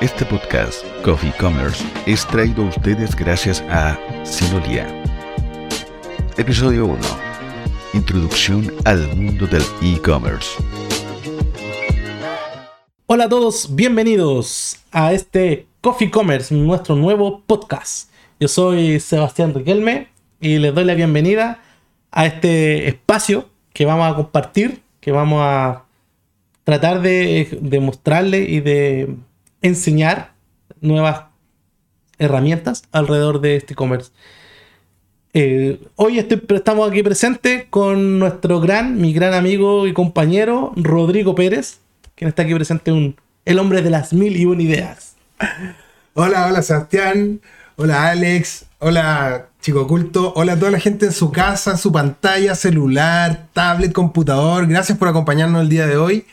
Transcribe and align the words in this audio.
Este 0.00 0.24
podcast, 0.24 0.84
Coffee 1.02 1.32
Commerce, 1.40 1.84
es 2.06 2.24
traído 2.28 2.62
a 2.62 2.68
ustedes 2.68 3.16
gracias 3.16 3.64
a 3.68 3.98
Sinolia. 4.24 4.86
Episodio 6.36 6.86
1. 6.86 6.98
Introducción 7.94 8.72
al 8.84 9.08
mundo 9.16 9.48
del 9.48 9.62
e-commerce. 9.82 10.50
Hola 13.06 13.24
a 13.24 13.28
todos, 13.28 13.74
bienvenidos 13.74 14.76
a 14.92 15.12
este 15.12 15.66
Coffee 15.80 16.12
Commerce, 16.12 16.54
nuestro 16.54 16.94
nuevo 16.94 17.42
podcast. 17.44 18.12
Yo 18.38 18.46
soy 18.46 19.00
Sebastián 19.00 19.52
Riquelme 19.52 20.06
y 20.40 20.58
les 20.58 20.72
doy 20.72 20.84
la 20.84 20.94
bienvenida 20.94 21.60
a 22.12 22.24
este 22.24 22.86
espacio 22.86 23.48
que 23.72 23.84
vamos 23.84 24.12
a 24.12 24.14
compartir, 24.14 24.80
que 25.00 25.10
vamos 25.10 25.40
a 25.42 25.86
tratar 26.62 27.02
de, 27.02 27.58
de 27.60 27.80
mostrarle 27.80 28.42
y 28.42 28.60
de 28.60 29.16
enseñar 29.62 30.32
nuevas 30.80 31.24
herramientas 32.18 32.82
alrededor 32.92 33.40
de 33.40 33.56
este 33.56 33.74
e-commerce. 33.74 34.10
Eh, 35.34 35.80
hoy 35.96 36.18
estamos 36.18 36.90
aquí 36.90 37.02
presentes 37.02 37.66
con 37.68 38.18
nuestro 38.18 38.60
gran, 38.60 39.00
mi 39.00 39.12
gran 39.12 39.34
amigo 39.34 39.86
y 39.86 39.92
compañero 39.92 40.72
Rodrigo 40.74 41.34
Pérez, 41.34 41.78
quien 42.14 42.28
está 42.28 42.42
aquí 42.42 42.54
presente, 42.54 42.92
un, 42.92 43.16
el 43.44 43.58
hombre 43.58 43.82
de 43.82 43.90
las 43.90 44.12
mil 44.12 44.36
y 44.36 44.46
una 44.46 44.62
ideas. 44.62 45.16
Hola, 46.14 46.46
hola 46.48 46.62
Sebastián, 46.62 47.40
hola 47.76 48.08
Alex, 48.08 48.64
hola 48.80 49.48
chico 49.60 49.82
oculto, 49.82 50.32
hola 50.34 50.54
a 50.54 50.58
toda 50.58 50.70
la 50.70 50.80
gente 50.80 51.06
en 51.06 51.12
su 51.12 51.30
casa, 51.30 51.76
su 51.76 51.92
pantalla, 51.92 52.54
celular, 52.54 53.46
tablet, 53.52 53.92
computador. 53.92 54.66
Gracias 54.66 54.98
por 54.98 55.08
acompañarnos 55.08 55.62
el 55.62 55.68
día 55.68 55.86
de 55.86 55.96
hoy. 55.96 56.26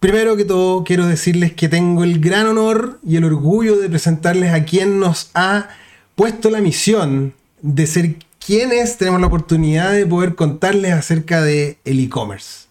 Primero 0.00 0.36
que 0.36 0.44
todo, 0.44 0.84
quiero 0.84 1.06
decirles 1.06 1.52
que 1.54 1.68
tengo 1.68 2.04
el 2.04 2.20
gran 2.20 2.46
honor 2.46 2.98
y 3.06 3.16
el 3.16 3.24
orgullo 3.24 3.76
de 3.78 3.88
presentarles 3.88 4.52
a 4.52 4.64
quien 4.64 5.00
nos 5.00 5.30
ha 5.34 5.68
puesto 6.14 6.50
la 6.50 6.60
misión 6.60 7.34
de 7.62 7.86
ser 7.86 8.16
quienes 8.38 8.98
tenemos 8.98 9.20
la 9.20 9.26
oportunidad 9.26 9.92
de 9.92 10.06
poder 10.06 10.34
contarles 10.34 10.92
acerca 10.92 11.42
de 11.42 11.78
el 11.84 11.98
e-commerce. 11.98 12.66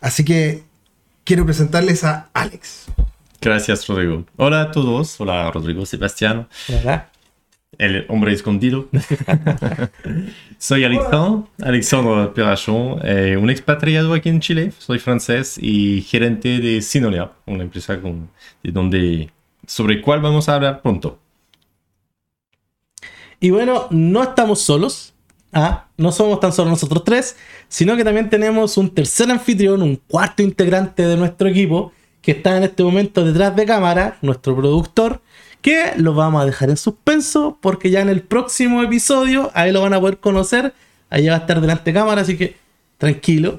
Así 0.00 0.24
que 0.24 0.62
quiero 1.24 1.44
presentarles 1.44 2.04
a 2.04 2.28
Alex. 2.32 2.84
Gracias, 3.40 3.86
Rodrigo. 3.86 4.24
Hola 4.36 4.62
a 4.62 4.70
todos. 4.70 5.20
Hola, 5.20 5.50
Rodrigo 5.50 5.84
Sebastián. 5.84 6.48
¿Verdad? 6.68 7.08
El 7.78 8.06
hombre 8.08 8.32
escondido. 8.32 8.88
Soy 10.58 10.84
Alexandre, 10.84 11.48
Alexandre 11.62 12.28
Perachon, 12.34 13.00
eh, 13.02 13.36
un 13.36 13.50
expatriado 13.50 14.14
aquí 14.14 14.28
en 14.28 14.40
Chile. 14.40 14.72
Soy 14.78 14.98
francés 14.98 15.58
y 15.60 16.02
gerente 16.02 16.58
de 16.58 16.80
Sinolia, 16.80 17.32
una 17.46 17.64
empresa 17.64 18.00
con, 18.00 18.30
de 18.62 18.72
donde, 18.72 19.30
sobre 19.66 20.00
cual 20.00 20.20
vamos 20.20 20.48
a 20.48 20.54
hablar 20.54 20.80
pronto. 20.80 21.18
Y 23.40 23.50
bueno, 23.50 23.86
no 23.90 24.22
estamos 24.22 24.62
solos. 24.62 25.12
Ah, 25.52 25.86
no 25.96 26.12
somos 26.12 26.40
tan 26.40 26.52
solo 26.52 26.70
nosotros 26.70 27.04
tres, 27.04 27.36
sino 27.68 27.96
que 27.96 28.04
también 28.04 28.28
tenemos 28.28 28.76
un 28.76 28.90
tercer 28.90 29.30
anfitrión, 29.30 29.82
un 29.82 29.96
cuarto 29.96 30.42
integrante 30.42 31.06
de 31.06 31.16
nuestro 31.16 31.48
equipo, 31.48 31.92
que 32.20 32.32
está 32.32 32.56
en 32.56 32.64
este 32.64 32.82
momento 32.82 33.24
detrás 33.24 33.54
de 33.54 33.64
cámara, 33.64 34.18
nuestro 34.20 34.56
productor, 34.56 35.20
lo 35.96 36.14
vamos 36.14 36.42
a 36.42 36.46
dejar 36.46 36.70
en 36.70 36.76
suspenso, 36.76 37.58
porque 37.60 37.90
ya 37.90 38.00
en 38.00 38.08
el 38.08 38.22
próximo 38.22 38.82
episodio, 38.82 39.50
ahí 39.54 39.72
lo 39.72 39.82
van 39.82 39.94
a 39.94 40.00
poder 40.00 40.18
conocer, 40.18 40.72
ahí 41.10 41.26
va 41.26 41.34
a 41.34 41.38
estar 41.38 41.60
delante 41.60 41.90
de 41.90 41.94
cámara, 41.94 42.20
así 42.20 42.36
que 42.36 42.56
tranquilo, 42.98 43.58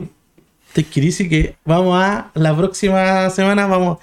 tranquilísimo 0.73 1.29
que 1.29 1.55
vamos 1.65 2.01
a, 2.01 2.31
la 2.33 2.55
próxima 2.55 3.29
semana 3.29 3.67
vamos, 3.67 3.99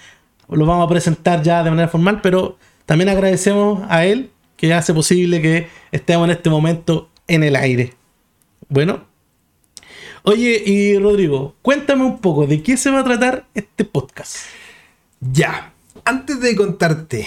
lo 0.48 0.66
vamos 0.66 0.84
a 0.84 0.88
presentar 0.88 1.42
ya 1.42 1.62
de 1.62 1.70
manera 1.70 1.88
formal, 1.88 2.20
pero 2.22 2.58
también 2.86 3.08
agradecemos 3.08 3.82
a 3.88 4.04
él 4.04 4.30
que 4.56 4.74
hace 4.74 4.92
posible 4.92 5.40
que 5.40 5.68
estemos 5.90 6.26
en 6.26 6.32
este 6.32 6.50
momento 6.50 7.08
en 7.26 7.42
el 7.42 7.56
aire. 7.56 7.94
Bueno. 8.68 9.04
Oye, 10.26 10.62
y 10.64 10.98
Rodrigo, 10.98 11.54
cuéntame 11.60 12.02
un 12.02 12.18
poco 12.18 12.46
de 12.46 12.62
qué 12.62 12.78
se 12.78 12.90
va 12.90 13.00
a 13.00 13.04
tratar 13.04 13.46
este 13.54 13.84
podcast. 13.84 14.36
Ya, 15.20 15.74
antes 16.04 16.40
de 16.40 16.56
contarte 16.56 17.26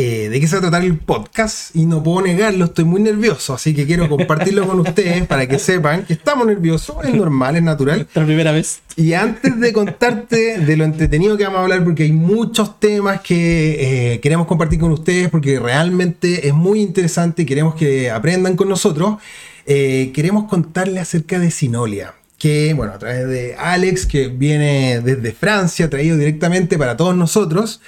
eh, 0.00 0.28
de 0.28 0.40
qué 0.40 0.46
se 0.46 0.54
va 0.54 0.58
a 0.58 0.70
tratar 0.70 0.84
el 0.84 0.96
podcast, 0.96 1.74
y 1.74 1.84
no 1.84 2.04
puedo 2.04 2.22
negarlo, 2.22 2.66
estoy 2.66 2.84
muy 2.84 3.02
nervioso, 3.02 3.54
así 3.54 3.74
que 3.74 3.84
quiero 3.84 4.08
compartirlo 4.08 4.64
con 4.64 4.78
ustedes 4.78 5.26
para 5.26 5.48
que 5.48 5.58
sepan 5.58 6.04
que 6.04 6.12
estamos 6.12 6.46
nerviosos, 6.46 7.04
es 7.04 7.12
normal, 7.12 7.56
es 7.56 7.64
natural. 7.64 8.06
La 8.14 8.24
primera 8.24 8.52
vez. 8.52 8.78
Y 8.94 9.14
antes 9.14 9.58
de 9.58 9.72
contarte 9.72 10.60
de 10.60 10.76
lo 10.76 10.84
entretenido 10.84 11.36
que 11.36 11.42
vamos 11.42 11.58
a 11.58 11.62
hablar, 11.62 11.82
porque 11.82 12.04
hay 12.04 12.12
muchos 12.12 12.78
temas 12.78 13.22
que 13.22 14.12
eh, 14.14 14.20
queremos 14.20 14.46
compartir 14.46 14.78
con 14.78 14.92
ustedes, 14.92 15.30
porque 15.30 15.58
realmente 15.58 16.46
es 16.46 16.54
muy 16.54 16.80
interesante 16.80 17.42
y 17.42 17.44
queremos 17.44 17.74
que 17.74 18.08
aprendan 18.08 18.54
con 18.54 18.68
nosotros, 18.68 19.16
eh, 19.66 20.12
queremos 20.14 20.44
contarle 20.48 21.00
acerca 21.00 21.40
de 21.40 21.50
Sinolia. 21.50 22.14
Que, 22.38 22.72
bueno, 22.72 22.92
a 22.92 23.00
través 23.00 23.26
de 23.26 23.56
Alex, 23.56 24.06
que 24.06 24.28
viene 24.28 25.00
desde 25.00 25.32
Francia, 25.32 25.90
traído 25.90 26.16
directamente 26.16 26.78
para 26.78 26.96
todos 26.96 27.16
nosotros, 27.16 27.80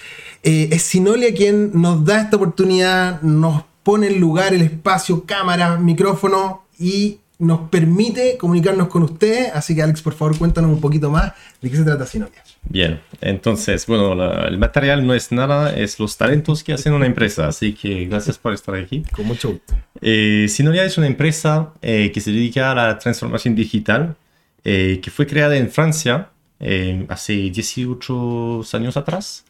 eh, 0.42 0.68
es 0.72 0.82
Sinolia 0.82 1.34
quien 1.34 1.70
nos 1.80 2.04
da 2.04 2.20
esta 2.22 2.36
oportunidad, 2.36 3.20
nos 3.22 3.64
pone 3.82 4.08
en 4.08 4.20
lugar 4.20 4.54
el 4.54 4.62
espacio, 4.62 5.24
cámara, 5.24 5.76
micrófono 5.78 6.64
y 6.78 7.18
nos 7.38 7.70
permite 7.70 8.36
comunicarnos 8.36 8.88
con 8.88 9.02
ustedes. 9.02 9.50
Así 9.54 9.74
que 9.74 9.82
Alex, 9.82 10.02
por 10.02 10.12
favor, 10.14 10.36
cuéntanos 10.36 10.70
un 10.70 10.80
poquito 10.80 11.10
más 11.10 11.32
de 11.62 11.70
qué 11.70 11.76
se 11.76 11.84
trata 11.84 12.04
Sinolia. 12.04 12.42
Bien, 12.68 13.00
entonces, 13.22 13.86
bueno, 13.86 14.14
la- 14.14 14.46
el 14.48 14.58
material 14.58 15.06
no 15.06 15.14
es 15.14 15.32
nada, 15.32 15.74
es 15.74 15.98
los 15.98 16.18
talentos 16.18 16.62
que 16.62 16.74
hacen 16.74 16.92
una 16.92 17.06
empresa, 17.06 17.48
así 17.48 17.72
que 17.72 18.04
gracias 18.04 18.36
por 18.36 18.52
estar 18.52 18.74
aquí. 18.74 19.02
Con 19.16 19.26
mucho 19.26 19.52
gusto. 19.52 19.74
Eh, 20.02 20.46
Sinolia 20.50 20.84
es 20.84 20.98
una 20.98 21.06
empresa 21.06 21.72
eh, 21.80 22.10
que 22.12 22.20
se 22.20 22.30
dedica 22.30 22.70
a 22.72 22.74
la 22.74 22.98
transformación 22.98 23.54
digital, 23.54 24.16
eh, 24.64 25.00
que 25.02 25.10
fue 25.10 25.26
creada 25.26 25.56
en 25.56 25.70
Francia 25.70 26.28
eh, 26.60 27.06
hace 27.08 27.32
18 27.32 28.62
años 28.74 28.96
atrás, 28.98 29.46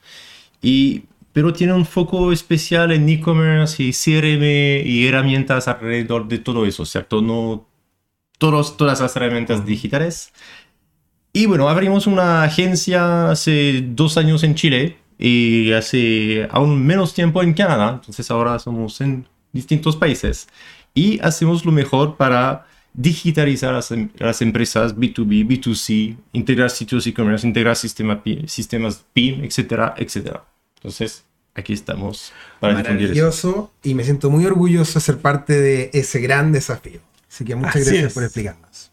y, 0.62 1.04
pero 1.32 1.52
tiene 1.52 1.72
un 1.72 1.86
foco 1.86 2.32
especial 2.32 2.92
en 2.92 3.08
e-commerce 3.08 3.82
y 3.82 3.92
CRM 3.92 4.86
y 4.86 5.06
herramientas 5.06 5.68
alrededor 5.68 6.28
de 6.28 6.38
todo 6.38 6.66
eso, 6.66 6.84
¿cierto? 6.84 7.22
No 7.22 7.66
todos, 8.38 8.76
todas 8.76 9.00
las 9.00 9.14
herramientas 9.16 9.64
digitales. 9.64 10.32
Y 11.32 11.46
bueno, 11.46 11.68
abrimos 11.68 12.06
una 12.06 12.42
agencia 12.42 13.30
hace 13.30 13.84
dos 13.86 14.16
años 14.16 14.42
en 14.42 14.54
Chile 14.54 14.98
y 15.18 15.72
hace 15.72 16.48
aún 16.50 16.84
menos 16.84 17.14
tiempo 17.14 17.42
en 17.42 17.54
Canadá. 17.54 17.90
Entonces 17.94 18.30
ahora 18.30 18.58
somos 18.58 19.00
en 19.00 19.28
distintos 19.52 19.96
países 19.96 20.48
y 20.94 21.20
hacemos 21.20 21.64
lo 21.64 21.72
mejor 21.72 22.16
para 22.16 22.66
digitalizar 22.94 23.72
las, 23.72 23.90
em- 23.90 24.10
las 24.18 24.42
empresas 24.42 24.96
B2B, 24.96 25.46
B2C, 25.46 26.16
integrar 26.32 26.70
sitios 26.70 27.06
e-commerce, 27.06 27.46
integrar 27.46 27.76
sistema 27.76 28.22
sistemas 28.46 29.04
PIM, 29.12 29.44
etcétera, 29.44 29.94
etcétera. 29.96 30.44
Entonces 30.76 31.24
aquí 31.54 31.72
estamos 31.72 32.32
para 32.58 32.74
difundir 32.74 33.10
eso. 33.10 33.12
Maravilloso 33.12 33.72
y 33.82 33.94
me 33.94 34.04
siento 34.04 34.30
muy 34.30 34.44
orgulloso 34.46 34.98
de 34.98 35.00
ser 35.04 35.18
parte 35.18 35.60
de 35.60 35.90
ese 35.92 36.20
gran 36.20 36.52
desafío. 36.52 37.00
Así 37.30 37.44
que 37.44 37.54
muchas 37.54 37.76
Así 37.76 37.84
gracias 37.84 38.06
es. 38.08 38.12
por 38.14 38.22
explicarnos. 38.24 38.90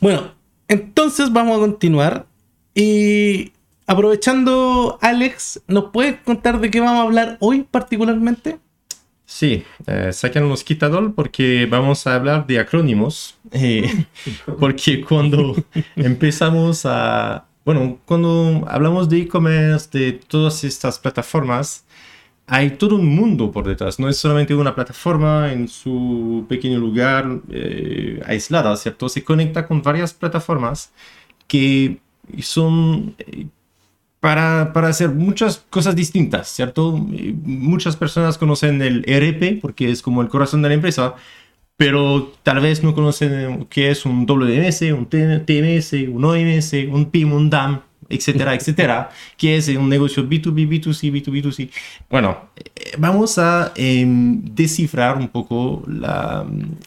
Bueno, 0.00 0.32
entonces 0.68 1.32
vamos 1.32 1.56
a 1.56 1.60
continuar. 1.60 2.26
Y 2.74 3.52
aprovechando, 3.86 4.98
Alex, 5.00 5.60
¿nos 5.66 5.90
puedes 5.90 6.20
contar 6.20 6.60
de 6.60 6.70
qué 6.70 6.80
vamos 6.80 7.00
a 7.00 7.02
hablar 7.02 7.36
hoy 7.40 7.66
particularmente? 7.68 8.58
Sí, 9.30 9.62
eh, 9.86 10.10
saquen 10.14 10.44
un 10.44 10.48
mosquitador 10.48 11.14
porque 11.14 11.66
vamos 11.66 12.06
a 12.06 12.14
hablar 12.14 12.46
de 12.46 12.58
acrónimos. 12.58 13.38
eh, 13.52 14.06
porque 14.58 15.02
cuando 15.02 15.54
empezamos 15.96 16.86
a... 16.86 17.46
Bueno, 17.62 17.98
cuando 18.06 18.64
hablamos 18.66 19.06
de 19.10 19.18
e-commerce, 19.18 19.90
de 19.92 20.12
todas 20.14 20.64
estas 20.64 20.98
plataformas, 20.98 21.84
hay 22.46 22.70
todo 22.70 22.96
un 22.96 23.06
mundo 23.06 23.52
por 23.52 23.68
detrás. 23.68 23.98
No 24.00 24.08
es 24.08 24.16
solamente 24.16 24.54
una 24.54 24.74
plataforma 24.74 25.52
en 25.52 25.68
su 25.68 26.46
pequeño 26.48 26.78
lugar 26.78 27.40
eh, 27.50 28.22
aislada, 28.24 28.74
¿cierto? 28.76 29.10
Se 29.10 29.22
conecta 29.22 29.66
con 29.66 29.82
varias 29.82 30.14
plataformas 30.14 30.90
que 31.46 32.00
son 32.40 33.14
eh, 33.18 33.46
para, 34.20 34.72
para 34.72 34.88
hacer 34.88 35.10
muchas 35.10 35.64
cosas 35.70 35.94
distintas, 35.94 36.48
¿cierto? 36.48 36.96
Muchas 36.98 37.96
personas 37.96 38.36
conocen 38.38 38.82
el 38.82 39.04
ERP 39.06 39.60
porque 39.60 39.90
es 39.90 40.02
como 40.02 40.22
el 40.22 40.28
corazón 40.28 40.62
de 40.62 40.68
la 40.68 40.74
empresa, 40.74 41.14
pero 41.76 42.32
tal 42.42 42.60
vez 42.60 42.82
no 42.82 42.94
conocen 42.94 43.66
qué 43.70 43.90
es 43.90 44.04
un 44.04 44.26
WMS, 44.26 44.82
un 44.92 45.06
TMS, 45.06 45.92
un 46.08 46.24
OMS, 46.24 46.72
un 46.90 47.10
PIM, 47.10 47.32
un 47.32 47.48
DAM, 47.50 47.80
etcétera, 48.08 48.54
etcétera, 48.56 49.10
que 49.36 49.56
es 49.56 49.68
un 49.68 49.88
negocio 49.88 50.24
B2B, 50.28 50.68
B2C, 50.68 51.12
B2B2C. 51.12 51.70
Bueno, 52.10 52.48
eh, 52.56 52.92
vamos 52.98 53.38
a 53.38 53.72
em, 53.76 54.42
descifrar 54.54 55.16
un 55.18 55.28
poco 55.28 55.84
la- 55.86 56.44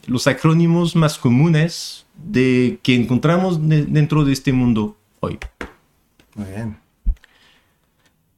los 0.08 0.28
acrónimos 0.28 0.96
más 0.98 1.18
comunes 1.18 2.06
de, 2.18 2.78
que 2.84 2.94
encontramos 2.96 3.70
de- 3.70 3.86
dentro 3.86 4.26
de 4.26 4.34
este 4.34 4.52
mundo 4.52 4.98
hoy. 5.22 5.38
Muy 6.36 6.50
bien. 6.50 6.76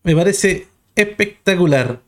Me 0.03 0.15
parece 0.15 0.67
espectacular. 0.95 2.01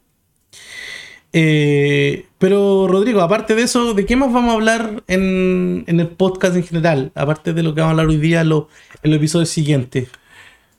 Eh, 1.34 2.28
pero 2.38 2.88
Rodrigo, 2.88 3.22
aparte 3.22 3.56
de 3.56 3.64
eso, 3.64 3.94
¿de 3.94 4.06
qué 4.06 4.16
más 4.16 4.32
vamos 4.32 4.52
a 4.52 4.56
hablar 4.56 5.04
en, 5.08 5.84
el 5.88 6.08
podcast 6.08 6.56
en 6.56 6.64
general? 6.64 7.12
Aparte 7.16 7.54
de 7.54 7.64
lo 7.64 7.74
que 7.74 7.82
vamos 7.82 7.90
a 7.90 7.92
hablar 7.92 8.08
hoy 8.08 8.18
día 8.18 8.42
en 8.42 8.50
los, 8.50 8.66
episodios 9.04 9.50
siguientes. 9.50 10.10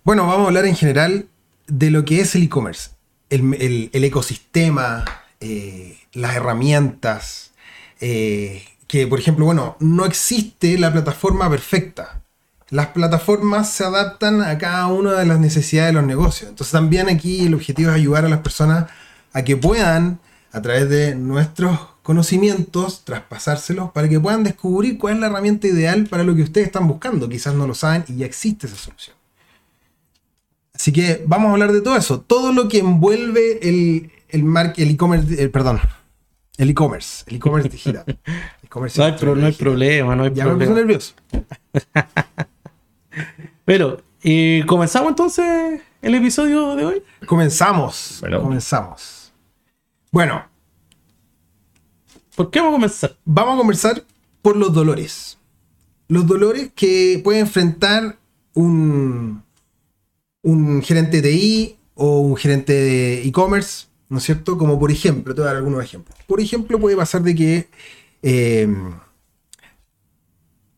Bueno, 0.05 0.27
vamos 0.27 0.45
a 0.45 0.47
hablar 0.49 0.67
en 0.67 0.77
general 0.77 1.27
de 1.67 1.91
lo 1.91 2.05
que 2.05 2.21
es 2.21 2.35
el 2.37 2.45
e-commerce, 2.45 2.91
el 3.29 3.91
ecosistema, 3.93 5.05
eh, 5.41 5.99
las 6.15 6.35
herramientas, 6.35 7.53
eh, 8.01 8.65
que 8.87 9.07
por 9.07 9.19
ejemplo, 9.19 9.45
bueno, 9.45 9.77
no 9.81 10.07
existe 10.07 10.79
la 10.79 10.93
plataforma 10.93 11.51
perfecta. 11.51 12.23
Las 12.71 12.89
plataformas 12.89 13.71
se 13.71 13.85
adaptan 13.85 14.43
a 14.43 14.59
cada 14.59 14.89
una 14.89 15.13
de 15.13 15.25
las 15.27 15.39
necesidades 15.39 15.91
de 15.91 16.01
los 16.01 16.05
negocios. 16.07 16.51
Entonces 16.51 16.73
también 16.73 17.09
aquí 17.09 17.47
el 17.47 17.55
objetivo 17.55 17.91
es 17.91 17.97
ayudar 17.97 18.25
a 18.25 18.29
las 18.29 18.41
personas 18.41 18.87
a 19.33 19.43
que 19.45 19.57
puedan, 19.57 20.19
a 20.53 20.61
través 20.63 20.89
de 20.89 21.15
nuestros 21.15 21.79
conocimientos, 22.03 23.05
traspasárselos 23.05 23.91
para 23.93 24.09
que 24.09 24.19
puedan 24.19 24.43
descubrir 24.43 24.99
cuál 24.99 25.15
es 25.15 25.21
la 25.21 25.27
herramienta 25.29 25.67
ideal 25.69 26.07
para 26.09 26.25
lo 26.25 26.35
que 26.35 26.43
ustedes 26.43 26.67
están 26.69 26.89
buscando. 26.89 27.29
Quizás 27.29 27.55
no 27.55 27.67
lo 27.69 27.75
saben 27.75 28.05
y 28.09 28.17
ya 28.17 28.27
existe 28.27 28.67
esa 28.67 28.77
solución. 28.77 29.15
Así 30.75 30.93
que 30.93 31.25
vamos 31.27 31.49
a 31.49 31.53
hablar 31.53 31.73
de 31.73 31.81
todo 31.83 31.97
eso. 31.97 32.21
Todo 32.21 32.53
lo 32.53 32.69
que 32.69 32.79
envuelve 32.81 33.61
el, 33.69 34.11
el, 34.29 34.45
mar- 34.45 34.75
el 34.77 34.91
e-commerce, 34.91 35.43
el- 35.43 35.51
perdón, 35.51 35.81
el 36.59 36.71
e-commerce, 36.71 37.25
el 37.29 37.37
e-commerce 37.37 37.69
digital. 37.69 38.05
El 38.07 38.17
No 38.97 39.05
hay, 39.05 39.13
pro- 39.13 39.35
no 39.37 39.47
hay 39.47 39.53
problema, 39.53 40.17
no 40.17 40.25
hay 40.25 40.33
Ya 40.35 40.45
me 40.45 40.53
puse 40.55 40.67
problema. 40.67 40.81
nervioso. 40.81 41.15
Pero, 43.65 44.03
¿y 44.23 44.63
comenzamos 44.65 45.11
entonces 45.11 45.81
el 46.03 46.15
episodio 46.15 46.77
de 46.77 46.85
hoy? 46.85 47.03
Comenzamos. 47.27 48.19
Bueno. 48.21 48.43
Comenzamos. 48.43 49.33
Bueno, 50.13 50.45
¿Por 52.37 52.51
qué 52.51 52.61
vamos 52.61 52.75
a 52.75 52.77
comenzar? 52.77 53.17
vamos 53.25 53.55
a 53.55 53.57
conversar 53.57 54.05
por 54.43 54.57
los 54.57 54.73
dolores. 54.73 55.39
Los 56.07 56.27
dolores 56.27 56.71
que 56.75 57.21
puede 57.25 57.41
enfrentar 57.41 58.19
un, 58.53 59.43
un 60.43 60.83
gerente 60.83 61.23
de 61.23 61.31
TI 61.31 61.77
o 61.95 62.21
un 62.21 62.37
gerente 62.37 62.75
de 62.75 63.27
e-commerce, 63.27 63.87
¿no 64.11 64.19
es 64.19 64.25
cierto? 64.25 64.59
Como 64.59 64.79
por 64.79 64.91
ejemplo, 64.93 65.35
te 65.35 65.41
voy 65.41 65.49
a 65.49 65.53
dar 65.53 65.57
algunos 65.57 65.83
ejemplos. 65.83 66.17
Por 66.27 66.41
ejemplo, 66.41 66.79
puede 66.79 66.95
pasar 66.95 67.23
de 67.23 67.35
que 67.35 67.69
eh, 68.23 68.69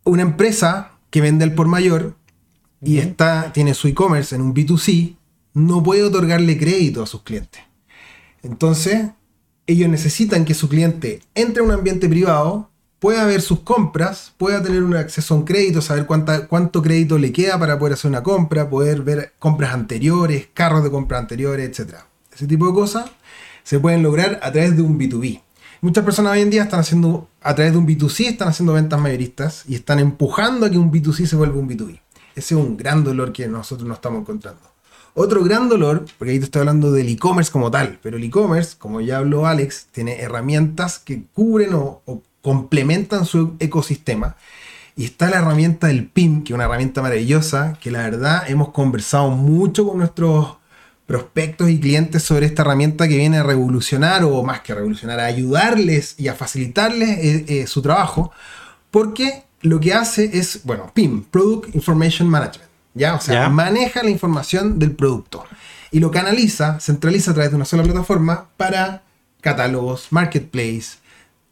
una 0.04 0.22
empresa 0.22 0.92
que 1.10 1.20
vende 1.20 1.42
al 1.42 1.54
por 1.54 1.66
mayor 1.66 2.14
y 2.82 2.98
está, 2.98 3.52
tiene 3.52 3.74
su 3.74 3.88
e-commerce 3.88 4.34
en 4.34 4.42
un 4.42 4.54
B2C, 4.54 5.16
no 5.54 5.82
puede 5.82 6.02
otorgarle 6.02 6.58
crédito 6.58 7.02
a 7.02 7.06
sus 7.06 7.22
clientes. 7.22 7.62
Entonces, 8.42 9.08
ellos 9.66 9.88
necesitan 9.88 10.44
que 10.44 10.54
su 10.54 10.68
cliente 10.68 11.20
entre 11.34 11.60
a 11.60 11.64
un 11.64 11.72
ambiente 11.72 12.08
privado, 12.08 12.70
pueda 12.98 13.24
ver 13.26 13.40
sus 13.40 13.60
compras, 13.60 14.32
pueda 14.36 14.62
tener 14.62 14.82
un 14.82 14.96
acceso 14.96 15.34
a 15.34 15.36
un 15.38 15.44
crédito, 15.44 15.80
saber 15.80 16.06
cuánta, 16.06 16.46
cuánto 16.46 16.82
crédito 16.82 17.18
le 17.18 17.32
queda 17.32 17.58
para 17.58 17.78
poder 17.78 17.94
hacer 17.94 18.10
una 18.10 18.22
compra, 18.22 18.68
poder 18.68 19.02
ver 19.02 19.34
compras 19.38 19.72
anteriores, 19.72 20.48
carros 20.52 20.82
de 20.82 20.90
compras 20.90 21.20
anteriores, 21.20 21.78
etc. 21.78 21.96
Ese 22.34 22.46
tipo 22.46 22.66
de 22.66 22.74
cosas 22.74 23.10
se 23.62 23.78
pueden 23.78 24.02
lograr 24.02 24.40
a 24.42 24.50
través 24.50 24.76
de 24.76 24.82
un 24.82 24.98
B2B. 24.98 25.42
Muchas 25.80 26.04
personas 26.04 26.32
hoy 26.32 26.40
en 26.40 26.50
día 26.50 26.64
están 26.64 26.80
haciendo, 26.80 27.28
a 27.40 27.54
través 27.54 27.72
de 27.72 27.78
un 27.78 27.86
B2C, 27.86 28.26
están 28.26 28.48
haciendo 28.48 28.72
ventas 28.72 29.00
mayoristas 29.00 29.64
y 29.68 29.76
están 29.76 30.00
empujando 30.00 30.66
a 30.66 30.70
que 30.70 30.78
un 30.78 30.90
B2C 30.90 31.26
se 31.26 31.36
vuelva 31.36 31.58
un 31.58 31.68
B2B. 31.68 32.00
Ese 32.38 32.54
es 32.54 32.60
un 32.60 32.76
gran 32.76 33.02
dolor 33.02 33.32
que 33.32 33.48
nosotros 33.48 33.86
nos 33.88 33.98
estamos 33.98 34.20
encontrando. 34.20 34.60
Otro 35.14 35.42
gran 35.42 35.68
dolor, 35.68 36.06
porque 36.16 36.30
ahí 36.30 36.38
te 36.38 36.44
estoy 36.44 36.60
hablando 36.60 36.92
del 36.92 37.08
e-commerce 37.08 37.50
como 37.50 37.72
tal, 37.72 37.98
pero 38.00 38.16
el 38.16 38.22
e-commerce, 38.22 38.76
como 38.78 39.00
ya 39.00 39.18
habló 39.18 39.46
Alex, 39.46 39.88
tiene 39.90 40.20
herramientas 40.20 41.00
que 41.00 41.24
cubren 41.34 41.74
o, 41.74 42.22
complementan 42.40 43.26
su 43.26 43.56
ecosistema. 43.58 44.36
Y 44.94 45.04
está 45.04 45.28
la 45.28 45.38
herramienta 45.38 45.88
del 45.88 46.06
PIM, 46.06 46.44
que 46.44 46.52
es 46.52 46.54
una 46.54 46.66
herramienta 46.66 47.02
maravillosa, 47.02 47.76
que 47.80 47.90
la 47.90 48.02
verdad 48.02 48.48
hemos 48.48 48.68
conversado 48.70 49.30
mucho 49.30 49.88
con 49.88 49.98
nuestros 49.98 50.58
prospectos 51.06 51.68
y 51.68 51.80
clientes 51.80 52.22
sobre 52.22 52.46
esta 52.46 52.62
herramienta 52.62 53.08
que 53.08 53.16
viene 53.16 53.38
a 53.38 53.42
revolucionar, 53.42 54.22
o 54.22 54.44
más 54.44 54.60
que 54.60 54.74
revolucionar, 54.74 55.18
a 55.18 55.24
ayudarles 55.24 56.14
y 56.18 56.28
a 56.28 56.34
facilitarles 56.34 57.18
eh, 57.18 57.44
eh, 57.48 57.66
su 57.66 57.82
trabajo, 57.82 58.30
porque 58.92 59.47
lo 59.60 59.80
que 59.80 59.94
hace 59.94 60.38
es, 60.38 60.60
bueno, 60.64 60.90
PIM, 60.94 61.24
Product 61.24 61.74
Information 61.74 62.28
Management, 62.28 62.70
¿ya? 62.94 63.14
O 63.14 63.20
sea, 63.20 63.48
maneja 63.48 64.02
la 64.02 64.10
información 64.10 64.78
del 64.78 64.92
producto 64.92 65.44
y 65.90 66.00
lo 66.00 66.10
canaliza, 66.10 66.78
centraliza 66.80 67.30
a 67.30 67.34
través 67.34 67.50
de 67.50 67.56
una 67.56 67.64
sola 67.64 67.82
plataforma 67.82 68.48
para 68.56 69.02
catálogos, 69.40 70.08
marketplace, 70.10 70.98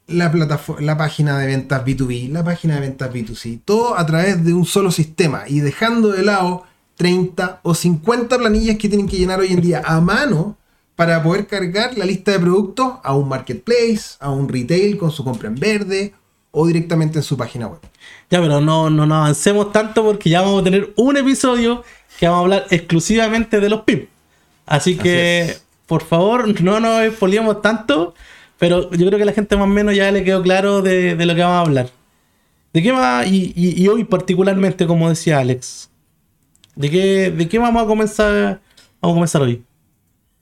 la, 0.07 0.33
la 0.81 0.97
página 0.97 1.39
de 1.39 1.47
ventas 1.47 1.85
B2B, 1.85 2.31
la 2.31 2.45
página 2.45 2.77
de 2.77 2.81
ventas 2.81 3.13
B2C, 3.13 3.61
todo 3.65 3.99
a 3.99 4.07
través 4.07 4.45
de 4.45 4.55
un 4.55 4.67
solo 4.67 4.91
sistema 4.91 5.45
y 5.47 5.61
dejando 5.61 6.09
de 6.13 6.23
lado 6.23 6.65
30 6.97 7.61
o 7.63 7.75
50 7.75 8.39
planillas 8.39 8.77
que 8.79 8.89
tienen 8.89 9.09
que 9.09 9.17
llenar 9.17 9.41
hoy 9.41 9.53
en 9.53 9.61
día 9.61 9.83
a 9.85 10.01
mano 10.01 10.57
para 10.95 11.23
poder 11.23 11.47
cargar 11.47 11.99
la 11.99 12.07
lista 12.07 12.33
de 12.33 12.41
productos 12.41 12.95
a 13.03 13.15
un 13.15 13.29
marketplace, 13.29 14.17
a 14.21 14.31
un 14.31 14.49
retail 14.49 14.97
con 14.97 15.11
su 15.11 15.25
compra 15.25 15.49
en 15.49 15.57
verde 15.57 16.15
o 16.59 16.67
directamente 16.67 17.19
en 17.19 17.23
su 17.23 17.37
página 17.37 17.67
web. 17.67 17.81
Ya, 18.31 18.41
pero 18.41 18.63
no, 18.63 18.89
no 18.89 19.05
nos 19.05 19.17
avancemos 19.19 19.73
tanto 19.73 20.03
porque 20.03 20.31
ya 20.31 20.41
vamos 20.41 20.63
a 20.63 20.65
tener 20.65 20.93
un 20.97 21.17
episodio 21.19 21.85
que 22.19 22.27
vamos 22.27 22.39
a 22.39 22.45
hablar 22.45 22.67
exclusivamente 22.71 23.61
de 23.61 23.69
los 23.69 23.83
PIB. 23.83 24.09
Así 24.65 24.97
que, 24.97 25.55
por 25.87 26.03
favor, 26.03 26.61
no 26.63 26.81
nos 26.81 27.03
expoliemos 27.03 27.61
tanto, 27.61 28.15
pero 28.59 28.91
yo 28.93 29.07
creo 29.07 29.19
que 29.19 29.23
a 29.25 29.27
la 29.27 29.33
gente 29.33 29.55
más 29.57 29.65
o 29.65 29.69
menos 29.69 29.95
ya 29.95 30.11
le 30.11 30.25
quedó 30.25 30.41
claro 30.43 30.81
de, 30.81 31.15
de 31.15 31.27
lo 31.27 31.35
que 31.35 31.43
vamos 31.43 31.57
a 31.59 31.61
hablar. 31.61 31.91
¿De 32.73 32.83
qué 32.83 32.91
va? 32.91 33.27
Y, 33.27 33.53
y- 33.55 33.83
y 33.83 33.89
hoy 33.89 34.05
particularmente, 34.05 34.87
como 34.87 35.11
decía 35.11 35.39
Alex, 35.41 35.91
¿de 36.75 36.91
qué, 36.91 37.31
de 37.31 37.49
qué 37.49 37.59
vamos 37.59 37.83
a 37.83 37.87
comenzar? 37.87 38.61
Vamos 39.03 39.15
a 39.15 39.17
comenzar 39.17 39.43
hoy. 39.43 39.63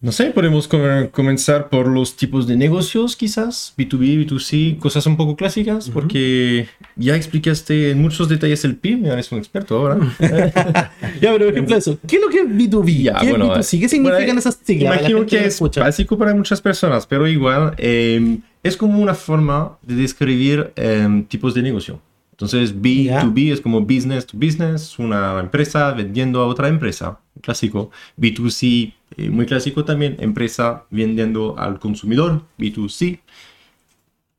No 0.05 0.13
sé, 0.13 0.27
podemos 0.33 0.69
com- 0.69 1.09
comenzar 1.11 1.71
por 1.71 1.89
los 1.89 2.15
tipos 2.15 2.47
de 2.47 2.59
negocios, 2.59 3.17
quizás, 3.17 3.73
B2B, 3.79 4.27
B2C, 4.27 4.79
cosas 4.79 5.07
un 5.07 5.17
poco 5.17 5.35
clásicas, 5.35 5.89
porque 5.89 6.69
ya 6.95 7.17
explicaste 7.17 7.91
en 7.91 8.03
muchos 8.03 8.29
detalles 8.29 8.67
el 8.67 8.77
PIB, 8.77 9.07
eres 9.07 9.33
un 9.33 9.39
experto 9.39 9.79
ahora. 9.79 9.97
Ya, 11.23 11.33
pero 11.33 11.47
por 11.47 11.55
ejemplo 11.55 11.77
eso, 11.77 11.99
¿qué 12.07 12.17
es 12.17 12.23
lo 12.23 12.29
que 12.29 12.41
es 12.41 12.47
B2B? 12.47 13.03
Ya, 13.03 13.19
¿Qué 13.19 13.31
bueno, 13.31 13.57
es 13.57 13.67
B2C? 13.73 13.81
¿Qué 13.81 13.89
significan 13.89 14.25
bueno, 14.27 14.41
esas 14.41 14.61
siglas? 14.63 14.99
Imagino 14.99 15.25
que 15.25 15.39
es 15.39 15.55
escucha? 15.55 15.81
básico 15.81 16.19
para 16.19 16.35
muchas 16.35 16.61
personas, 16.61 17.07
pero 17.07 17.27
igual 17.27 17.75
eh, 17.79 18.41
es 18.63 18.77
como 18.77 18.99
una 18.99 19.15
forma 19.15 19.79
de 19.81 19.95
describir 19.95 20.71
eh, 20.77 21.25
tipos 21.29 21.55
de 21.55 21.63
negocio. 21.63 21.99
Entonces, 22.33 22.75
B2B 22.75 23.53
es 23.53 23.61
como 23.61 23.81
business 23.81 24.27
to 24.27 24.37
business, 24.37 24.99
una 24.99 25.39
empresa 25.41 25.93
vendiendo 25.93 26.41
a 26.43 26.47
otra 26.47 26.67
empresa, 26.69 27.21
clásico. 27.41 27.91
B2C, 28.19 28.93
eh, 29.17 29.31
muy 29.31 29.47
clásico 29.47 29.85
también, 29.85 30.17
empresa 30.21 30.87
vendiendo 30.91 31.59
al 31.59 31.79
consumidor, 31.79 32.43
B2C. 32.59 33.21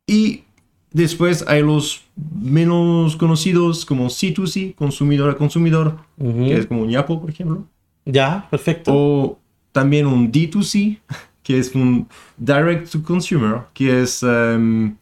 Y 0.07 0.43
después 0.91 1.43
hay 1.47 1.61
los 1.63 2.03
menos 2.15 3.15
conocidos 3.15 3.85
como 3.85 4.07
C2C, 4.09 4.75
consumidor 4.75 5.29
a 5.31 5.35
consumidor, 5.37 5.97
que 6.17 6.57
es 6.57 6.67
como 6.67 6.81
un 6.83 6.89
Yapo, 6.89 7.19
por 7.21 7.29
ejemplo. 7.29 7.65
Ya, 8.05 8.47
perfecto. 8.49 8.91
O 8.93 9.39
también 9.71 10.05
un 10.05 10.31
D2C, 10.31 10.99
que 11.43 11.59
es 11.59 11.73
un 11.75 12.07
Direct 12.37 12.89
to 12.91 13.03
Consumer, 13.03 13.61
que 13.73 14.01
es 14.03 14.23
em, 14.23 14.95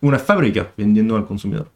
una 0.00 0.18
fábrica 0.18 0.72
vendiendo 0.76 1.16
al 1.16 1.26
consumidor. 1.26 1.70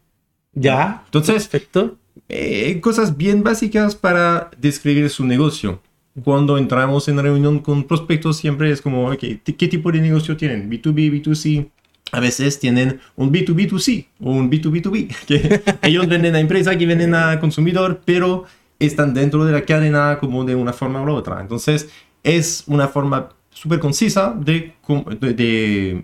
ya, 0.53 1.01
Entonces, 1.05 1.47
perfecto. 1.47 1.97
eh, 2.27 2.79
cosas 2.81 3.17
bien 3.17 3.43
básicas 3.43 3.95
para 3.95 4.51
describir 4.57 5.09
su 5.09 5.25
negocio. 5.25 5.81
Cuando 6.23 6.57
entramos 6.57 7.07
en 7.07 7.21
reunión 7.21 7.59
con 7.59 7.83
prospectos 7.83 8.37
siempre 8.37 8.71
es 8.71 8.81
como, 8.81 9.09
ok, 9.11 9.19
¿t- 9.43 9.55
¿qué 9.55 9.67
tipo 9.67 9.91
de 9.91 10.01
negocio 10.01 10.35
tienen? 10.37 10.69
B2B, 10.69 11.23
B2C. 11.23 11.69
A 12.11 12.19
veces 12.19 12.59
tienen 12.59 12.99
un 13.15 13.31
B2B2C 13.31 14.07
o 14.21 14.31
un 14.31 14.49
B2B2B, 14.49 15.15
que 15.27 15.61
ellos 15.87 16.07
venden 16.07 16.33
a 16.35 16.39
empresa, 16.39 16.75
que 16.77 16.85
venden 16.87 17.13
a 17.13 17.39
consumidor, 17.39 18.01
pero 18.03 18.45
están 18.79 19.13
dentro 19.13 19.45
de 19.45 19.51
la 19.51 19.61
cadena 19.63 20.17
como 20.19 20.43
de 20.45 20.55
una 20.55 20.73
forma 20.73 21.01
u 21.03 21.09
otra. 21.11 21.39
Entonces, 21.41 21.89
es 22.23 22.63
una 22.67 22.87
forma 22.87 23.29
súper 23.51 23.79
concisa 23.79 24.33
de, 24.39 24.73
de- 25.19 26.03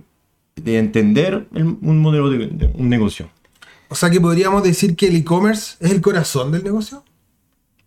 de 0.56 0.78
entender 0.78 1.48
el- 1.56 1.78
un 1.82 2.00
modelo 2.00 2.30
de- 2.30 2.48
de 2.48 2.68
un 2.76 2.90
negocio. 2.90 3.30
O 3.88 3.96
sea 3.96 4.10
que 4.10 4.20
podríamos 4.20 4.62
decir 4.64 4.96
que 4.96 5.08
el 5.08 5.16
e-commerce 5.16 5.78
es 5.80 5.92
el 5.92 6.02
corazón 6.02 6.52
del 6.52 6.64
negocio. 6.64 7.04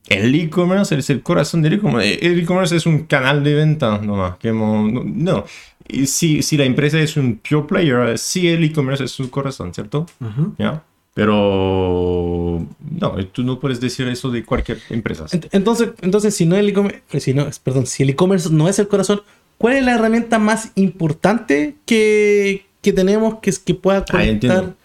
El 0.08 0.34
e-commerce 0.34 0.96
es 0.96 1.10
el 1.10 1.22
corazón 1.22 1.62
del 1.62 1.74
e-commerce. 1.74 2.18
El 2.26 2.40
e-commerce 2.40 2.76
es 2.76 2.86
un 2.86 3.00
canal 3.04 3.44
de 3.44 3.54
venta 3.54 3.98
nomás. 3.98 4.36
Que 4.38 4.52
no, 4.52 4.88
no. 4.88 5.44
Y 5.88 6.06
si, 6.06 6.42
si 6.42 6.56
la 6.56 6.64
empresa 6.64 6.98
es 7.00 7.16
un 7.16 7.36
pure 7.36 7.62
player, 7.66 8.18
sí 8.18 8.48
el 8.48 8.62
e-commerce 8.64 9.04
es 9.04 9.10
su 9.10 9.30
corazón, 9.30 9.72
¿cierto? 9.74 10.06
¿Ya? 10.58 10.82
Pero 11.14 12.66
no, 13.00 13.14
tú 13.32 13.42
no 13.42 13.58
puedes 13.60 13.80
decir 13.80 14.06
eso 14.08 14.30
de 14.30 14.44
cualquier 14.44 14.78
empresa. 14.90 15.26
Ent- 15.26 15.48
Entonces, 15.52 15.90
entonces 16.02 16.34
si 16.34 16.46
no 16.46 16.56
el 16.56 16.68
e-commerce, 16.68 17.00
si 17.20 17.34
no, 17.34 17.46
perdón, 17.62 17.86
si 17.86 18.02
el 18.02 18.10
e-commerce 18.10 18.50
no 18.50 18.68
es 18.68 18.78
el 18.78 18.88
corazón, 18.88 19.22
¿cuál 19.58 19.76
es 19.76 19.84
la 19.84 19.94
herramienta 19.94 20.38
más 20.38 20.72
importante 20.74 21.76
que, 21.86 22.66
que 22.82 22.92
tenemos 22.92 23.38
que, 23.40 23.52
que 23.64 23.74
pueda 23.74 24.04
Ah, 24.10 24.24
entiendo. 24.24 24.60
conectar? 24.60 24.77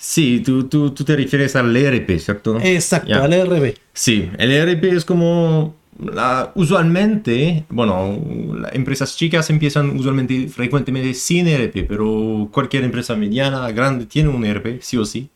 Sí, 0.00 0.40
tú, 0.44 0.68
tú, 0.68 0.90
tú 0.92 1.02
te 1.04 1.16
refieres 1.16 1.56
al 1.56 1.76
ERP, 1.76 2.18
¿cierto? 2.20 2.58
Exacto, 2.60 3.12
al 3.20 3.32
ERP. 3.32 3.76
Sí, 3.92 4.30
el 4.38 4.52
ERP 4.52 4.84
es 4.96 5.04
como 5.04 5.74
la- 5.98 6.52
usualmente, 6.54 7.64
bueno, 7.68 8.16
las 8.60 8.72
empresas 8.76 9.16
chicas 9.16 9.50
empiezan 9.50 9.90
usualmente 9.98 10.46
frecuentemente 10.48 11.12
sin 11.14 11.48
ERP, 11.48 11.82
pero 11.88 12.48
cualquier 12.52 12.84
empresa 12.84 13.16
mediana, 13.16 13.68
grande 13.72 14.06
tiene 14.06 14.28
un 14.28 14.44
ERP, 14.44 14.80
sí 14.80 14.96
o 14.96 15.04
sí. 15.04 15.30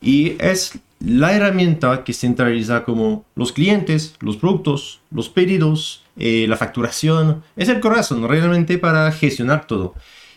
Y 0.00 0.36
es 0.38 0.78
la 1.04 1.34
herramienta 1.34 2.02
que 2.02 2.14
centraliza 2.14 2.84
como 2.84 3.26
los 3.36 3.52
clientes, 3.52 4.14
los 4.20 4.38
productos, 4.38 5.00
los 5.10 5.28
pedidos, 5.28 6.02
eh, 6.16 6.46
la 6.48 6.56
facturación. 6.56 7.42
Es 7.56 7.68
el 7.68 7.80
corazón 7.80 8.26
realmente 8.26 8.78
para 8.78 9.12
gestionar 9.12 9.66
todo. 9.66 9.94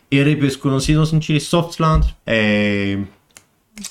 ERPs 0.10 0.58
conocidos 0.58 1.14
en 1.14 1.22
Chile, 1.22 1.40
Softland, 1.40 2.04
eh, 2.26 3.06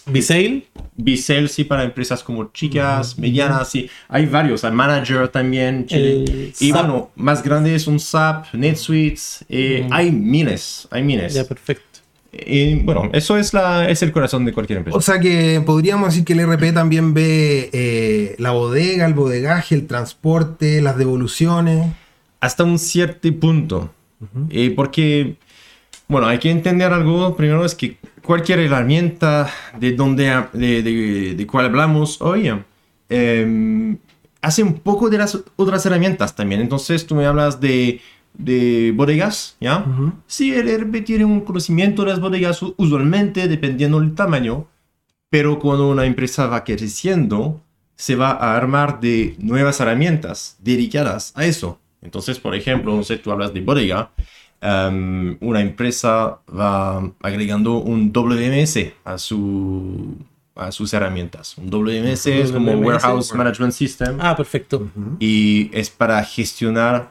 Visale. 0.07 0.65
Bisel, 0.97 1.49
sí, 1.49 1.65
para 1.65 1.85
empresas 1.85 2.23
como 2.23 2.53
chicas, 2.53 3.19
medianas, 3.19 3.71
sí. 3.71 3.89
Hay 4.09 4.27
varios, 4.27 4.65
hay 4.65 4.73
Manager 4.73 5.29
también. 5.29 5.87
Chile. 5.87 6.53
Y 6.61 6.71
SAP. 6.71 6.79
bueno, 6.79 7.11
más 7.17 7.43
grandes 7.43 7.83
son 7.83 7.99
SAP, 7.99 8.53
NetSuite, 8.55 9.21
eh, 9.49 9.89
hay 9.91 10.11
miles, 10.11 10.87
hay 10.91 11.03
miles. 11.03 11.35
Ya, 11.35 11.45
perfecto. 11.45 11.85
Y 12.33 12.77
bueno, 12.77 13.11
eso 13.13 13.37
es, 13.37 13.53
la, 13.55 13.89
es 13.91 14.03
el 14.03 14.13
corazón 14.13 14.45
de 14.45 14.53
cualquier 14.53 14.79
empresa. 14.79 14.97
O 14.97 15.01
sea 15.01 15.19
que 15.19 15.61
podríamos 15.65 16.11
decir 16.11 16.25
que 16.25 16.35
el 16.35 16.47
RP 16.47 16.73
también 16.73 17.13
ve 17.13 17.71
eh, 17.73 18.37
la 18.39 18.53
bodega, 18.53 19.07
el 19.07 19.15
bodegaje, 19.15 19.75
el 19.75 19.87
transporte, 19.87 20.81
las 20.81 20.97
devoluciones. 20.97 21.89
hasta 22.41 22.63
un 22.63 22.79
cierto 22.79 23.29
punto. 23.41 23.93
Eh, 24.51 24.73
porque, 24.77 25.37
bueno, 26.07 26.29
hay 26.29 26.39
que 26.39 26.51
entender 26.51 26.93
algo. 26.93 27.37
Primero 27.37 27.65
es 27.65 27.75
que 27.75 27.97
cualquier 28.23 28.61
herramienta 28.61 29.51
de 29.79 29.93
donde 29.93 30.45
de, 30.53 30.83
de, 30.83 31.35
de 31.35 31.47
cual 31.47 31.67
hablamos 31.67 32.21
hoy 32.21 32.51
eh, 33.09 33.97
hace 34.41 34.63
un 34.63 34.75
poco 34.75 35.11
de 35.11 35.19
las 35.19 35.39
otras 35.57 35.85
herramientas 35.87 36.35
también. 36.35 36.61
Entonces 36.61 37.07
tú 37.07 37.15
me 37.15 37.27
hablas 37.27 37.61
de, 37.61 38.01
de 38.35 38.93
bodegas, 38.95 39.57
¿ya? 39.61 39.85
Sí, 40.27 40.55
el 40.55 40.69
ERP 40.69 41.05
tiene 41.05 41.25
un 41.25 41.41
conocimiento 41.41 42.03
de 42.03 42.11
las 42.11 42.21
bodegas 42.21 42.63
usualmente 42.77 43.49
dependiendo 43.49 44.01
del 44.01 44.15
tamaño, 44.15 44.67
pero 45.29 45.59
cuando 45.59 45.91
una 45.91 46.07
empresa 46.07 46.47
va 46.47 46.65
creciendo, 46.65 47.61
se 47.97 48.17
va 48.17 48.31
a 48.31 48.57
armar 48.57 49.01
de 49.01 49.37
nuevas 49.39 49.81
herramientas 49.81 50.57
dedicadas 50.61 51.33
a 51.37 51.45
eso. 51.45 51.79
Entonces, 52.03 52.39
por 52.39 52.55
ejemplo, 52.55 52.97
no 52.97 53.03
sé, 53.03 53.19
tú 53.19 53.31
hablas 53.31 53.53
de 53.53 53.61
bodega, 53.61 54.11
em, 54.61 55.37
una 55.41 55.61
empresa 55.61 56.39
va 56.49 56.99
agregando 57.23 57.79
un 57.79 58.13
WMS 58.13 58.93
a, 59.05 59.19
su, 59.19 60.17
a 60.55 60.71
sus 60.73 60.93
herramientas. 60.93 61.57
Un 61.59 61.71
WMS 61.71 62.27
es 62.27 62.53
como 62.53 62.73
WMS, 62.73 62.87
Warehouse 62.87 63.35
Management 63.35 63.73
System 63.73 64.19
Ah, 64.21 64.37
perfecto. 64.37 64.89
y 65.19 65.71
es 65.73 65.91
para 65.91 66.23
gestionar 66.25 67.11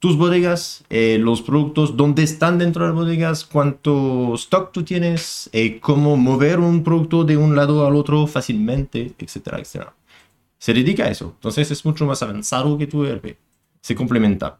tus 0.00 0.16
bodegas, 0.16 0.82
eh, 0.88 1.18
los 1.20 1.42
productos, 1.42 1.94
dónde 1.96 2.22
están 2.22 2.56
dentro 2.58 2.84
de 2.84 2.88
las 2.90 2.96
bodegas, 2.96 3.44
cuánto 3.44 4.34
stock 4.34 4.72
tú 4.72 4.82
tienes, 4.82 5.50
eh, 5.52 5.78
cómo 5.78 6.16
mover 6.16 6.58
un 6.58 6.82
producto 6.82 7.24
de 7.24 7.36
un 7.36 7.54
lado 7.54 7.86
al 7.86 7.94
otro 7.96 8.26
fácilmente, 8.26 9.12
etcétera, 9.18 9.58
etcétera. 9.58 9.92
Se 10.58 10.72
dedica 10.72 11.04
a 11.04 11.10
eso. 11.10 11.32
Entonces 11.36 11.70
es 11.70 11.84
mucho 11.84 12.06
más 12.06 12.22
avanzado 12.22 12.78
que 12.78 12.86
tu 12.86 13.04
ERP. 13.04 13.36
Se 13.82 13.94
complementa. 13.94 14.58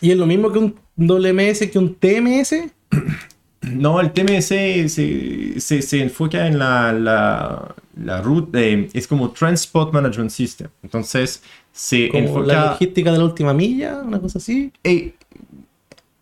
¿Y 0.00 0.10
es 0.10 0.16
lo 0.16 0.26
mismo 0.26 0.52
que 0.52 0.58
un 0.58 0.74
WMS 0.96 1.70
que 1.70 1.78
un 1.78 1.94
TMS? 1.94 2.54
No, 3.62 4.00
el 4.00 4.12
TMS 4.12 4.44
se, 4.46 4.88
se, 4.88 5.82
se 5.82 6.00
enfoca 6.00 6.46
en 6.46 6.56
la, 6.56 6.92
la, 6.92 7.74
la 7.96 8.22
ruta, 8.22 8.60
es 8.60 9.08
como 9.08 9.32
Transport 9.32 9.92
Management 9.92 10.30
System. 10.30 10.68
Entonces 10.84 11.42
se 11.72 12.08
Como 12.08 12.28
enfoca... 12.28 12.46
la 12.46 12.66
logística 12.72 13.10
de 13.10 13.18
la 13.18 13.24
última 13.24 13.52
milla, 13.54 14.02
una 14.04 14.20
cosa 14.20 14.38
así. 14.38 14.70
Ey, 14.84 15.14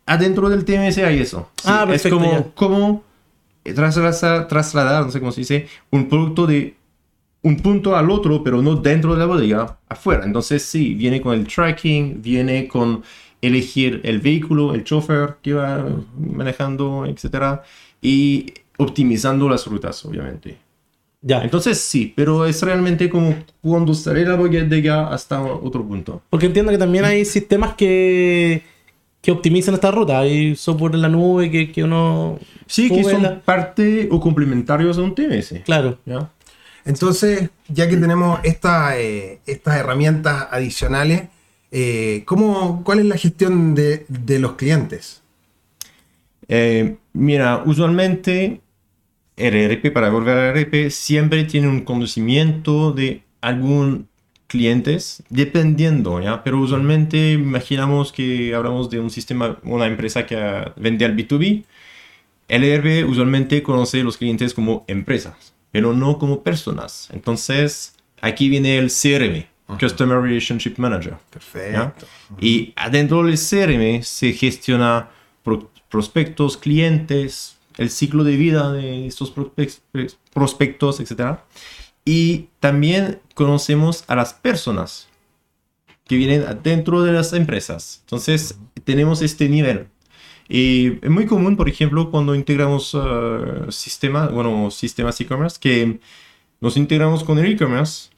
adentro 0.07 0.49
del 0.49 0.65
TMS 0.65 0.99
hay 0.99 1.21
eso. 1.21 1.51
Sí, 1.57 1.69
Ah, 1.69 1.83
es 1.93 2.03
perfecto, 2.03 2.17
como, 2.19 2.33
ya. 2.33 2.45
como 2.55 3.05
trasladar, 3.63 4.49
trasladar, 4.49 5.05
no 5.05 5.11
sé 5.11 5.21
cómo 5.21 5.33
se 5.33 5.41
dice, 5.43 5.67
un 5.91 6.09
producto 6.09 6.47
de 6.47 6.77
un 7.43 7.57
punto 7.59 7.95
al 7.95 8.11
otro, 8.11 8.43
pero 8.43 8.63
no 8.63 8.77
dentro 8.77 9.13
de 9.13 9.19
la 9.19 9.27
bodega, 9.27 9.79
afuera. 9.89 10.25
Entonces 10.25 10.63
sí, 10.63 10.95
viene 10.95 11.21
con 11.21 11.35
el 11.35 11.47
tracking, 11.47 12.23
viene 12.23 12.67
con 12.69 13.03
elegir 13.47 14.01
el 14.05 14.21
vehículo, 14.21 14.75
el 14.75 14.85
chofer 14.85 15.37
que 15.43 15.55
va 15.55 15.87
manejando, 16.19 17.07
etcétera, 17.07 17.63
y 18.03 18.53
optimizando 18.79 19.49
las 19.49 19.67
rutas, 19.67 20.05
obviamente. 20.05 20.57
Ya. 21.23 21.43
Entonces 21.43 21.81
sí, 21.81 22.13
pero 22.15 22.45
es 22.45 22.61
realmente 22.63 23.09
como 23.09 23.35
cuando 23.63 23.95
sale 23.95 24.25
la 24.27 24.35
bodega 24.37 25.09
hasta 25.09 25.43
otro 25.43 25.83
punto. 25.83 26.21
Porque 26.29 26.47
entiendo 26.47 26.71
que 26.71 26.77
también 26.79 27.05
hay 27.07 27.25
sistemas 27.25 27.75
que, 27.75 28.63
que 29.23 29.31
optimizan 29.31 29.73
esta 29.75 29.91
ruta. 29.91 30.19
Hay 30.19 30.55
software 30.55 30.95
en 30.97 31.01
la 31.03 31.09
nube 31.09 31.51
que, 31.51 31.73
que 31.73 31.83
uno. 31.83 32.39
Sí, 32.67 32.91
que 32.91 33.03
son 33.05 33.23
la- 33.23 33.41
parte 33.41 34.09
o 34.11 34.21
complementarios 34.21 34.99
a 34.99 35.03
un 35.03 35.15
TMS. 35.15 35.63
Claro. 35.65 35.97
¿ya? 36.05 36.31
Entonces, 36.85 37.49
ya 37.69 37.89
que 37.89 37.97
tenemos 37.97 38.41
esta, 38.43 38.99
eh, 38.99 39.41
estas 39.47 39.77
herramientas 39.79 40.49
adicionales, 40.51 41.23
eh, 41.77 42.23
¿cómo, 42.25 42.85
¿cuál 42.85 43.01
es 43.01 43.07
la 43.07 43.19
gestión 43.19 43.75
de, 43.75 44.07
los 44.39 44.53
clientes? 44.53 45.23
Eh, 46.47 46.99
mira, 47.13 47.65
usualmente 47.67 48.61
ERP, 49.37 49.93
para 49.93 50.09
volver 50.11 50.39
al 50.39 50.57
ERP, 50.57 50.91
siempre 50.93 51.43
tiene 51.43 51.67
un 51.67 51.81
conocimiento 51.81 52.93
de 52.93 53.25
algún 53.41 54.07
clientes, 54.47 55.25
dependiendo, 55.31 56.21
¿ya? 56.21 56.45
Pero 56.45 56.61
usualmente 56.61 57.33
imaginamos 57.33 58.13
que 58.13 58.55
hablamos 58.55 58.89
de 58.89 59.01
un 59.01 59.11
sistema, 59.11 59.59
una 59.65 59.87
empresa 59.87 60.27
que 60.27 60.37
ah, 60.37 60.73
vende 60.77 61.05
al 61.05 61.17
B2B. 61.17 61.65
El 62.47 62.63
ERP 62.63 63.09
usualmente 63.09 63.65
conoce 63.65 64.05
los 64.05 64.17
clientes 64.17 64.55
como 64.55 64.85
empresas, 64.87 65.55
pero 65.73 65.93
no 65.93 66.19
como 66.19 66.45
personas. 66.45 67.09
Entonces, 67.13 67.97
aquí 68.21 68.49
viene 68.49 68.79
el 68.79 68.91
CRM, 68.93 69.47
Customer 69.79 70.21
Relationship 70.21 70.75
Manager. 70.79 71.17
Perfecto. 71.31 72.07
Y 72.41 72.73
adentro 72.77 73.23
del 73.25 73.37
CRM 73.39 74.03
se 74.03 74.33
gestiona 74.33 75.11
pro- 75.43 75.71
prospectos, 75.91 76.57
clientes, 76.57 77.57
el 77.77 77.91
ciclo 77.91 78.25
de 78.25 78.37
vida 78.37 78.73
de 78.73 79.07
estos 79.07 79.35
prospec- 79.35 79.81
prospectos, 80.33 81.01
etc. 81.01 81.39
Y 82.05 82.49
también 82.61 83.21
conocemos 83.35 84.05
a 84.09 84.15
las 84.17 84.35
personas 84.35 85.09
que 86.07 86.17
vienen 86.17 86.45
dentro 86.63 87.03
de 87.03 87.13
las 87.13 87.33
empresas. 87.33 88.01
Entonces, 88.05 88.59
tenemos 88.85 89.23
este 89.23 89.49
nivel. 89.49 89.87
Y 90.49 90.99
es 91.03 91.09
muy 91.11 91.25
común, 91.25 91.57
por 91.57 91.69
ejemplo, 91.71 92.11
cuando 92.11 92.35
integramos 92.35 92.95
eh, 92.95 93.67
sistemas, 93.71 94.31
bueno, 94.31 94.71
sistemas 94.71 95.19
e-commerce, 95.21 95.57
que 95.59 96.01
nos 96.61 96.77
integramos 96.77 97.25
con 97.25 97.39
el 97.39 97.53
e-commerce, 97.53 98.11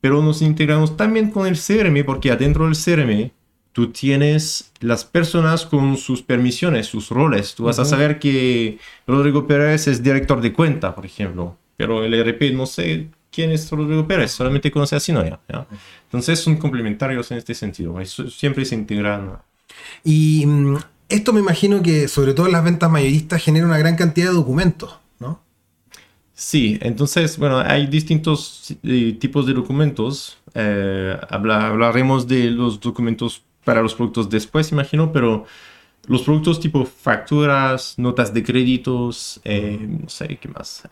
pero 0.00 0.22
nos 0.22 0.42
integramos 0.42 0.96
también 0.96 1.30
con 1.30 1.46
el 1.46 1.58
CRM, 1.58 2.04
porque 2.04 2.30
adentro 2.30 2.64
del 2.64 2.76
CRM 2.76 3.30
tú 3.72 3.90
tienes 3.90 4.72
las 4.80 5.04
personas 5.04 5.66
con 5.66 5.98
sus 5.98 6.22
permisiones, 6.22 6.86
sus 6.86 7.10
roles. 7.10 7.54
Tú 7.54 7.64
vas 7.64 7.78
a 7.78 7.84
saber 7.84 8.18
que 8.18 8.78
Rodrigo 9.06 9.46
Pérez 9.46 9.86
es 9.86 10.02
director 10.02 10.40
de 10.40 10.52
cuenta, 10.54 10.94
por 10.94 11.04
ejemplo, 11.04 11.58
pero 11.76 12.02
el 12.02 12.14
ERP 12.14 12.54
no 12.54 12.64
sé 12.64 13.08
quién 13.30 13.52
es 13.52 13.70
Rodrigo 13.70 14.06
Pérez, 14.06 14.30
solamente 14.30 14.70
conoce 14.70 14.96
a 14.96 15.00
Sinoia. 15.00 15.40
¿ya? 15.46 15.66
Entonces 16.04 16.40
son 16.40 16.56
complementarios 16.56 17.30
en 17.32 17.36
este 17.36 17.54
sentido, 17.54 18.02
siempre 18.04 18.64
se 18.64 18.74
integran. 18.74 19.38
Y 20.02 20.46
mm, 20.46 20.76
esto 21.10 21.34
me 21.34 21.40
imagino 21.40 21.82
que, 21.82 22.08
sobre 22.08 22.32
todo 22.32 22.46
en 22.46 22.52
las 22.52 22.64
ventas 22.64 22.90
mayoristas, 22.90 23.42
genera 23.42 23.66
una 23.66 23.76
gran 23.76 23.96
cantidad 23.96 24.28
de 24.28 24.34
documentos. 24.34 24.98
Sí, 26.38 26.78
entonces, 26.82 27.38
bueno, 27.38 27.58
hay 27.58 27.86
distintos 27.86 28.74
eh, 28.82 29.16
tipos 29.18 29.46
de 29.46 29.54
documentos. 29.54 30.36
Eh, 30.54 31.16
habla- 31.30 31.68
hablaremos 31.68 32.28
de 32.28 32.50
los 32.50 32.78
documentos 32.78 33.42
para 33.64 33.80
los 33.80 33.94
productos 33.94 34.28
después, 34.28 34.70
imagino, 34.70 35.12
pero 35.12 35.46
los 36.08 36.22
productos 36.22 36.60
tipo 36.60 36.84
facturas, 36.84 37.94
notas 37.96 38.34
de 38.34 38.42
créditos, 38.44 39.40
eh, 39.44 39.78
no 40.02 40.08
sé 40.10 40.36
qué 40.38 40.48
más. 40.48 40.82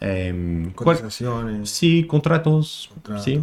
Cual- 0.74 0.96
Cotizaciones. 0.96 1.68
Sí, 1.68 2.04
contratos. 2.04 2.88
Contratos. 2.94 3.24
Sí. 3.24 3.38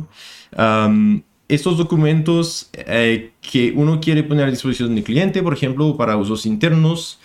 Am, 0.57 1.21
estos 1.47 1.77
documentos 1.77 2.69
eh, 2.73 3.31
que 3.41 3.73
uno 3.75 4.01
quiere 4.01 4.23
poner 4.23 4.47
a 4.47 4.49
disposición 4.51 4.95
del 4.95 5.03
cliente, 5.03 5.43
por 5.43 5.53
ejemplo, 5.53 5.95
para 5.95 6.17
usos 6.17 6.45
internos, 6.47 7.19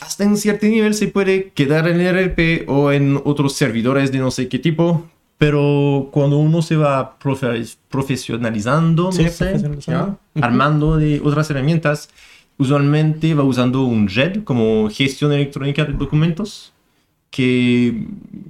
hasta 0.00 0.24
en 0.24 0.36
cierto 0.36 0.66
nivel 0.66 0.94
se 0.94 1.08
puede 1.08 1.50
quedar 1.50 1.88
en 1.88 2.00
el 2.00 2.16
ERP 2.16 2.68
o 2.68 2.92
en 2.92 3.20
otros 3.24 3.54
servidores 3.54 4.12
de 4.12 4.18
no 4.18 4.30
sé 4.30 4.48
qué 4.48 4.58
tipo, 4.58 5.06
pero 5.38 6.08
cuando 6.12 6.38
uno 6.38 6.62
se 6.62 6.76
va 6.76 7.18
profe- 7.18 7.76
profesionalizando, 7.88 9.12
Sí, 9.12 9.24
no 9.24 9.30
sé, 9.30 9.44
profesionalizando. 9.46 10.18
¿ya? 10.34 10.42
armando 10.44 10.96
de 10.96 11.20
otras 11.24 11.50
herramientas, 11.50 12.08
usualmente 12.58 13.34
va 13.34 13.44
usando 13.44 13.82
un 13.84 14.08
JED 14.08 14.44
como 14.44 14.88
gestión 14.90 15.32
electrónica 15.32 15.84
de 15.84 15.92
documentos 15.92 16.72
que 17.30 18.06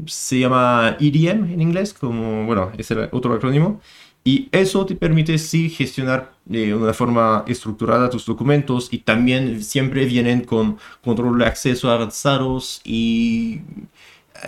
se 0.06 0.38
llama 0.38 0.96
EDM 1.00 1.52
en 1.52 1.60
inglés, 1.60 1.92
como, 1.92 2.46
bueno, 2.46 2.70
es 2.78 2.90
el 2.90 3.08
otro 3.12 3.34
acrónimo. 3.34 3.80
Y 4.24 4.48
eso 4.52 4.84
te 4.84 4.94
permite 4.94 5.38
sí 5.38 5.70
gestionar 5.70 6.32
de 6.44 6.74
una 6.74 6.92
forma 6.92 7.44
estructurada 7.46 8.10
tus 8.10 8.26
documentos 8.26 8.88
y 8.90 8.98
también 8.98 9.62
siempre 9.62 10.04
vienen 10.04 10.44
con 10.44 10.78
control 11.02 11.38
de 11.38 11.46
acceso 11.46 11.90
avanzados 11.90 12.80
y 12.84 13.60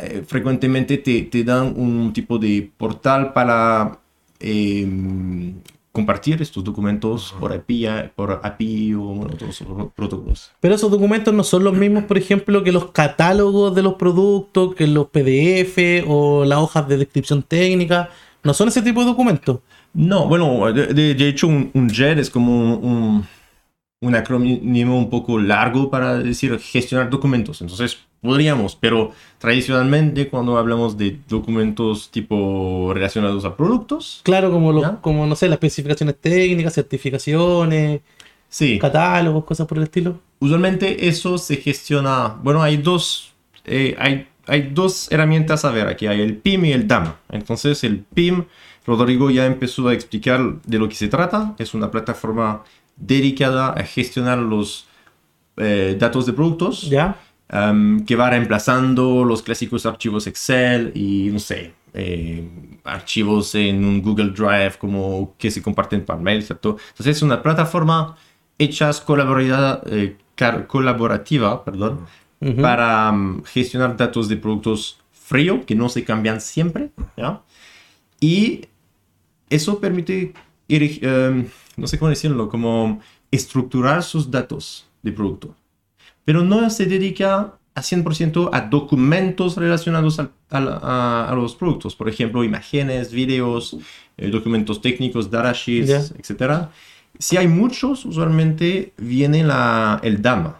eh, 0.00 0.22
frecuentemente 0.26 0.98
te, 0.98 1.22
te, 1.22 1.44
dan 1.44 1.74
un 1.76 2.12
tipo 2.12 2.38
de 2.38 2.70
portal 2.76 3.32
para 3.32 4.00
eh, 4.38 4.86
compartir 5.92 6.40
estos 6.40 6.62
documentos 6.62 7.34
por 7.40 7.52
API, 7.52 7.86
por 8.14 8.40
API 8.42 8.94
o 8.94 9.00
bueno, 9.00 9.34
otros 9.34 9.64
protocolos. 9.94 10.52
Pero 10.60 10.74
esos 10.74 10.90
documentos 10.90 11.34
no 11.34 11.42
son 11.42 11.64
los 11.64 11.74
mismos, 11.74 12.04
por 12.04 12.16
ejemplo, 12.16 12.62
que 12.62 12.72
los 12.72 12.92
catálogos 12.92 13.74
de 13.74 13.82
los 13.82 13.94
productos, 13.94 14.74
que 14.74 14.86
los 14.86 15.08
PDF 15.08 16.04
o 16.06 16.44
las 16.44 16.58
hojas 16.58 16.86
de 16.88 16.98
descripción 16.98 17.42
técnica. 17.42 18.10
No 18.42 18.54
son 18.54 18.68
ese 18.68 18.82
tipo 18.82 19.00
de 19.00 19.06
documentos. 19.06 19.60
No, 19.92 20.26
bueno, 20.26 20.72
de, 20.72 21.14
de 21.14 21.28
hecho 21.28 21.46
un, 21.48 21.70
un, 21.74 21.90
JET 21.90 22.18
es 22.18 22.30
como 22.30 22.76
un, 22.76 23.26
un, 24.00 24.14
acrónimo 24.14 24.96
un 24.96 25.10
poco 25.10 25.38
largo 25.38 25.90
para 25.90 26.18
decir 26.18 26.58
gestionar 26.58 27.10
documentos. 27.10 27.60
Entonces 27.60 27.98
podríamos, 28.20 28.76
pero 28.76 29.12
tradicionalmente 29.38 30.28
cuando 30.28 30.58
hablamos 30.58 30.96
de 30.96 31.18
documentos 31.28 32.10
tipo 32.10 32.92
relacionados 32.94 33.44
a 33.44 33.56
productos. 33.56 34.20
Claro, 34.22 34.50
como, 34.50 34.72
los, 34.72 34.88
como 35.00 35.26
no 35.26 35.34
sé, 35.34 35.48
las 35.48 35.56
especificaciones 35.56 36.16
técnicas, 36.20 36.74
certificaciones, 36.74 38.00
sí. 38.48 38.78
catálogos, 38.78 39.44
cosas 39.44 39.66
por 39.66 39.78
el 39.78 39.84
estilo. 39.84 40.18
Usualmente 40.38 41.08
eso 41.08 41.38
se 41.38 41.56
gestiona, 41.56 42.36
bueno, 42.42 42.62
hay 42.62 42.76
dos, 42.76 43.32
eh, 43.64 43.96
hay, 43.98 44.26
hay 44.50 44.70
dos 44.72 45.10
herramientas 45.12 45.64
a 45.64 45.70
ver 45.70 45.86
aquí, 45.86 46.06
hay 46.06 46.20
el 46.20 46.36
PIM 46.36 46.66
y 46.66 46.72
el 46.72 46.88
DAM. 46.88 47.14
Entonces 47.30 47.84
el 47.84 48.00
PIM 48.00 48.44
Rodrigo 48.86 49.30
ya 49.30 49.46
empezó 49.46 49.88
a 49.88 49.94
explicar 49.94 50.60
de 50.62 50.78
lo 50.78 50.88
que 50.88 50.94
se 50.94 51.08
trata. 51.08 51.54
Es 51.58 51.74
una 51.74 51.90
plataforma 51.90 52.64
dedicada 52.96 53.68
a 53.70 53.82
gestionar 53.84 54.38
los 54.38 54.86
eh, 55.56 55.96
datos 55.98 56.26
de 56.26 56.32
productos. 56.32 56.88
Ya. 56.90 57.16
Um, 57.52 58.04
que 58.04 58.14
va 58.14 58.30
reemplazando 58.30 59.24
los 59.24 59.42
clásicos 59.42 59.84
archivos 59.84 60.28
Excel 60.28 60.92
y, 60.94 61.30
no 61.32 61.40
sé, 61.40 61.74
eh, 61.92 62.48
archivos 62.84 63.56
en 63.56 63.84
un 63.84 64.00
Google 64.00 64.30
Drive 64.30 64.74
como 64.78 65.34
que 65.36 65.50
se 65.50 65.60
comparten 65.60 66.04
por 66.04 66.20
mail, 66.20 66.44
¿cierto? 66.44 66.76
Entonces 66.90 67.16
es 67.16 67.22
una 67.22 67.42
plataforma 67.42 68.16
hecha 68.56 68.92
colaborativa, 69.04 69.80
eh, 69.86 70.16
colaborativa 70.68 71.64
perdón, 71.64 72.06
uh 72.40 72.46
-huh. 72.48 72.60
para 72.60 73.10
um, 73.10 73.42
gestionar 73.44 73.96
datos 73.96 74.28
de 74.28 74.36
productos 74.36 74.98
frío 75.12 75.64
que 75.66 75.74
no 75.74 75.88
se 75.88 76.02
cambian 76.04 76.40
siempre, 76.40 76.90
¿ya? 77.16 77.40
Y 78.20 78.62
eso 79.48 79.78
permite, 79.80 80.32
um, 81.02 81.44
no 81.76 81.86
sé 81.86 81.98
cómo 81.98 82.08
decirlo, 82.10 82.48
como 82.48 83.00
estructurar 83.30 84.02
sus 84.02 84.30
datos 84.30 84.86
de 85.02 85.12
producto. 85.12 85.54
Pero 86.24 86.42
no 86.42 86.68
se 86.70 86.86
dedica 86.86 87.54
a 87.74 87.82
100% 87.82 88.50
a 88.52 88.60
documentos 88.62 89.56
relacionados 89.56 90.18
a, 90.18 90.30
a, 90.50 91.28
a, 91.30 91.34
los 91.34 91.54
productos. 91.54 91.94
Por 91.94 92.08
ejemplo, 92.08 92.42
imágenes, 92.44 93.12
videos, 93.12 93.76
eh, 94.16 94.28
documentos 94.28 94.80
técnicos, 94.80 95.30
datasheets, 95.30 95.88
Yeah. 95.88 96.02
etc. 96.18 96.68
Si 97.18 97.36
hay 97.36 97.46
muchos, 97.48 98.04
usualmente 98.04 98.92
viene 98.98 99.42
la, 99.44 100.00
el 100.02 100.20
DAM, 100.20 100.52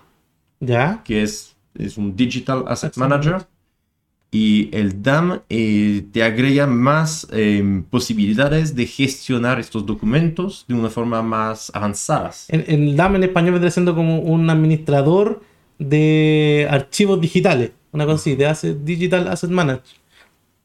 Ya. 0.61 1.03
que 1.05 1.23
es, 1.23 1.57
es 1.85 1.97
un 1.97 2.17
Digital 2.17 2.65
Asset 2.67 2.97
Manager. 2.97 3.47
Y 4.33 4.69
el 4.73 5.03
DAM 5.03 5.41
eh, 5.49 6.05
te 6.13 6.23
agrega 6.23 6.69
más 6.69 7.27
eh, 7.33 7.83
posibilidades 7.91 8.77
de 8.77 8.87
gestionar 8.87 9.59
estos 9.59 9.85
documentos 9.85 10.65
de 10.69 10.75
una 10.75 10.89
forma 10.89 11.21
más 11.21 11.73
avanzada. 11.75 12.31
En 12.49 12.95
DAM 12.95 13.17
en 13.17 13.25
español 13.25 13.55
vendría 13.55 13.73
siendo 13.73 13.95
como 13.97 14.21
un 14.21 14.49
administrador 14.49 15.43
de 15.81 16.69
archivos 16.71 17.21
digitales. 17.21 17.73
Una 17.91 18.05
cosa 18.05 18.17
así, 18.17 18.37
de 18.37 18.47
asset, 18.47 18.79
Digital 18.85 19.27
Asset 19.27 19.51
Manager. 19.51 19.83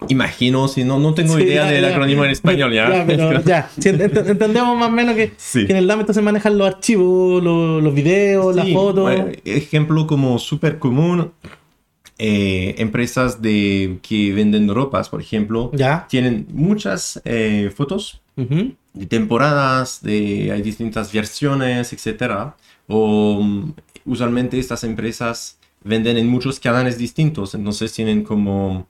Imagino, 0.09 0.67
si 0.67 0.83
no, 0.83 0.99
no 0.99 1.13
tengo 1.13 1.35
Sí, 1.37 1.43
idea 1.43 1.65
ya, 1.65 1.71
del 1.71 1.81
ya. 1.83 1.89
acrónimo 1.89 2.25
en 2.25 2.31
español, 2.31 2.73
¿ya? 2.73 2.89
Ya, 2.97 3.05
pero 3.05 3.41
ya. 3.45 3.69
Sí, 3.79 3.89
ent- 3.89 4.29
entendemos 4.29 4.77
más 4.77 4.89
o 4.89 4.91
menos 4.91 5.15
que, 5.15 5.31
Sí. 5.37 5.65
que 5.65 5.71
en 5.71 5.77
el 5.77 5.87
DAM 5.87 6.01
entonces 6.01 6.23
manejan 6.23 6.57
los 6.57 6.67
archivos, 6.67 7.41
los, 7.43 7.81
los 7.81 7.93
videos, 7.93 8.55
las 8.55 8.69
fotos. 8.71 9.03
bueno, 9.03 9.27
ejemplo 9.45 10.05
como 10.05 10.37
súper 10.37 10.79
común, 10.79 11.31
eh, 12.17 12.75
empresas 12.77 13.41
de, 13.41 13.97
que 14.01 14.31
venden 14.33 14.73
ropas, 14.73 15.09
por 15.09 15.21
ejemplo, 15.21 15.71
Ya. 15.73 16.05
tienen 16.09 16.45
muchas 16.53 17.21
eh, 17.25 17.71
fotos 17.75 18.21
Ujú. 18.37 18.73
de 18.93 19.05
temporadas, 19.05 20.01
de 20.03 20.51
hay 20.53 20.61
distintas 20.61 21.11
versiones, 21.11 21.91
etcétera. 21.93 22.55
O 22.87 23.41
mm, 23.41 23.73
usualmente 24.05 24.59
estas 24.59 24.83
empresas 24.83 25.57
venden 25.83 26.17
en 26.17 26.27
muchos 26.27 26.59
canales 26.59 26.97
distintos, 26.97 27.55
entonces 27.55 27.91
tienen 27.93 28.23
como 28.23 28.87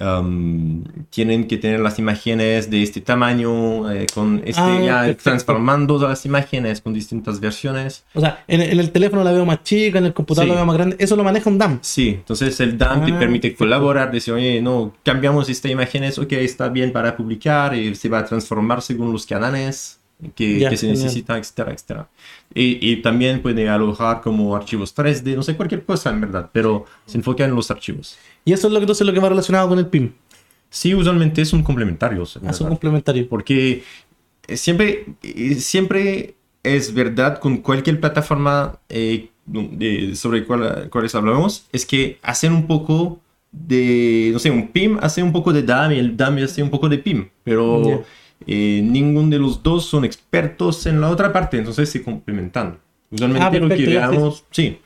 um, 0.00 0.82
tienen 1.10 1.46
que 1.46 1.56
tener 1.56 1.80
las 1.80 1.98
imágenes 1.98 2.70
de 2.70 2.82
este 2.82 3.00
tamaño, 3.00 3.90
eh, 3.90 4.06
con 4.12 4.42
este 4.44 4.60
Ah, 4.60 4.80
ya 4.84 4.98
perfecto. 5.00 5.22
transformando 5.24 5.98
las 5.98 6.26
imágenes 6.26 6.80
con 6.80 6.92
distintas 6.92 7.40
versiones. 7.40 8.04
O 8.14 8.20
sea, 8.20 8.44
en, 8.48 8.60
en 8.60 8.78
el 8.80 8.90
teléfono 8.90 9.22
la 9.24 9.32
veo 9.32 9.44
más 9.46 9.62
chica, 9.62 9.98
en 9.98 10.06
el 10.06 10.14
computador 10.14 10.46
Sí. 10.46 10.50
la 10.50 10.56
veo 10.56 10.66
más 10.66 10.76
grande. 10.76 10.96
Eso 10.98 11.16
lo 11.16 11.24
maneja 11.24 11.48
un 11.50 11.58
DAM. 11.58 11.78
Sí, 11.82 12.08
entonces 12.10 12.58
el 12.60 12.76
DAM 12.76 13.04
te 13.06 13.12
Ah, 13.12 13.18
permite 13.18 13.48
perfecto. 13.48 13.64
colaborar, 13.64 14.10
decir, 14.10 14.34
oye, 14.34 14.60
no, 14.60 14.94
cambiamos 15.02 15.48
esta 15.48 15.68
imagen, 15.68 16.04
ok, 16.04 16.32
está 16.32 16.68
bien 16.68 16.92
para 16.92 17.16
publicar, 17.16 17.74
y 17.76 17.94
se 17.94 18.08
va 18.08 18.18
a 18.20 18.24
transformar 18.24 18.82
según 18.82 19.12
los 19.12 19.26
canales 19.26 20.00
que, 20.32 20.58
Ya, 20.60 20.70
que 20.70 20.76
se 20.76 20.86
genial. 20.86 21.02
necesitan, 21.04 21.38
etcétera, 21.38 21.72
etcétera. 21.72 22.08
Y, 22.54 22.78
y 22.92 23.02
también 23.02 23.42
puede 23.42 23.68
alojar 23.68 24.20
como 24.20 24.54
archivos 24.56 24.94
3D, 24.94 25.34
no 25.36 25.42
sé, 25.42 25.56
cualquier 25.56 25.84
cosa 25.84 26.10
en 26.10 26.20
verdad, 26.20 26.50
pero 26.52 26.84
se 27.06 27.16
enfoca 27.18 27.44
en 27.44 27.54
los 27.54 27.70
archivos. 27.70 28.16
Y 28.44 28.52
eso 28.52 28.66
es 28.68 28.72
lo 28.72 28.78
que 28.78 28.84
entonces 28.84 29.06
lo 29.06 29.12
que 29.12 29.20
va 29.20 29.28
relacionado 29.28 29.68
con 29.68 29.78
el 29.78 29.86
PIM. 29.86 30.12
Sí, 30.70 30.94
usualmente 30.94 31.42
es 31.42 31.52
un 31.52 31.62
complementario. 31.62 32.18
en 32.18 32.48
A 32.48 32.52
su 32.52 32.64
verdad. 32.64 32.68
complementario. 32.68 33.28
Porque 33.28 33.82
eh, 34.48 34.56
siempre, 34.56 35.06
eh, 35.22 35.54
siempre 35.56 36.34
es 36.62 36.92
verdad 36.94 37.38
con 37.38 37.58
cualquier 37.58 38.00
plataforma 38.00 38.78
eh, 38.88 39.28
de- 39.46 40.16
sobre 40.16 40.44
cuál, 40.44 40.88
cuáles 40.90 41.14
hablamos, 41.14 41.66
es 41.72 41.84
que 41.86 42.18
hacen 42.22 42.52
un 42.52 42.66
poco 42.66 43.20
de, 43.52 44.30
no 44.32 44.38
sé, 44.38 44.50
un 44.50 44.68
PIM 44.68 44.98
hace 45.00 45.22
un 45.22 45.30
poco 45.32 45.52
de 45.52 45.62
DAM 45.62 45.92
y 45.92 45.98
el 45.98 46.16
DAM 46.16 46.38
hace 46.42 46.62
un 46.62 46.70
poco 46.70 46.88
de 46.88 46.98
PIM, 46.98 47.28
pero 47.44 47.82
Ya. 47.88 48.00
Eh, 48.46 48.80
ninguno 48.84 49.28
de 49.30 49.38
los 49.38 49.62
dos 49.62 49.84
son 49.86 50.04
expertos 50.04 50.86
en 50.86 51.00
la 51.00 51.10
otra 51.10 51.32
parte, 51.32 51.58
entonces 51.58 51.88
se 51.90 52.02
complementan. 52.02 52.78
Usualmente 53.10 53.46
Ah, 53.46 53.60
lo 53.60 53.68
que 53.68 53.86
veamos, 53.86 54.44
sí, 54.50 54.78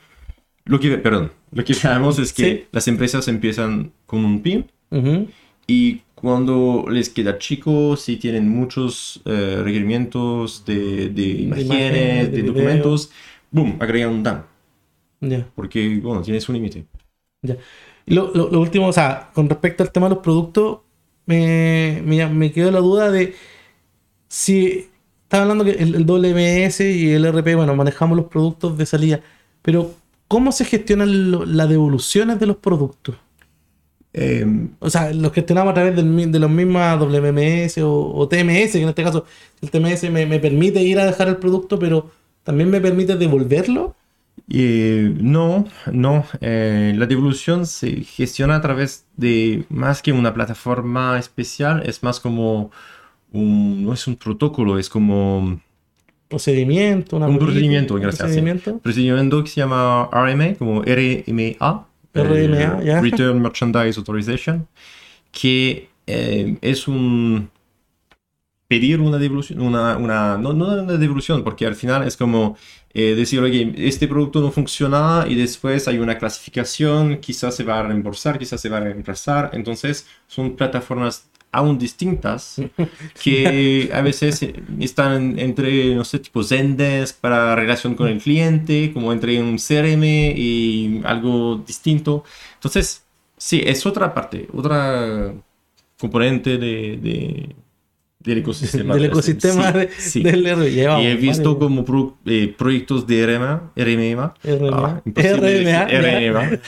lo 0.65 0.79
que, 0.79 0.97
perdón, 0.97 1.31
lo 1.51 1.63
que 1.63 1.73
veamos 1.83 2.19
es 2.19 2.31
que 2.33 2.43
Sí. 2.43 2.65
las 2.71 2.87
empresas 2.87 3.27
empiezan 3.27 3.91
con 4.05 4.23
un 4.25 4.41
PIM 4.41 4.63
Ujú. 4.91 5.27
y 5.67 6.01
cuando 6.15 6.85
les 6.89 7.09
queda 7.09 7.37
chico, 7.37 7.95
si 7.95 8.17
tienen 8.17 8.49
muchos 8.49 9.21
eh, 9.25 9.61
requerimientos 9.63 10.63
de, 10.65 11.09
de 11.09 11.23
imágenes, 11.23 12.31
de, 12.31 12.37
de 12.37 12.43
documentos, 12.43 13.09
boom, 13.51 13.77
agregan 13.79 14.09
un 14.11 14.23
DAM. 14.23 14.43
Ya. 15.21 15.47
Porque, 15.55 15.99
bueno, 16.03 16.21
tiene 16.21 16.41
su 16.41 16.51
límite. 16.53 16.85
Ya. 17.41 17.55
Y 18.05 18.13
lo, 18.15 18.31
lo- 18.33 18.49
lo 18.49 18.59
último, 18.59 18.87
o 18.87 18.93
sea, 18.93 19.29
con 19.33 19.47
respecto 19.49 19.81
al 19.83 19.91
tema 19.91 20.07
de 20.09 20.15
los 20.15 20.23
productos, 20.23 20.79
me, 21.29 22.01
me, 22.05 22.27
me 22.29 22.51
quedó 22.51 22.71
la 22.71 22.79
duda 22.79 23.11
de 23.11 23.35
si 24.27 24.89
estaba 25.23 25.43
hablando 25.43 25.65
que 25.65 25.71
el, 25.71 25.95
el 25.95 26.05
WMS 26.05 26.81
y 26.81 27.11
el 27.13 27.25
RP, 27.25 27.55
bueno, 27.55 27.75
manejamos 27.75 28.17
los 28.17 28.27
productos 28.27 28.77
de 28.77 28.85
salida, 28.85 29.21
pero 29.61 29.93
¿cómo 30.27 30.51
se 30.51 30.65
gestionan 30.65 31.31
lo- 31.31 31.45
las 31.45 31.69
devoluciones 31.69 32.39
de 32.39 32.45
los 32.47 32.57
productos? 32.57 33.15
Eh, 34.13 34.45
O 34.79 34.89
sea, 34.89 35.13
los 35.13 35.31
gestionamos 35.33 35.71
a 35.71 35.73
través 35.75 35.95
del 35.95 36.31
de 36.31 36.39
los 36.39 36.49
mismas 36.49 36.99
WMS 36.99 37.77
o, 37.83 38.13
o 38.15 38.27
TMS, 38.27 38.73
que 38.73 38.83
en 38.83 38.89
este 38.89 39.03
caso 39.03 39.25
el 39.61 39.69
TMS 39.71 40.09
me, 40.09 40.25
me 40.25 40.39
permite 40.39 40.81
ir 40.83 40.99
a 40.99 41.05
dejar 41.05 41.27
el 41.29 41.37
producto, 41.37 41.77
pero 41.79 42.11
también 42.43 42.69
me 42.71 42.81
permite 42.81 43.15
devolverlo. 43.17 43.95
Y 44.47 45.13
no, 45.21 45.65
no. 45.91 46.25
eh, 46.41 46.93
la 46.95 47.05
devolución 47.05 47.65
se 47.65 48.03
gestiona 48.03 48.55
a 48.55 48.61
través 48.61 49.05
de 49.17 49.65
más 49.69 50.01
que 50.01 50.11
una 50.11 50.33
plataforma 50.33 51.17
especial, 51.19 51.83
es 51.85 52.03
más 52.03 52.19
como 52.19 52.71
un, 53.31 53.83
no 53.83 53.93
es 53.93 54.07
un 54.07 54.15
protocolo, 54.15 54.77
es 54.79 54.89
como 54.89 55.59
Procedimiento, 56.29 57.17
una 57.17 57.25
un 57.25 57.39
política, 57.39 57.53
procedimiento, 57.53 57.93
un 57.95 58.01
gracias. 58.01 58.19
sí. 58.19 58.23
procedimiento. 58.25 58.77
Procedimiento 58.79 59.43
que 59.43 59.49
se 59.49 59.61
llama 59.61 60.09
RMA, 60.11 60.53
como 60.59 60.83
RMA. 60.83 61.87
RMA, 62.13 62.83
eh. 62.83 63.01
Return 63.01 63.41
Merchandise 63.41 63.97
Authorization, 63.97 64.67
que 65.31 65.89
eh, 66.05 66.55
es 66.61 66.87
un, 66.87 67.49
pedir 68.67 69.01
una 69.01 69.17
devolución, 69.17 69.59
una, 69.61 69.97
una, 69.97 70.37
no, 70.37 70.53
no 70.53 70.67
una 70.83 70.97
devolución, 70.97 71.43
porque 71.43 71.65
al 71.65 71.75
final 71.75 72.07
es 72.07 72.15
como 72.15 72.55
eh, 72.93 73.15
decir, 73.15 73.39
oye, 73.39 73.73
este 73.77 74.07
producto 74.07 74.41
no 74.41 74.51
funciona 74.51 75.25
y 75.27 75.35
después 75.35 75.87
hay 75.87 75.99
una 75.99 76.17
clasificación, 76.17 77.17
quizás 77.19 77.55
se 77.55 77.63
va 77.63 77.79
a 77.79 77.83
reembolsar, 77.83 78.39
quizás 78.39 78.59
se 78.61 78.69
va 78.69 78.77
a 78.77 78.81
reemplazar. 78.81 79.51
Entonces, 79.53 80.07
son 80.27 80.55
plataformas 80.55 81.29
aún 81.51 81.77
distintas 81.77 82.61
que 83.23 83.89
a 83.93 84.01
veces 84.01 84.41
están 84.79 85.37
entre, 85.39 85.95
no 85.95 86.03
sé, 86.03 86.19
tipo 86.19 86.43
Zendesk 86.43 87.19
para 87.19 87.55
relación 87.55 87.95
con 87.95 88.07
el 88.07 88.19
cliente, 88.21 88.91
como 88.93 89.13
entre 89.13 89.41
un 89.41 89.57
CRM 89.57 90.03
y 90.03 91.01
algo 91.05 91.63
distinto. 91.65 92.23
Entonces, 92.55 93.03
sí, 93.37 93.61
es 93.65 93.85
otra 93.85 94.13
parte, 94.13 94.47
otra 94.53 95.33
componente 95.97 96.57
de 96.57 97.55
del 98.19 98.39
ecosistema. 98.39 98.95
del 98.95 99.05
ecosistema 99.05 99.71
de, 99.71 99.89
sí. 99.97 100.21
del 100.21 100.45
RMA. 100.45 101.01
y 101.01 101.07
he 101.07 101.15
visto 101.15 101.57
como 101.57 101.85
pro, 101.85 102.17
eh, 102.25 102.53
proyectos 102.57 103.07
de 103.07 103.25
RMA, 103.25 103.71
RMA, 103.75 104.33
RMA, 104.43 104.71
ah, 104.73 105.01
RMA, 105.05 106.59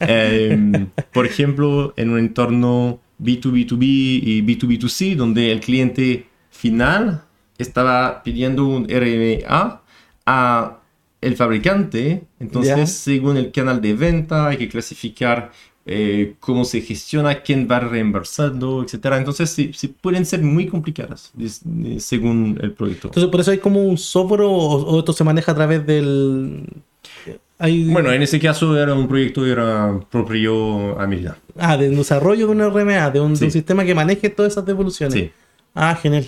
eh, 0.00 0.86
por 1.12 1.24
ejemplo, 1.24 1.94
en 1.96 2.10
un 2.10 2.18
entorno 2.18 3.00
B2B2B 3.22 3.78
y 3.80 4.42
B2B2C, 4.42 5.14
donde 5.14 5.52
el 5.52 5.60
cliente 5.60 6.26
final 6.50 7.22
estaba 7.58 8.22
pidiendo 8.24 8.66
un 8.66 8.88
RMA 8.88 9.80
a 10.26 10.74
el 11.20 11.36
fabricante, 11.36 12.22
entonces 12.38 12.76
Ya. 12.76 12.86
según 12.86 13.36
el 13.36 13.50
canal 13.50 13.80
de 13.80 13.92
venta 13.94 14.48
hay 14.48 14.56
que 14.56 14.68
clasificar 14.68 15.50
eh, 15.88 16.34
cómo 16.40 16.64
se 16.64 16.80
gestiona, 16.82 17.40
quién 17.42 17.66
va 17.70 17.80
reembolsando, 17.80 18.82
etcétera. 18.82 19.16
Entonces, 19.18 19.50
sí, 19.50 19.72
sí 19.74 19.88
pueden 19.88 20.24
ser 20.26 20.42
muy 20.42 20.66
complicadas 20.66 21.32
eh, 21.40 21.98
según 21.98 22.58
el 22.62 22.72
proyecto. 22.72 23.08
Entonces, 23.08 23.30
por 23.30 23.40
eso 23.40 23.50
hay 23.50 23.58
como 23.58 23.82
un 23.82 23.98
software 23.98 24.42
o, 24.42 24.50
o 24.52 24.98
esto 24.98 25.12
se 25.12 25.24
maneja 25.24 25.52
a 25.52 25.54
través 25.54 25.84
del. 25.86 26.64
Hay, 27.60 27.84
Bueno, 27.90 28.12
en 28.12 28.22
ese 28.22 28.38
caso 28.38 28.76
era 28.80 28.94
un 28.94 29.08
proyecto 29.08 29.44
era 29.44 29.98
propio 30.10 30.98
a 31.00 31.06
medida. 31.08 31.38
Ah, 31.58 31.76
del 31.76 31.96
desarrollo 31.96 32.46
de 32.46 32.52
un 32.52 32.60
RMA, 32.62 33.10
de 33.10 33.20
un, 33.20 33.32
de 33.32 33.38
Sí. 33.38 33.44
un 33.46 33.50
sistema 33.50 33.84
que 33.84 33.94
maneje 33.96 34.28
todas 34.30 34.52
esas 34.52 34.64
devoluciones. 34.64 35.14
Sí. 35.14 35.30
Ah, 35.74 35.94
genial. 35.96 36.26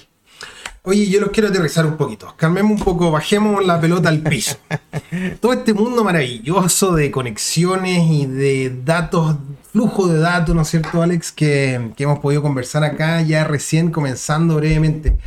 Oye, 0.83 1.09
yo 1.09 1.21
los 1.21 1.31
quiero 1.31 1.51
aterrizar 1.51 1.85
un 1.85 1.99
poquito. 1.99 2.33
Calmemos 2.37 2.79
un 2.79 2.85
poco, 2.85 3.11
bajemos 3.11 3.65
la 3.67 3.79
pelota 3.79 4.09
al 4.09 4.21
piso. 4.21 4.57
Todo 5.41 5.53
este 5.53 5.75
mundo 5.75 6.03
maravilloso 6.03 6.95
de 6.95 7.11
conexiones 7.11 8.11
y 8.11 8.25
de 8.25 8.81
datos, 8.83 9.37
flujo 9.73 10.09
de 10.09 10.21
datos, 10.21 10.55
¿no 10.55 10.63
es 10.63 10.69
cierto, 10.69 11.03
Alex? 11.03 11.33
Que, 11.33 11.93
que 11.97 12.05
hemos 12.05 12.21
podido 12.21 12.41
conversar 12.41 12.83
acá 12.83 13.21
ya 13.21 13.45
recién 13.45 13.91
comenzando 13.91 14.57
brevemente. 14.57 15.19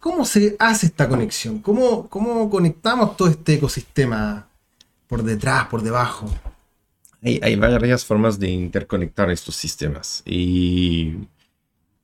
¿Cómo 0.00 0.24
se 0.24 0.56
hace 0.58 0.86
esta 0.86 1.08
conexión? 1.08 1.58
¿Cómo, 1.58 2.08
cómo 2.08 2.48
conectamos 2.48 3.18
todo 3.18 3.28
este 3.28 3.54
ecosistema 3.54 4.48
por 5.08 5.22
detrás, 5.22 5.66
por 5.66 5.82
debajo? 5.82 6.30
Hay, 7.22 7.38
hay 7.42 7.56
varias 7.56 8.04
formas 8.04 8.38
de 8.38 8.48
interconectar 8.48 9.30
estos 9.30 9.56
sistemas. 9.56 10.22
Y, 10.24 11.16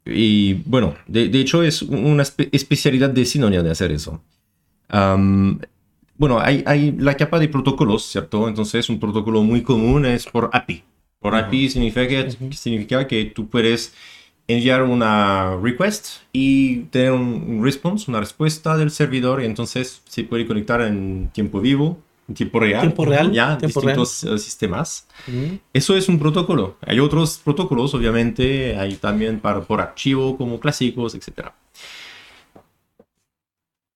y 0.05 0.55
bueno, 0.67 0.95
de, 1.07 1.29
de 1.29 1.41
hecho 1.41 1.63
es 1.63 1.83
una 1.83 2.23
espe- 2.25 2.49
especialidad 2.53 3.11
de 3.11 3.25
Sinonia 3.25 3.63
de 3.63 3.71
hacer 3.71 3.93
eso. 3.93 4.23
Am, 4.89 5.61
bueno, 6.17 6.41
hay, 6.41 6.63
hay 6.67 6.93
la 6.93 7.17
capa 7.17 7.39
de 7.39 7.49
protocolos, 7.49 8.05
¿cierto? 8.07 8.49
Entonces 8.49 8.89
un 8.89 9.01
protocolo 9.01 9.43
muy 9.43 9.63
común 9.63 10.07
es 10.07 10.27
por 10.27 10.51
API. 10.53 10.85
Por 11.21 11.35
API 11.35 11.71
significa 11.71 12.07
que, 12.09 12.31
significa 12.53 13.07
que 13.07 13.27
tú 13.27 13.49
puedes 13.49 13.95
enviar 14.49 14.83
una 14.83 15.57
request 15.63 16.07
y 16.33 16.81
tener 16.91 17.13
un 17.13 17.63
response, 17.63 18.11
una 18.11 18.21
respuesta 18.21 18.77
del 18.77 18.91
servidor 18.91 19.43
y 19.43 19.47
entonces 19.47 20.03
se 20.07 20.25
puede 20.25 20.47
conectar 20.47 20.83
en 20.83 21.31
tiempo 21.33 21.61
vivo, 21.61 21.99
en 22.29 22.35
tiempo 22.35 22.61
real. 22.61 22.81
Tiempo 22.81 23.05
real, 23.05 23.33
Ya, 23.33 23.59
tiempo 23.59 23.81
distintos 23.81 24.25
eh, 24.25 24.39
sistemas. 24.39 25.09
Eso 25.73 25.97
es 25.97 26.09
un 26.09 26.19
protocolo. 26.19 26.77
Hay 26.83 27.01
otros 27.01 27.39
protocolos, 27.45 27.95
obviamente, 27.95 28.77
hay 28.79 28.95
también 28.97 29.41
para, 29.41 29.61
por 29.63 29.81
archivo 29.81 30.37
como 30.37 30.61
clásicos, 30.61 31.15
etc. 31.15 31.53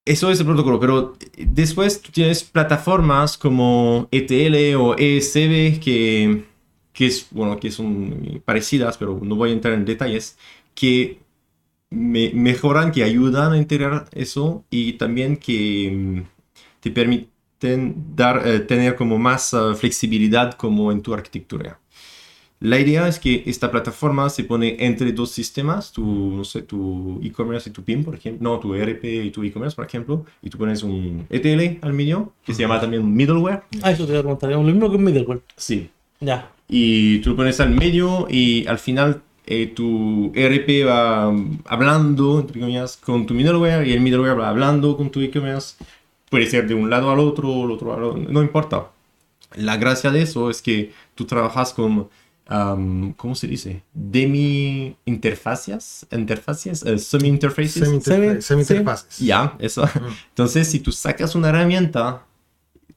Eso 0.05 0.31
es 0.31 0.39
el 0.39 0.47
protocolo, 0.47 0.79
pero 0.79 1.17
después 1.37 2.01
tú 2.01 2.13
tienes 2.13 2.45
plataformas 2.45 3.37
como 3.37 4.07
ETL 4.13 4.77
o 4.77 4.95
ESB 4.97 5.81
que, 5.81 6.45
que, 6.93 7.07
es, 7.07 7.27
bueno, 7.33 7.59
que 7.59 7.73
son 7.73 8.41
parecidas, 8.45 8.97
pero 8.99 9.19
no 9.21 9.35
voy 9.35 9.51
a 9.51 9.53
entrar 9.55 9.75
en 9.75 9.85
detalles, 9.85 10.39
que 10.77 11.19
me- 11.91 12.33
mejoran, 12.35 12.93
que 12.93 13.05
ayudan 13.05 13.53
a 13.55 13.59
integrar 13.59 14.09
eso 14.13 14.65
y 14.71 14.95
también 14.95 15.37
que 15.39 15.91
mm, 15.93 16.23
te 16.81 16.91
permiten 16.93 17.31
dar, 17.61 18.43
eh, 18.47 18.61
tener 18.61 18.97
como 18.97 19.19
más 19.19 19.53
eh, 19.53 19.75
flexibilidad 19.75 20.53
como 20.55 20.93
en 20.93 21.03
tu 21.03 21.15
arquitectura. 21.15 21.79
La 22.59 22.81
idea 22.81 23.07
es 23.07 23.19
que 23.19 23.43
esta 23.47 23.71
plataforma 23.71 24.31
se 24.31 24.43
pone 24.45 24.77
entre 24.81 25.13
dos 25.13 25.31
sistemas, 25.31 25.93
tu, 25.93 26.05
no 26.05 26.43
sé, 26.43 26.63
tu 26.63 27.21
e-commerce 27.23 27.69
y 27.69 27.73
tu 27.73 27.85
PIM, 27.85 28.03
por 28.03 28.15
ejemplo, 28.15 28.49
no, 28.49 28.59
tu 28.59 28.75
ERP 28.75 29.05
y 29.05 29.31
tu 29.31 29.43
e-commerce, 29.43 29.77
por 29.77 29.85
ejemplo, 29.85 30.25
y 30.41 30.49
tú 30.49 30.57
pones 30.57 30.83
un 30.83 31.27
ETL 31.29 31.79
al 31.83 31.93
medio, 31.93 32.33
que 32.45 32.55
se 32.55 32.63
llama 32.63 32.81
también 32.81 33.15
middleware. 33.15 33.63
Ah, 33.83 33.91
eso 33.91 34.07
te 34.07 34.13
voy 34.13 34.21
a 34.21 34.23
preguntar. 34.23 34.51
Lo 34.51 34.63
mismo 34.63 34.89
que 34.89 34.97
un 34.97 35.05
middleware. 35.05 35.43
Sí. 35.55 35.91
Ya. 36.21 36.51
Y 36.67 37.19
tú 37.19 37.31
lo 37.31 37.37
pones 37.37 37.61
al 37.61 37.71
medio 37.71 38.27
y 38.31 38.67
al 38.67 38.79
final 38.79 39.21
eh, 39.47 39.67
tu 39.69 40.33
ERP 40.35 40.87
va 40.87 41.29
um, 41.29 41.59
hablando, 41.67 42.41
entre 42.41 42.59
comillas, 42.59 42.97
con 42.97 43.27
tu 43.27 43.35
middleware 43.35 43.87
y 43.87 43.93
el 43.93 44.01
middleware 44.01 44.37
va 44.37 44.49
hablando 44.49 44.97
con 44.97 45.11
tu 45.11 45.21
e-commerce. 45.21 45.77
Puede 46.31 46.47
ser 46.47 46.67
de 46.67 46.75
un 46.75 46.91
lado 46.91 47.11
al 47.11 47.19
otro, 47.21 47.65
el 47.65 47.71
otro 47.71 47.95
al 47.95 48.03
otro, 48.05 48.23
no 48.29 48.43
importa. 48.43 48.91
La 49.55 49.77
gracia 49.77 50.11
de 50.11 50.23
eso 50.23 50.51
es 50.51 50.61
que 50.61 50.93
tú 51.15 51.25
trabajas 51.25 51.73
con, 51.73 52.09
um, 52.51 53.13
¿cómo 53.13 53.35
se 53.37 53.47
dice? 53.47 53.83
Demi 53.95 54.97
interfaces, 55.05 56.07
interfaces, 56.11 56.85
eh, 56.85 56.99
semi 56.99 57.29
interfaces. 57.29 57.77
Semi-interfa- 57.89 58.41
Semi- 58.41 58.43
Semi-interfaces. 58.43 59.19
Ya, 59.21 59.57
eso. 59.61 59.89
Entonces, 60.31 60.69
si 60.69 60.81
tú 60.81 60.91
sacas 60.93 61.35
una 61.37 61.49
herramienta, 61.51 62.25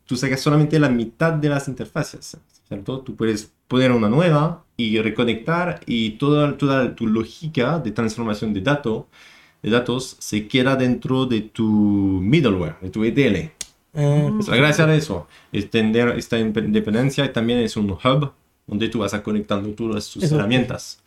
tú 0.06 0.16
sacas 0.16 0.40
solamente 0.42 0.80
la 0.80 0.90
mitad 0.90 1.34
de 1.34 1.50
las 1.50 1.68
interfaces, 1.68 2.36
¿cierto? 2.68 3.02
Tú 3.02 3.16
puedes 3.16 3.52
poner 3.68 3.92
una 3.92 4.10
nueva 4.10 4.64
y 4.76 5.00
reconectar 5.00 5.82
y 5.86 6.12
toda, 6.12 6.58
toda 6.58 6.96
tu 6.96 7.06
lógica 7.06 7.78
de 7.78 7.92
transformación 7.92 8.54
de, 8.56 8.62
dato, 8.62 9.08
de 9.62 9.70
datos 9.70 10.16
se 10.20 10.48
queda 10.48 10.76
dentro 10.76 11.26
de 11.26 11.42
tu 11.42 11.66
middleware, 11.66 12.76
de 12.82 12.90
tu 12.90 13.04
ETL. 13.04 13.52
Eh, 13.96 14.32
Es 14.40 14.48
la 14.48 14.56
gracia 14.56 14.86
de 14.86 14.98
eso, 14.98 15.28
es 15.52 15.70
tener 15.70 16.10
esta 16.10 16.38
independencia 16.40 17.26
y 17.26 17.30
también 17.34 17.60
es 17.60 17.76
un 17.76 17.90
hub 17.92 18.32
donde 18.68 18.88
tú 18.88 19.00
vas 19.00 19.14
a 19.14 19.24
conectando 19.24 19.70
todas 19.72 20.10
tus 20.10 20.24
Eso. 20.24 20.36
herramientas. 20.36 21.00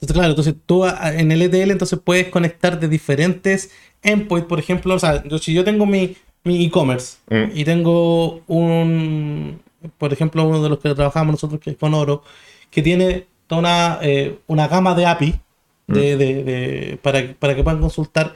Entonces, 0.00 0.14
claro, 0.14 0.30
entonces 0.30 0.54
tú 0.66 0.84
a- 0.84 1.12
en 1.14 1.30
el 1.30 1.42
ETL 1.42 1.70
entonces 1.72 1.98
puedes 2.02 2.28
conectar 2.28 2.80
de 2.80 2.88
diferentes 2.88 3.70
endpoints, 4.02 4.48
por 4.48 4.58
ejemplo, 4.58 4.94
o 4.94 4.98
sea, 4.98 5.22
yo- 5.24 5.38
si 5.38 5.52
yo 5.54 5.64
tengo 5.64 5.86
mi 5.86 6.16
mi 6.44 6.64
e-commerce 6.64 7.18
Mm. 7.30 7.50
y 7.54 7.64
tengo 7.64 8.42
un, 8.48 9.60
por 9.96 10.12
ejemplo, 10.12 10.42
uno 10.44 10.60
de 10.60 10.70
los 10.70 10.80
que 10.80 10.92
trabajamos 10.92 11.34
nosotros 11.34 11.60
que 11.60 11.70
es 11.70 11.76
con 11.76 11.94
Oro, 11.94 12.24
que 12.68 12.82
tiene 12.82 13.26
toda 13.46 13.60
una, 13.60 13.98
eh, 14.02 14.38
una 14.48 14.66
gama 14.66 14.92
de 14.96 15.06
API 15.06 15.34
de, 15.86 16.16
de- 16.16 16.44
de- 16.44 16.98
para, 17.02 17.34
para 17.38 17.54
que 17.56 17.62
puedan 17.62 17.80
consultar, 17.80 18.34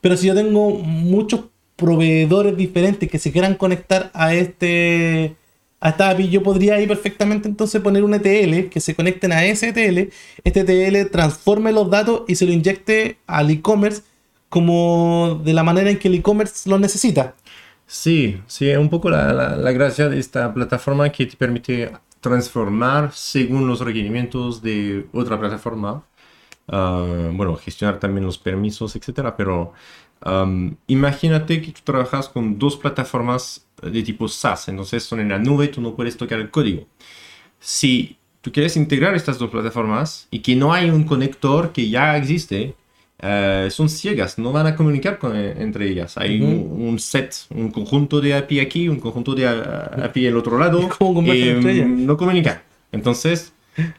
pero 0.00 0.16
si 0.16 0.26
yo 0.28 0.34
tengo 0.34 0.70
muchos 0.70 1.46
proveedores 1.76 2.56
diferentes 2.56 3.10
que 3.10 3.18
se 3.18 3.32
quieran 3.32 3.54
conectar 3.56 4.10
a 4.14 4.34
este 4.34 5.36
a 5.80 5.90
esta 5.90 6.10
API, 6.10 6.30
yo 6.30 6.42
podría 6.44 6.76
ahí 6.76 6.86
perfectamente 6.86 7.48
entonces 7.48 7.80
poner 7.82 8.04
un 8.04 8.14
ETL 8.14 8.68
que 8.70 8.80
se 8.80 8.94
conecten 8.94 9.32
a 9.32 9.44
ese 9.44 9.70
ETL, 9.70 10.12
este 10.44 10.60
ETL 10.60 11.10
transforme 11.10 11.72
los 11.72 11.90
datos 11.90 12.22
y 12.28 12.36
se 12.36 12.46
lo 12.46 12.52
inyecte 12.52 13.18
al 13.26 13.50
e-commerce 13.50 14.02
como 14.48 15.40
de 15.44 15.52
la 15.54 15.64
manera 15.64 15.90
en 15.90 15.98
que 15.98 16.08
el 16.08 16.14
e-commerce 16.16 16.68
lo 16.70 16.78
necesita. 16.78 17.34
Sí, 17.86 18.40
sí, 18.46 18.68
es 18.70 18.78
un 18.78 18.88
poco 18.90 19.10
la, 19.10 19.32
la- 19.32 19.56
la 19.56 19.72
gracia 19.72 20.08
de 20.08 20.18
esta 20.18 20.52
plataforma 20.54 21.10
que 21.12 21.26
te 21.26 21.36
permite 21.36 21.92
transformar 22.20 23.12
según 23.12 23.66
los 23.68 23.80
requerimientos 23.80 24.62
de 24.62 25.06
otra 25.12 25.38
plataforma. 25.38 26.04
Ah, 26.68 27.30
bueno, 27.32 27.56
gestionar 27.56 27.98
también 27.98 28.24
los 28.24 28.38
permisos, 28.38 28.94
etcétera, 28.96 29.36
pero 29.36 29.72
am, 30.20 30.76
imagínate 30.86 31.60
que 31.60 31.72
tú 31.72 31.80
trabajas 31.84 32.28
con 32.28 32.58
dos 32.58 32.76
plataformas 32.76 33.66
de 33.82 34.02
tipo 34.02 34.28
SaaS, 34.28 34.68
entonces 34.68 35.02
son 35.02 35.20
en 35.20 35.30
la 35.30 35.38
nube, 35.38 35.68
tú 35.68 35.80
no 35.80 35.94
puedes 35.94 36.16
tocar 36.16 36.38
el 36.38 36.50
código. 36.50 36.86
Si 37.58 38.16
tú 38.40 38.52
quieres 38.52 38.76
integrar 38.76 39.14
estas 39.14 39.38
dos 39.38 39.50
plataformas 39.50 40.28
y 40.30 40.40
que 40.40 40.54
no 40.56 40.72
hay 40.72 40.90
un 40.90 41.04
conector 41.04 41.72
que 41.72 41.88
ya 41.88 42.16
existe, 42.16 42.74
eh, 43.24 43.68
son 43.70 43.88
ciegas, 43.88 44.36
no 44.38 44.50
van 44.52 44.66
a 44.66 44.74
comunicar 44.74 45.18
con, 45.18 45.36
entre 45.36 45.88
ellas. 45.88 46.18
Hay 46.18 46.40
un, 46.42 46.88
un 46.88 46.98
set, 46.98 47.34
un 47.50 47.70
conjunto 47.70 48.20
de 48.20 48.34
API 48.34 48.60
aquí, 48.60 48.88
un 48.88 48.98
conjunto 48.98 49.34
de 49.34 49.46
API 49.46 50.26
al 50.26 50.36
otro 50.36 50.58
lado. 50.58 50.88
¿Cómo 50.98 51.14
conversan 51.14 51.76
y, 51.76 51.82
mm, 51.82 52.04
No 52.04 52.16
comunican. 52.16 52.62
Entonces, 52.90 53.52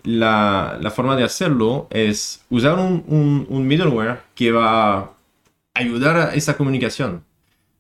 la, 0.04 0.78
la 0.82 0.92
forma 0.92 1.16
de 1.16 1.24
hacerlo 1.24 1.88
es 1.92 2.44
usar 2.50 2.80
un, 2.80 3.04
un, 3.08 3.46
un 3.50 3.68
middleware 3.68 4.22
que 4.36 4.52
va 4.52 5.00
a 5.00 5.16
ayudar 5.74 6.18
a 6.18 6.36
esa 6.36 6.58
comunicación. 6.58 7.24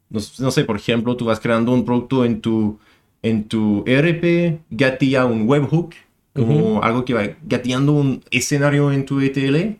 No, 0.09 0.19
no 0.39 0.51
sé, 0.51 0.65
por 0.65 0.77
ejemplo, 0.77 1.17
tú 1.17 1.25
vas 1.25 1.39
creando 1.39 1.73
un 1.73 1.85
producto 1.85 2.25
en 2.25 2.41
tu, 2.41 2.79
en 3.21 3.47
tu 3.47 3.83
ERP, 3.87 4.61
gatilla 4.69 5.25
un 5.25 5.47
webhook, 5.47 5.95
como 6.35 6.81
algo 6.83 7.05
que 7.05 7.13
va 7.13 7.23
gateando 7.43 7.93
un 7.93 8.23
escenario 8.31 8.91
en 8.91 9.05
tu 9.05 9.19
ETL, 9.21 9.79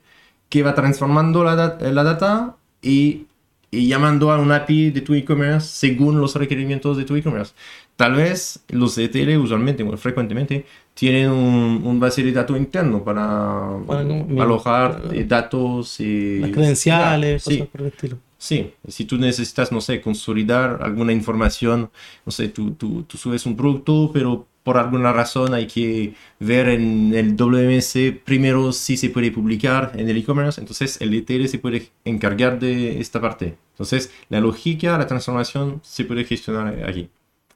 que 0.50 0.64
va 0.64 0.76
transformando 0.76 1.44
la, 1.44 1.56
la 1.80 2.04
data 2.04 2.58
y, 2.82 3.28
y 3.72 3.88
llamando 3.88 4.32
a 4.32 4.38
un 4.40 4.52
API 4.52 4.92
de 4.92 5.02
tu 5.02 5.14
e-commerce 5.16 5.68
según 5.68 6.20
los 6.22 6.36
requerimientos 6.36 6.98
de 6.98 7.06
tu 7.06 7.16
e-commerce. 7.16 7.54
Tal 7.96 8.16
vez 8.16 8.64
los 8.70 8.98
ETL 8.98 9.38
usualmente, 9.38 9.84
muy 9.84 9.98
frecuentemente, 9.98 10.66
tienen 10.94 11.30
un, 11.32 11.82
un 11.84 12.00
base 12.00 12.24
de 12.24 12.32
datos 12.32 12.58
interno 12.58 13.04
para, 13.04 13.78
Para 13.88 14.04
como- 14.08 14.42
alojar 14.42 15.02
eh, 15.12 15.24
datos 15.28 16.00
y... 16.00 16.40
Las 16.40 16.52
credenciales, 16.52 17.44
Sí, 17.44 17.58
cosas 17.58 17.68
por 17.72 17.82
el 17.82 17.88
estilo. 17.88 18.18
Sí, 18.38 18.74
si 18.90 19.06
tú 19.06 19.18
necesitas, 19.18 19.72
no 19.72 19.80
sé, 19.80 20.02
consolidar 20.02 20.80
alguna 20.82 21.14
información, 21.14 21.90
no 22.26 22.32
sé, 22.32 22.50
tú, 22.50 22.72
tú, 22.72 23.04
tú 23.04 23.18
subes 23.18 23.46
un 23.46 23.56
producto, 23.56 24.12
pero 24.14 24.46
por 24.64 24.78
alguna 24.78 25.14
razón 25.14 25.54
hay 25.54 25.66
que 25.66 26.14
ver 26.40 26.68
en 26.70 27.14
el 27.14 27.36
WMS 27.38 27.98
primero 28.26 28.72
si 28.74 28.98
se 28.98 29.10
puede 29.10 29.32
publicar 29.32 29.94
en 29.96 30.10
el 30.10 30.18
e-commerce, 30.18 30.60
entonces 30.60 31.00
el 31.02 31.14
ETL 31.14 31.48
se 31.48 31.60
puede 31.60 31.90
encargar 32.06 32.60
de 32.60 33.00
esta 33.00 33.20
parte. 33.22 33.58
Entonces, 33.72 34.12
la 34.30 34.40
lógica, 34.42 34.98
la 34.98 35.08
transformación 35.08 35.80
se 35.82 36.04
puede 36.06 36.26
gestionar 36.26 36.84
aquí. 36.88 37.10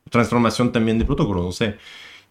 Transformación 0.09 0.71
también 0.71 0.97
de 0.99 1.05
protocolo, 1.05 1.43
no 1.43 1.51
sé. 1.51 1.75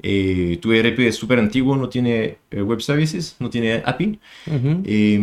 Eh, 0.02 0.58
tu 0.60 0.72
ERP 0.72 1.00
es 1.08 1.16
súper 1.16 1.38
antiguo, 1.38 1.76
no 1.76 1.88
tiene 1.88 2.36
eh, 2.50 2.62
web 2.62 2.80
services, 2.82 3.36
no 3.38 3.48
tiene 3.50 3.82
API. 3.84 4.18
Eh, 4.84 5.20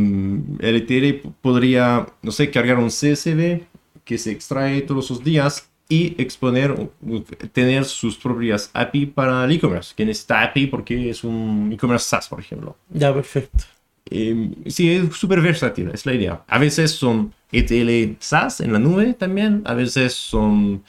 ETL 0.60 1.14
p- 1.22 1.30
podría, 1.42 2.08
no 2.22 2.32
sé, 2.32 2.50
cargar 2.50 2.78
un 2.78 2.90
CSV 2.90 3.62
que 4.04 4.18
se 4.18 4.32
extrae 4.32 4.82
todos 4.82 5.10
los 5.10 5.24
días 5.24 5.70
y 5.90 6.16
exponer, 6.22 6.90
tener 7.52 7.86
sus 7.86 8.18
propias 8.18 8.72
API 8.74 9.06
para 9.06 9.46
el 9.46 9.52
e-commerce, 9.52 9.94
que 9.96 10.06
necesita 10.06 10.42
API 10.42 10.68
porque 10.68 11.10
es 11.10 11.24
un 11.24 11.72
e-commerce 11.74 12.08
SaaS, 12.10 12.28
por 12.28 12.40
ejemplo. 12.40 12.76
Ya, 12.90 13.14
perfecto. 13.14 13.66
Eh, 14.10 14.50
sí, 14.68 14.92
es 14.92 15.16
súper 15.16 15.40
versátil, 15.42 15.90
es 15.94 16.06
la 16.06 16.14
idea. 16.14 16.44
A 16.48 16.58
veces 16.58 16.92
son 16.92 17.34
ETL 17.52 18.16
SaaS 18.20 18.60
en 18.62 18.74
la 18.74 18.80
nube 18.80 19.14
también, 19.14 19.62
a 19.66 19.74
veces 19.76 20.14
son 20.14 20.84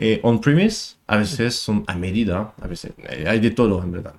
eh, 0.00 0.20
on-premise, 0.22 0.96
a 1.06 1.18
veces 1.18 1.54
son 1.54 1.84
a 1.86 1.94
medida, 1.96 2.52
a 2.60 2.66
veces 2.66 2.92
eh, 3.08 3.26
hay 3.28 3.38
de 3.40 3.50
todo 3.50 3.82
en 3.82 3.92
verdad. 3.92 4.14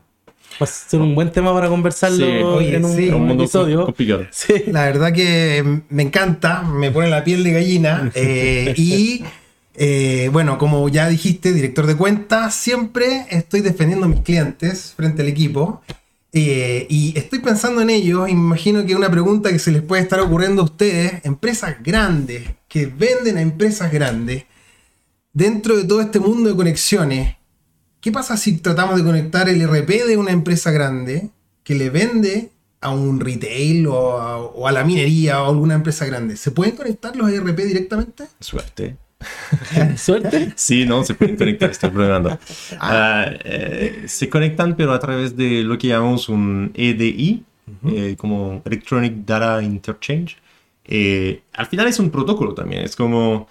Va 0.62 0.65
a 0.65 0.67
ser 0.67 1.00
un 1.02 1.15
buen 1.15 1.32
tema 1.32 1.54
para 1.54 1.70
conversarlo 1.70 2.17
Sí. 2.26 2.44
Oye, 2.44 2.76
en 2.76 2.86
un, 2.86 2.96
sí. 2.96 3.10
un 3.10 3.32
episodio. 3.32 3.86
complicado. 3.86 4.26
Sí. 4.32 4.54
La 4.67 4.86
verdad 4.86 5.12
que 5.13 5.82
me 5.89 6.04
encanta, 6.04 6.62
me 6.63 6.91
pone 6.91 7.10
la 7.10 7.24
piel 7.24 7.44
de 7.44 7.52
gallina. 7.54 8.12
eh, 8.15 8.74
y 8.78 9.24
eh, 9.76 10.30
bueno, 10.32 10.58
como 10.58 10.88
ya 10.89 11.08
dijiste, 11.08 11.54
director 11.54 11.88
de 11.88 11.96
cuentas, 11.96 12.54
siempre 12.54 13.26
estoy 13.30 13.62
defendiendo 13.62 14.06
a 14.06 14.10
mis 14.10 14.22
clientes 14.22 14.94
frente 14.96 15.22
al 15.24 15.30
equipo. 15.30 15.82
eh, 16.34 16.86
y 16.89 17.17
estoy 17.17 17.39
pensando 17.39 17.82
en 17.82 17.89
ellos 17.89 18.30
y 18.30 18.34
me 18.36 18.41
imagino 18.41 18.86
que 18.86 18.96
una 18.96 19.10
pregunta 19.10 19.50
que 19.52 19.60
se 19.60 19.72
les 19.72 19.82
puede 19.82 20.02
estar 20.04 20.20
ocurriendo 20.20 20.62
a 20.62 20.65
ustedes, 20.65 21.24
empresas 21.26 21.76
grandes 21.84 22.44
que 22.67 22.86
venden 22.86 23.38
a 23.38 23.41
empresas 23.41 23.91
grandes, 23.91 24.44
dentro 25.34 25.78
de 25.78 25.84
todo 25.86 26.02
este 26.02 26.20
mundo 26.20 26.50
de 26.50 26.56
conexiones, 26.56 27.36
¿qué 28.00 28.12
pasa 28.12 28.38
si 28.38 28.58
tratamos 28.58 28.98
de 28.98 29.04
conectar 29.04 29.50
el 29.50 29.62
RP 29.67 30.06
de 30.08 30.17
una 30.17 30.32
empresa 30.32 30.72
grande 30.72 31.30
que 31.63 31.76
le 31.76 31.89
vende 31.89 32.52
a 32.82 32.89
un 32.89 33.20
retail 33.20 33.88
o 33.88 34.17
a, 34.17 34.38
o 34.39 34.67
a 34.67 34.72
la 34.72 34.84
minería 34.84 35.41
o 35.41 35.46
a 35.46 35.50
alguna 35.50 35.76
empresa 35.76 36.06
grande? 36.06 36.36
¿Se 36.38 36.52
pueden 36.52 36.76
conectar 36.76 37.15
los 37.15 37.30
ERP 37.32 37.58
directamente? 37.60 38.26
Suerte. 38.39 38.98
Suerte. 39.98 40.54
Sí, 40.56 40.86
no, 40.86 41.04
se 41.04 41.13
pueden 41.13 41.38
conectar, 41.38 41.70
estoy 41.70 41.89
probando. 41.89 42.38
Ah, 42.80 43.26
eh, 43.44 44.06
se 44.08 44.30
conectan, 44.30 44.76
pero 44.76 44.94
a 44.94 45.00
través 45.00 45.36
de 45.36 45.63
lo 45.63 45.78
que 45.78 45.88
llamamos 45.88 46.30
un 46.30 46.72
EDI, 46.74 47.44
eh, 47.88 48.15
como 48.17 48.62
Electronic 48.65 49.26
Data 49.26 49.62
Interchange. 49.62 50.38
Eh, 50.86 51.41
al 51.54 51.67
final 51.67 51.88
es 51.88 52.00
un 52.00 52.10
protocolo 52.10 52.54
también, 52.54 52.84
es 52.84 52.96
como... 52.96 53.48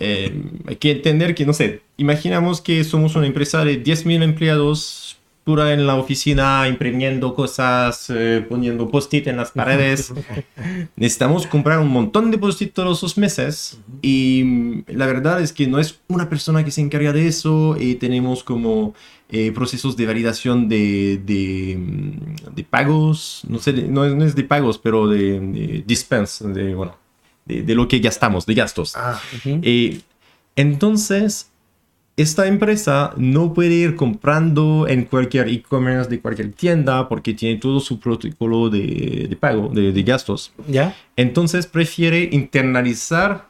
eh, 0.00 0.42
hay 0.66 0.76
que 0.76 0.92
entender 0.92 1.34
que, 1.34 1.44
no 1.44 1.52
sé, 1.52 1.82
imaginamos 1.96 2.60
que 2.60 2.84
somos 2.84 3.16
una 3.16 3.26
empresa 3.26 3.64
de 3.64 3.82
10.000 3.82 4.22
empleados 4.22 5.18
pura 5.48 5.72
en 5.72 5.86
la 5.86 5.94
oficina, 5.94 6.68
imprimiendo 6.68 7.34
cosas, 7.34 8.10
eh, 8.10 8.44
poniendo 8.46 8.90
post-it 8.90 9.28
en 9.28 9.38
las 9.38 9.52
paredes. 9.52 10.12
Necesitamos 10.96 11.46
comprar 11.46 11.78
un 11.78 11.88
montón 11.88 12.30
de 12.30 12.36
post-it 12.36 12.74
todos 12.74 13.02
los 13.02 13.16
meses 13.16 13.78
y 14.02 14.84
la 14.88 15.06
verdad 15.06 15.40
es 15.40 15.54
que 15.54 15.66
no 15.66 15.78
es 15.78 16.00
una 16.08 16.28
persona 16.28 16.66
que 16.66 16.70
se 16.70 16.82
encarga 16.82 17.14
de 17.14 17.28
eso 17.28 17.78
y 17.80 17.94
tenemos 17.94 18.44
como 18.44 18.92
eh, 19.30 19.50
procesos 19.52 19.96
de 19.96 20.04
validación 20.04 20.68
de, 20.68 21.18
de, 21.24 21.78
de 22.54 22.64
pagos, 22.64 23.40
no 23.48 23.58
sé, 23.58 23.72
no 23.72 24.04
es 24.04 24.34
de 24.34 24.44
pagos, 24.44 24.76
pero 24.76 25.08
de, 25.08 25.40
de 25.40 25.82
dispense, 25.86 26.46
de, 26.46 26.74
bueno, 26.74 26.94
de, 27.48 27.62
de 27.62 27.74
lo 27.74 27.88
que 27.88 27.98
gastamos, 27.98 28.46
de 28.46 28.54
gastos. 28.54 28.94
Ah, 28.96 29.20
Eh, 29.44 30.00
entonces, 30.56 31.50
esta 32.16 32.46
empresa 32.48 33.12
no 33.16 33.54
puede 33.54 33.74
ir 33.74 33.94
comprando 33.94 34.86
en 34.88 35.04
cualquier 35.04 35.48
e-commerce 35.48 36.10
de 36.10 36.20
cualquier 36.20 36.52
tienda 36.52 37.08
porque 37.08 37.32
tiene 37.32 37.60
todo 37.60 37.78
su 37.80 38.00
protocolo 38.00 38.68
de, 38.68 39.26
de 39.28 39.36
pago, 39.36 39.68
de, 39.68 39.92
de 39.92 40.02
gastos. 40.02 40.52
Ya. 40.66 40.96
Entonces 41.16 41.66
prefiere 41.66 42.28
internalizar 42.32 43.46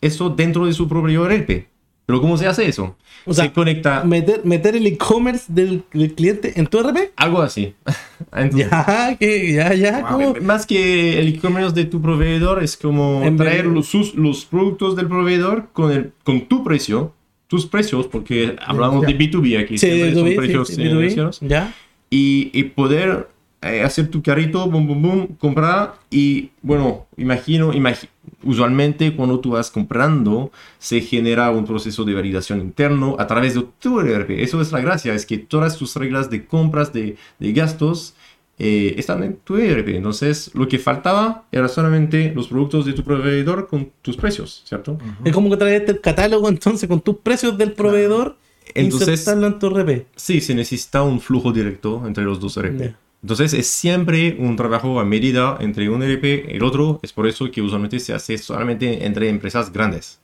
eso 0.00 0.30
dentro 0.30 0.66
de 0.66 0.72
su 0.72 0.88
propio 0.88 1.28
ERP. 1.30 1.68
Pero 2.06 2.20
¿cómo 2.20 2.36
se 2.36 2.46
hace 2.46 2.66
eso? 2.68 2.96
O 3.24 3.32
sea, 3.32 3.44
se 3.44 3.52
conecta 3.52 4.02
Meter, 4.04 4.40
meter 4.44 4.74
el 4.74 4.86
e-commerce 4.86 5.44
del, 5.48 5.84
del 5.92 6.12
cliente 6.14 6.52
en 6.58 6.66
tu 6.66 6.80
RP. 6.82 7.12
algo 7.16 7.40
así. 7.42 7.74
Entonces, 8.34 8.68
Ya, 8.70 9.16
que 9.18 9.52
ya, 9.52 9.72
ya. 9.74 10.02
¿cómo? 10.02 10.34
Más 10.42 10.66
que 10.66 11.18
el 11.20 11.28
e-commerce 11.28 11.72
de 11.74 11.84
tu 11.84 12.00
proveedor, 12.02 12.62
es 12.62 12.76
como 12.76 13.22
En 13.22 13.36
traer 13.36 13.66
los, 13.66 13.86
sus- 13.86 14.14
los 14.14 14.44
productos 14.44 14.96
del 14.96 15.06
proveedor 15.06 15.68
con, 15.72 15.92
el, 15.92 16.12
con 16.24 16.42
tu 16.48 16.64
precio, 16.64 17.12
tus 17.46 17.66
precios, 17.66 18.06
porque 18.08 18.56
hablamos 18.66 19.02
de 19.06 19.16
B2B 19.16 19.62
aquí, 19.62 19.78
Sí, 19.78 19.86
siempre 19.86 20.14
son 20.14 20.26
B2B, 20.26 20.36
precios 20.36 20.68
sí, 20.68 20.74
sí, 20.74 20.82
eh, 20.82 20.84
B2B. 20.86 20.98
mencionados. 20.98 21.40
Ya. 21.40 21.72
y, 22.10 22.50
y 22.52 22.64
poder 22.64 23.28
eh, 23.62 23.82
hacer 23.82 24.08
tu 24.08 24.22
carrito, 24.22 24.68
boom, 24.68 24.86
boom, 24.86 25.02
boom, 25.02 25.26
comprar 25.38 25.94
y 26.10 26.50
bueno, 26.62 27.06
imagino, 27.16 27.72
imagi- 27.72 28.08
usualmente 28.42 29.14
cuando 29.14 29.38
tú 29.40 29.50
vas 29.50 29.70
comprando 29.70 30.50
se 30.78 31.00
genera 31.00 31.50
un 31.50 31.64
proceso 31.64 32.04
de 32.04 32.14
validación 32.14 32.60
interno 32.60 33.16
a 33.18 33.26
través 33.26 33.54
de 33.54 33.64
tu 33.80 34.00
ERP. 34.00 34.42
Eso 34.42 34.60
es 34.60 34.72
la 34.72 34.80
gracia, 34.80 35.14
es 35.14 35.26
que 35.26 35.38
todas 35.38 35.76
tus 35.76 35.94
reglas 35.96 36.28
de 36.30 36.44
compras, 36.46 36.92
de, 36.92 37.16
de 37.38 37.52
gastos, 37.52 38.14
eh, 38.58 38.94
están 38.98 39.22
en 39.22 39.36
tu 39.36 39.56
ERP. 39.56 39.88
Entonces, 39.96 40.50
lo 40.54 40.68
que 40.68 40.78
faltaba 40.78 41.44
era 41.52 41.68
solamente 41.68 42.32
los 42.34 42.48
productos 42.48 42.84
de 42.84 42.92
tu 42.92 43.02
proveedor 43.02 43.66
con 43.66 43.90
tus 44.02 44.16
precios, 44.16 44.62
¿cierto? 44.66 44.98
Es 45.24 45.32
como 45.32 45.48
que 45.50 45.56
traes 45.56 45.88
el 45.88 46.00
catálogo 46.00 46.48
entonces 46.48 46.88
con 46.88 47.00
tus 47.00 47.16
precios 47.16 47.56
del 47.56 47.72
proveedor. 47.72 48.36
Entonces- 48.74 49.08
insertarlo 49.08 49.46
en 49.48 49.58
tu 49.58 49.66
RP. 49.70 50.06
Sí, 50.16 50.40
se 50.40 50.54
necesita 50.54 51.02
un 51.02 51.20
flujo 51.20 51.52
directo 51.52 52.02
entre 52.06 52.24
los 52.24 52.38
dos 52.40 52.56
ERP. 52.56 52.78
Ya. 52.78 52.98
Entonces 53.22 53.54
es 53.54 53.68
siempre 53.68 54.36
un 54.38 54.56
trabajo 54.56 54.98
a 54.98 55.04
medida 55.04 55.56
entre 55.60 55.88
un 55.88 56.02
ERP 56.02 56.24
y 56.24 56.56
el 56.56 56.64
otro. 56.64 56.98
Es 57.02 57.12
por 57.12 57.26
eso 57.28 57.50
que 57.50 57.62
usualmente 57.62 58.00
se 58.00 58.12
hace 58.12 58.36
solamente 58.36 59.06
entre 59.06 59.28
empresas 59.28 59.72
grandes. 59.72 60.20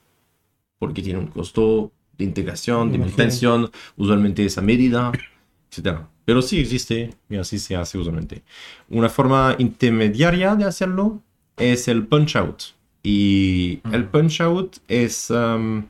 Porque 0.78 1.02
tiene 1.02 1.20
un 1.20 1.28
costo 1.28 1.92
de 2.16 2.24
integración, 2.24 2.90
de 2.90 2.98
manutención, 2.98 3.70
usualmente 3.96 4.44
es 4.44 4.58
a 4.58 4.62
medida, 4.62 5.12
etc. 5.70 6.00
Pero 6.24 6.42
sí 6.42 6.58
existe 6.58 7.14
y 7.30 7.36
así 7.36 7.60
se 7.60 7.76
hace 7.76 7.98
usualmente. 7.98 8.42
Una 8.90 9.08
forma 9.08 9.54
intermediaria 9.58 10.56
de 10.56 10.64
hacerlo 10.64 11.22
es 11.56 11.86
el 11.86 12.04
punch 12.06 12.34
out. 12.36 12.62
Y 13.04 13.80
el 13.92 14.06
punch 14.06 14.40
out 14.40 14.76
es... 14.88 15.30
um, 15.30 15.84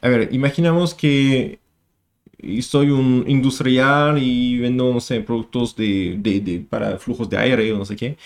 a 0.00 0.08
ver, 0.08 0.28
imaginamos 0.32 0.94
que 0.94 1.60
y 2.42 2.62
soy 2.62 2.90
un 2.90 3.24
industrial 3.28 4.18
y 4.22 4.58
vendo, 4.58 4.92
no 4.92 5.00
sé, 5.00 5.20
productos 5.20 5.76
de, 5.76 6.16
de- 6.18 6.40
de- 6.40 6.60
para 6.60 6.98
flujos 6.98 7.30
de 7.30 7.38
aire 7.38 7.72
o 7.72 7.78
no 7.78 7.84
sé 7.84 7.96
qué. 7.96 8.16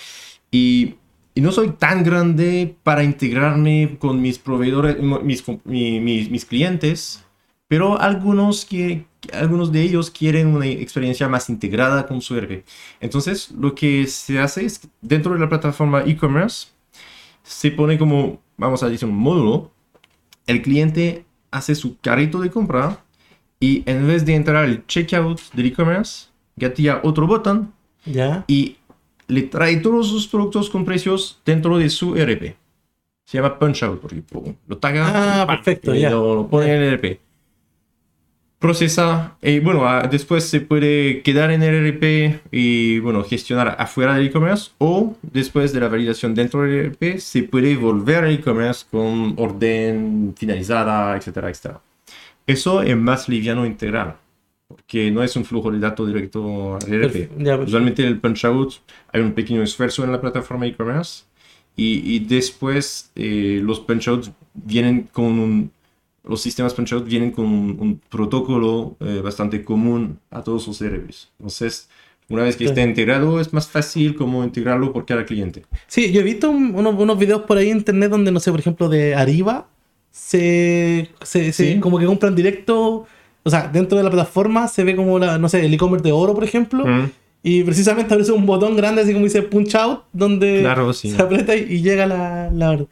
Y, 0.50 0.94
y 1.34 1.40
no 1.40 1.52
soy 1.52 1.70
tan 1.70 2.02
grande 2.04 2.76
para 2.82 3.04
integrarme 3.04 3.96
con 3.98 4.20
mis 4.22 4.38
proveedores, 4.38 4.96
mis, 5.00 5.44
mis, 5.64 6.30
mis 6.30 6.44
clientes, 6.44 7.24
pero 7.68 8.00
algunos, 8.00 8.64
que, 8.64 9.04
algunos 9.32 9.72
de 9.72 9.82
ellos 9.82 10.10
quieren 10.10 10.48
una 10.48 10.66
experiencia 10.66 11.28
más 11.28 11.48
integrada 11.50 12.06
con 12.06 12.20
su 12.22 12.36
ERP. 12.36 12.64
Entonces, 13.00 13.50
lo 13.52 13.74
que 13.74 14.06
se 14.06 14.38
hace 14.38 14.64
es, 14.64 14.88
dentro 15.02 15.34
de 15.34 15.40
la 15.40 15.48
plataforma 15.48 16.04
e-commerce, 16.06 16.68
se 17.42 17.70
pone 17.70 17.98
como, 17.98 18.40
vamos 18.56 18.82
a 18.82 18.88
decir, 18.88 19.08
un 19.08 19.16
módulo. 19.16 19.70
El 20.46 20.62
cliente 20.62 21.26
hace 21.50 21.74
su 21.74 21.98
carrito 21.98 22.40
de 22.40 22.50
compra 22.50 23.04
y 23.60 23.82
en 23.86 24.06
vez 24.06 24.24
de 24.26 24.34
entrar 24.34 24.56
al 24.64 24.86
checkout 24.86 25.40
del 25.54 25.66
e-commerce, 25.66 26.28
gatilla 26.56 27.00
otro 27.02 27.26
botón 27.26 27.72
Ya. 28.04 28.44
y 28.46 28.76
le 29.28 29.42
trae 29.42 29.76
todos 29.78 30.08
sus 30.08 30.26
productos 30.28 30.70
con 30.70 30.84
precios 30.84 31.40
dentro 31.44 31.78
de 31.78 31.88
su 31.90 32.16
ERP. 32.16 32.54
Se 33.24 33.38
llama 33.38 33.58
Punch 33.58 33.82
Out, 33.82 34.00
porque 34.00 34.54
lo 34.68 34.78
taga 34.78 35.42
Ah, 35.42 35.46
perfecto, 35.46 35.94
y 35.94 36.00
ya. 36.02 36.10
lo, 36.10 36.34
lo 36.36 36.46
pone 36.48 36.66
en 36.72 36.82
el 36.82 36.92
ERP. 36.94 37.18
Procesa, 38.58 39.36
y 39.42 39.58
bueno, 39.60 39.86
ah, 39.86 40.08
después 40.10 40.44
se 40.44 40.60
puede 40.62 41.20
quedar 41.22 41.50
en 41.50 41.62
el 41.62 41.74
ERP 41.74 42.40
y 42.50 43.00
bueno, 43.00 43.22
gestionar 43.22 43.76
afuera 43.78 44.14
del 44.16 44.28
e-commerce 44.28 44.70
o 44.78 45.14
después 45.22 45.74
de 45.74 45.80
la 45.80 45.88
validación 45.88 46.34
dentro 46.34 46.62
del 46.62 46.86
ERP 46.86 47.18
se 47.18 47.42
puede 47.42 47.76
volver 47.76 48.24
al 48.24 48.32
e-commerce 48.32 48.86
con 48.90 49.34
orden 49.36 50.34
finalizada, 50.38 51.16
etcétera, 51.16 51.50
etcétera. 51.50 51.80
Eso 52.46 52.82
es 52.82 52.96
más 52.96 53.28
liviano 53.28 53.66
integral, 53.66 54.16
porque 54.68 55.10
no 55.10 55.22
es 55.22 55.34
un 55.36 55.44
flujo 55.44 55.70
de 55.70 55.78
datos 55.80 56.06
directo 56.06 56.76
al 56.76 56.92
ERP. 56.92 57.12
Perfecto. 57.12 57.62
Usualmente 57.64 58.02
en 58.02 58.08
el 58.08 58.20
punch 58.20 58.44
out 58.44 58.74
hay 59.12 59.20
un 59.20 59.32
pequeño 59.32 59.62
esfuerzo 59.62 60.04
en 60.04 60.12
la 60.12 60.20
plataforma 60.20 60.66
e-commerce 60.66 61.24
y, 61.76 62.14
y 62.14 62.18
después 62.20 63.10
eh, 63.16 63.60
los 63.62 63.80
punch 63.80 64.08
outs 64.08 64.30
vienen 64.54 65.08
con 65.12 65.24
un, 65.38 65.70
los 66.24 66.40
sistemas 66.40 66.72
punch 66.74 66.92
out 66.92 67.04
vienen 67.06 67.30
con 67.32 67.46
un, 67.46 67.76
un 67.80 68.00
protocolo 68.08 68.96
eh, 69.00 69.20
bastante 69.22 69.64
común 69.64 70.18
a 70.30 70.42
todos 70.42 70.66
los 70.68 70.80
ERPs. 70.80 71.30
Entonces, 71.38 71.88
una 72.28 72.42
vez 72.42 72.56
que 72.56 72.64
Sí. 72.64 72.68
esté 72.70 72.82
integrado 72.82 73.40
es 73.40 73.52
más 73.52 73.68
fácil 73.68 74.16
como 74.16 74.42
integrarlo 74.42 74.92
por 74.92 75.04
cada 75.06 75.24
cliente. 75.24 75.64
Sí, 75.86 76.10
yo 76.12 76.20
he 76.20 76.24
visto 76.24 76.50
un- 76.50 76.74
unos, 76.74 76.94
unos 76.96 77.18
videos 77.18 77.42
por 77.42 77.56
ahí 77.58 77.70
en 77.70 77.78
internet 77.78 78.10
donde, 78.10 78.32
no 78.32 78.40
sé, 78.40 78.50
por 78.50 78.58
ejemplo, 78.60 78.88
de 78.88 79.14
Arriba, 79.14 79.68
se, 80.20 81.10
se, 81.22 81.52
se- 81.52 81.74
Sí. 81.74 81.80
como 81.80 81.98
que 81.98 82.06
compran 82.06 82.34
directo, 82.34 83.06
o 83.42 83.50
sea, 83.50 83.68
dentro 83.68 83.98
de 83.98 84.04
la 84.04 84.10
plataforma 84.10 84.66
se 84.66 84.82
ve 84.82 84.96
como, 84.96 85.18
la, 85.18 85.38
no 85.38 85.48
sé, 85.48 85.64
el 85.64 85.72
e-commerce 85.74 86.02
de 86.04 86.12
oro, 86.12 86.34
por 86.34 86.42
ejemplo, 86.44 86.84
Mm. 86.86 87.10
y 87.42 87.62
precisamente 87.64 88.12
aparece 88.12 88.32
un 88.32 88.46
botón 88.46 88.76
grande, 88.76 89.02
así 89.02 89.12
como 89.12 89.24
dice 89.26 89.42
punch 89.42 89.74
out, 89.74 90.00
donde 90.12 90.60
Claro, 90.60 90.92
sí. 90.94 91.10
se 91.10 91.20
aprieta 91.22 91.54
y, 91.54 91.64
y 91.74 91.82
llega 91.82 92.06
la, 92.06 92.50
la 92.50 92.70
orden. 92.70 92.88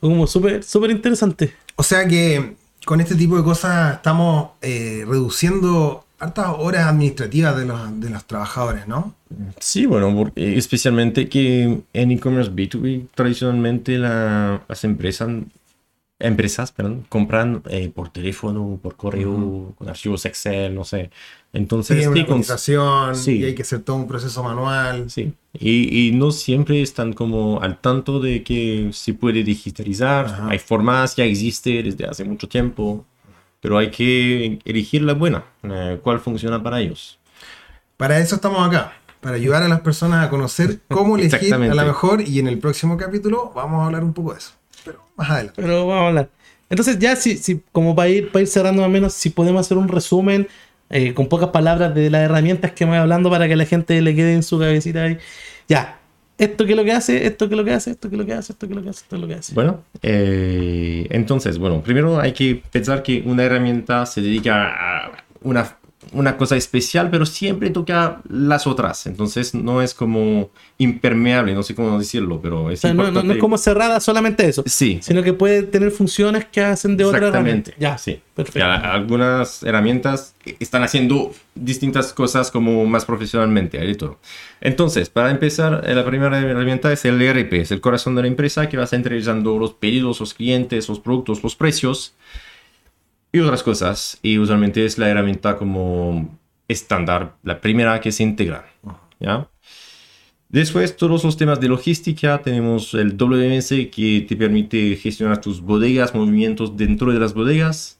Como 0.00 0.26
súper, 0.26 0.62
súper 0.62 0.90
interesante. 0.90 1.52
O 1.76 1.82
sea 1.82 2.06
que 2.06 2.54
con 2.84 3.00
este 3.00 3.14
tipo 3.16 3.36
de 3.36 3.42
cosas 3.42 3.94
estamos 3.96 4.50
eh, 4.62 5.04
reduciendo 5.08 6.04
hartas 6.18 6.46
horas 6.58 6.86
administrativas 6.86 7.56
de 7.58 7.64
los, 7.66 8.00
de 8.00 8.10
los 8.10 8.24
trabajadores, 8.26 8.86
¿no? 8.86 9.14
Sí, 9.58 9.86
bueno, 9.86 10.14
porque 10.16 10.56
especialmente 10.56 11.28
que 11.28 11.80
en 11.92 12.10
e-commerce 12.12 12.50
B2B 12.52 13.06
tradicionalmente 13.14 13.98
la- 13.98 14.62
las 14.68 14.84
empresas, 14.84 15.28
empresas 16.18 16.72
perdón, 16.72 17.04
compran 17.08 17.62
eh, 17.68 17.90
por 17.94 18.08
teléfono, 18.08 18.78
por 18.82 18.96
correo, 18.96 19.74
con 19.76 19.88
archivos 19.88 20.24
Excel, 20.24 20.74
no 20.74 20.84
sé. 20.84 21.10
Entonces, 21.52 22.02
sí, 22.02 22.06
una 22.06 22.26
con- 22.26 23.14
sí. 23.14 23.38
y 23.38 23.44
hay 23.44 23.54
que 23.54 23.62
hacer 23.62 23.80
todo 23.80 23.96
un 23.96 24.06
proceso 24.08 24.42
manual. 24.42 25.10
sí. 25.10 25.32
Y, 25.58 26.08
y 26.08 26.12
no 26.12 26.32
siempre 26.32 26.82
están 26.82 27.14
como 27.14 27.62
al 27.62 27.78
tanto 27.78 28.20
de 28.20 28.42
que 28.42 28.90
se 28.92 29.14
puede 29.14 29.42
digitalizar. 29.42 30.26
Ajá. 30.26 30.48
Hay 30.50 30.58
formas, 30.58 31.16
ya 31.16 31.24
existe 31.24 31.82
desde 31.82 32.04
hace 32.06 32.24
mucho 32.24 32.46
tiempo, 32.46 33.06
pero 33.60 33.78
hay 33.78 33.90
que 33.90 34.58
elegir 34.66 35.02
la 35.02 35.14
buena, 35.14 35.44
eh, 35.62 35.98
cuál 36.02 36.20
funciona 36.20 36.62
para 36.62 36.80
ellos. 36.80 37.18
Para 37.96 38.18
eso 38.18 38.34
estamos 38.34 38.66
acá, 38.68 38.92
para 39.22 39.36
ayudar 39.36 39.62
a 39.62 39.68
las 39.68 39.80
personas 39.80 40.26
a 40.26 40.28
conocer 40.28 40.80
cómo 40.88 41.16
elegir 41.18 41.54
a 41.54 41.58
la 41.74 41.84
mejor 41.86 42.20
y 42.20 42.38
en 42.38 42.48
el 42.48 42.58
próximo 42.58 42.98
capítulo 42.98 43.50
vamos 43.54 43.80
a 43.82 43.86
hablar 43.86 44.04
un 44.04 44.12
poco 44.12 44.32
de 44.32 44.38
eso. 44.40 44.52
Pero 44.86 45.00
más 45.16 45.30
adelante. 45.30 45.60
Pero 45.60 45.86
vamos 45.86 46.02
a 46.02 46.08
hablar. 46.08 46.28
Entonces, 46.70 46.98
ya, 46.98 47.14
si, 47.14 47.36
si, 47.36 47.60
como 47.72 47.94
para 47.94 48.08
ir, 48.08 48.32
para 48.32 48.42
ir 48.42 48.48
cerrando 48.48 48.82
más 48.82 48.88
o 48.88 48.92
menos, 48.92 49.12
si 49.12 49.30
podemos 49.30 49.60
hacer 49.60 49.76
un 49.76 49.88
resumen 49.88 50.48
eh, 50.88 51.14
con 51.14 51.28
pocas 51.28 51.50
palabras 51.50 51.94
de 51.94 52.10
las 52.10 52.22
herramientas 52.22 52.72
que 52.72 52.84
voy 52.84 52.96
hablando 52.96 53.30
para 53.30 53.46
que 53.48 53.56
la 53.56 53.66
gente 53.66 54.00
le 54.00 54.14
quede 54.14 54.32
en 54.32 54.42
su 54.42 54.58
cabecita 54.58 55.02
ahí. 55.02 55.18
Ya, 55.68 55.98
esto 56.38 56.66
que 56.66 56.72
es 56.72 56.76
lo 56.76 56.84
que 56.84 56.92
hace, 56.92 57.26
esto 57.26 57.48
que 57.48 57.54
es 57.54 57.58
lo 57.58 57.64
que 57.64 57.72
hace, 57.72 57.90
esto 57.92 58.08
que 58.08 58.14
es 58.14 58.18
lo 58.18 58.26
que 58.26 58.32
hace, 58.34 58.52
esto 58.52 58.66
que 58.66 58.72
es 58.72 58.76
lo 58.76 58.82
que 58.82 58.90
hace, 58.90 59.00
esto 59.00 59.10
que 59.10 59.16
es 59.16 59.22
lo 59.22 59.28
que 59.28 59.34
hace. 59.34 59.54
Bueno, 59.54 59.82
eh, 60.02 61.06
entonces, 61.10 61.58
bueno, 61.58 61.82
primero 61.82 62.20
hay 62.20 62.32
que 62.32 62.62
pensar 62.70 63.02
que 63.02 63.22
una 63.24 63.44
herramienta 63.44 64.06
se 64.06 64.20
dedica 64.20 64.68
a 64.68 65.12
una, 65.42 65.76
una 66.12 66.36
cosa 66.36 66.56
especial, 66.56 67.10
pero 67.10 67.26
siempre 67.26 67.70
toca 67.70 68.20
las 68.28 68.66
otras. 68.66 69.06
Entonces 69.06 69.54
no 69.54 69.82
es 69.82 69.92
como 69.94 70.50
impermeable, 70.78 71.54
no 71.54 71.62
sé 71.62 71.74
cómo 71.74 71.98
decirlo, 71.98 72.40
pero 72.40 72.70
es 72.70 72.80
o 72.80 72.82
sea, 72.82 72.94
no, 72.94 73.10
no- 73.10 73.22
no 73.22 73.32
es 73.32 73.38
como 73.38 73.58
cerrada 73.58 73.98
solamente 74.00 74.46
eso, 74.48 74.62
Sí, 74.66 74.98
sino 75.02 75.22
que 75.22 75.32
puede 75.32 75.62
tener 75.64 75.90
funciones 75.90 76.44
que 76.46 76.60
hacen 76.62 76.96
de 76.96 77.04
otra 77.04 77.28
herramienta. 77.28 77.72
Ya, 77.78 77.98
sí. 77.98 78.20
perfecto. 78.34 78.58
Ya, 78.60 78.74
algunas 78.76 79.62
herramientas 79.62 80.34
están 80.60 80.82
haciendo 80.82 81.32
distintas 81.54 82.12
cosas 82.12 82.50
como 82.50 82.84
más 82.86 83.04
profesionalmente, 83.04 83.78
de 83.78 83.94
todo. 83.94 84.18
Entonces, 84.60 85.08
para 85.10 85.30
empezar, 85.30 85.82
eh, 85.86 85.94
la 85.94 86.04
primera 86.04 86.38
herramienta 86.38 86.92
es 86.92 87.04
el 87.04 87.20
ERP, 87.20 87.60
es 87.62 87.70
el 87.72 87.80
corazón 87.80 88.14
de 88.14 88.22
la 88.22 88.28
empresa 88.28 88.68
que 88.68 88.76
va 88.76 88.86
centralizando 88.86 89.58
los 89.58 89.72
pedidos, 89.74 90.20
los 90.20 90.34
clientes, 90.34 90.88
los 90.88 91.00
productos, 91.00 91.42
los 91.42 91.56
precios 91.56 92.14
y 93.32 93.40
otras 93.40 93.62
cosas. 93.62 94.18
Y 94.22 94.38
usualmente 94.38 94.84
es 94.84 94.98
la 94.98 95.08
herramienta 95.08 95.56
como 95.56 96.38
estándar, 96.68 97.36
la 97.42 97.60
primera 97.60 98.00
que 98.00 98.12
se 98.12 98.22
integra. 98.22 98.66
¿ya? 99.20 99.48
Después, 100.48 100.96
todos 100.96 101.24
los 101.24 101.36
temas 101.36 101.60
de 101.60 101.68
logística, 101.68 102.40
tenemos 102.40 102.94
el 102.94 103.16
WMS 103.16 103.68
que 103.90 104.24
te 104.28 104.36
permite 104.36 104.96
gestionar 104.96 105.40
tus 105.40 105.60
bodegas, 105.60 106.14
movimientos 106.14 106.76
dentro 106.76 107.12
de 107.12 107.18
las 107.18 107.34
bodegas. 107.34 107.98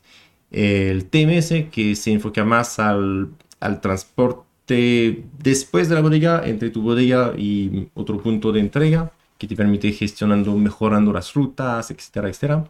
El 0.50 1.06
TMS 1.06 1.70
que 1.72 1.96
se 1.96 2.12
enfoca 2.12 2.44
más 2.44 2.78
al, 2.78 3.30
al 3.58 3.80
transporte 3.80 5.24
después 5.38 5.88
de 5.88 5.96
la 5.96 6.00
bodega, 6.00 6.46
entre 6.46 6.70
tu 6.70 6.82
bodega 6.82 7.34
y 7.36 7.88
otro 7.94 8.20
punto 8.22 8.52
de 8.52 8.60
entrega, 8.60 9.12
que 9.38 9.46
te 9.46 9.56
permite 9.56 9.92
gestionando, 9.92 10.56
mejorando 10.56 11.12
las 11.12 11.34
rutas, 11.34 11.90
etcétera, 11.90 12.28
etcétera. 12.28 12.64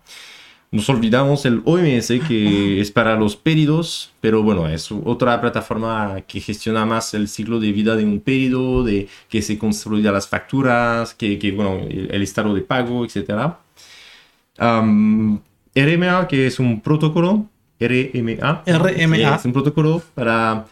Nos 0.72 0.88
olvidamos 0.90 1.46
el 1.46 1.62
OMS 1.64 2.08
que 2.28 2.80
es 2.80 2.90
para 2.90 3.16
los 3.16 3.36
pedidos, 3.36 4.12
pero 4.20 4.42
bueno, 4.42 4.68
es 4.68 4.90
otra 4.90 5.40
plataforma 5.40 6.20
que 6.26 6.40
gestiona 6.40 6.84
más 6.84 7.14
el 7.14 7.28
ciclo 7.28 7.60
de 7.60 7.72
vida 7.72 7.96
de 7.96 8.04
un 8.04 8.20
pedido, 8.20 8.82
de 8.84 9.08
que 9.28 9.42
se 9.42 9.56
construyan 9.58 10.12
las 10.12 10.28
facturas, 10.28 11.14
que, 11.14 11.38
que, 11.38 11.52
bueno, 11.52 11.78
el, 11.88 12.08
el 12.10 12.22
estado 12.22 12.52
de 12.54 12.62
pago, 12.62 13.04
etc. 13.04 13.54
Am, 14.58 15.40
RMA, 15.74 16.26
que 16.28 16.46
es 16.46 16.58
un 16.58 16.80
protocolo, 16.80 17.46
RMA, 17.78 18.62
RMA. 18.66 19.16
es 19.36 19.44
un 19.44 19.52
protocolo 19.52 20.02
para 20.14 20.64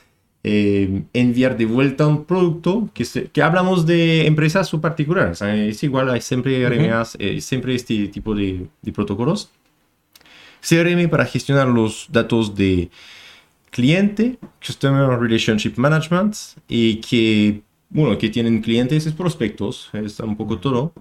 eh, 0.43 1.03
enviar 1.13 1.57
de 1.57 1.67
vuelta 1.67 2.07
un 2.07 2.25
producto 2.25 2.89
que, 2.95 3.05
se- 3.05 3.27
que 3.27 3.43
hablamos 3.43 3.85
de 3.87 4.27
empresas 4.27 4.73
o 4.75 4.81
particulares. 4.81 5.43
eh, 5.43 5.69
Es 5.69 5.83
igual, 5.83 6.09
hay 6.11 6.21
siempre 6.23 6.67
RMAs, 6.69 7.17
eh, 7.19 7.41
siempre 7.41 7.75
este 7.75 8.09
tipo 8.09 8.35
de, 8.35 8.67
de 8.83 8.93
protocolos. 8.93 9.51
CRM 10.67 11.09
para 11.09 11.27
gestionar 11.27 11.69
los 11.69 12.07
datos 12.11 12.55
de 12.55 12.91
cliente, 13.71 14.39
Customer 14.65 15.19
Relationship 15.19 15.75
Management, 15.77 16.37
y 16.69 16.97
que, 16.97 17.63
bueno, 17.91 18.17
que 18.17 18.31
tienen 18.31 18.63
clientes 18.63 19.07
y 19.07 19.11
prospectos, 19.11 19.91
es 19.93 20.19
un 20.21 20.37
poco 20.37 20.59
todo. 20.59 20.93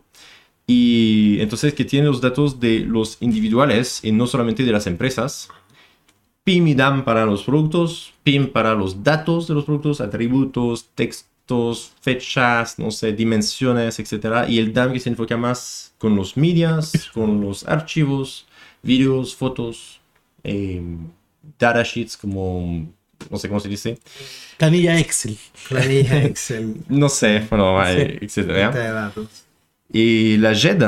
Y 0.66 1.38
entonces 1.40 1.74
que 1.74 1.86
tienen 1.86 2.10
los 2.10 2.22
datos 2.22 2.60
de 2.60 2.80
los 2.80 3.18
individuales 3.20 4.00
y 4.04 4.12
no 4.12 4.28
solamente 4.28 4.64
de 4.64 4.72
las 4.72 4.88
empresas. 4.88 5.50
PIM 6.44 6.68
y 6.68 6.74
DAM 6.74 7.06
para 7.06 7.26
los 7.26 7.44
productos, 7.44 8.14
PIM 8.24 8.48
para 8.52 8.74
los 8.74 9.04
datos 9.04 9.48
de 9.48 9.54
los 9.54 9.66
productos, 9.66 10.02
atributos, 10.02 10.90
textos, 10.94 11.94
fechas, 12.02 12.80
no 12.80 12.92
sé, 12.92 13.14
dimensiones, 13.14 14.00
etc. 14.00 14.50
Y 14.50 14.60
el 14.60 14.74
DAM 14.74 14.94
que 14.94 15.00
se 15.00 15.10
enfoca 15.10 15.38
más 15.38 15.94
con 15.98 16.16
los 16.16 16.36
medias, 16.36 17.10
con 17.14 17.40
los 17.40 17.66
archivos, 17.66 18.46
videos, 18.84 19.36
fotos, 19.36 20.00
eh, 20.44 20.82
datasheets 21.58 22.18
como, 22.18 22.88
no 23.30 23.38
sé 23.38 23.48
cómo 23.48 23.60
se 23.60 23.70
dice, 23.70 23.98
Planilla 24.58 25.00
Excel. 25.00 25.38
Planilla 25.68 26.24
Excel, 26.26 26.76
no 26.90 27.10
sé, 27.10 27.46
bueno, 27.50 27.84
eh, 27.88 28.20
lista 28.22 28.42
etcétera. 28.42 28.72
datos. 28.72 29.46
Y 29.92 30.38
la 30.38 30.54
JED, 30.54 30.84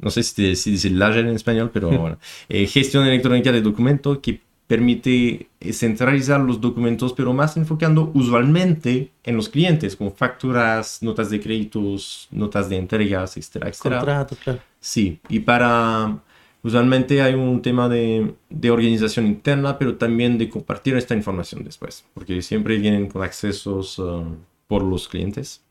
no 0.00 0.10
sé 0.10 0.22
si, 0.22 0.56
si 0.56 0.72
dice 0.72 0.90
la 0.90 1.12
JED 1.12 1.28
en 1.28 1.36
español, 1.36 1.70
pero 1.72 1.90
bueno, 1.98 2.18
eh, 2.48 2.66
gestión 2.66 3.06
electrónica 3.06 3.52
de 3.52 3.60
documentos 3.60 4.18
que 4.18 4.40
permite 4.66 5.48
eh, 5.60 5.72
centralizar 5.72 6.40
los 6.40 6.60
documentos, 6.60 7.12
pero 7.12 7.32
más 7.32 7.56
enfocando 7.56 8.10
usualmente 8.14 9.12
en 9.22 9.36
los 9.36 9.48
clientes, 9.48 9.94
como 9.94 10.10
facturas, 10.10 11.02
notas 11.02 11.30
de 11.30 11.40
créditos, 11.40 12.28
notas 12.32 12.68
de 12.68 12.76
entregas, 12.76 13.36
etcétera, 13.36 13.68
etcétera. 13.68 13.96
Contratos, 13.98 14.38
claro. 14.38 14.60
Sí, 14.80 15.20
y 15.28 15.40
para... 15.40 16.18
Usualmente 16.66 17.22
hay 17.22 17.34
un 17.34 17.62
tema 17.62 17.88
de, 17.88 18.34
de 18.50 18.70
organización 18.72 19.24
interna, 19.26 19.78
pero 19.78 19.96
también 19.96 20.36
de 20.36 20.48
compartir 20.48 20.96
esta 20.96 21.14
información 21.14 21.62
después, 21.62 22.04
porque 22.12 22.42
siempre 22.42 22.76
vienen 22.78 23.08
con 23.08 23.22
accesos 23.22 23.96
uh, 24.00 24.24
por 24.66 24.82
los 24.82 25.06
clientes. 25.06 25.62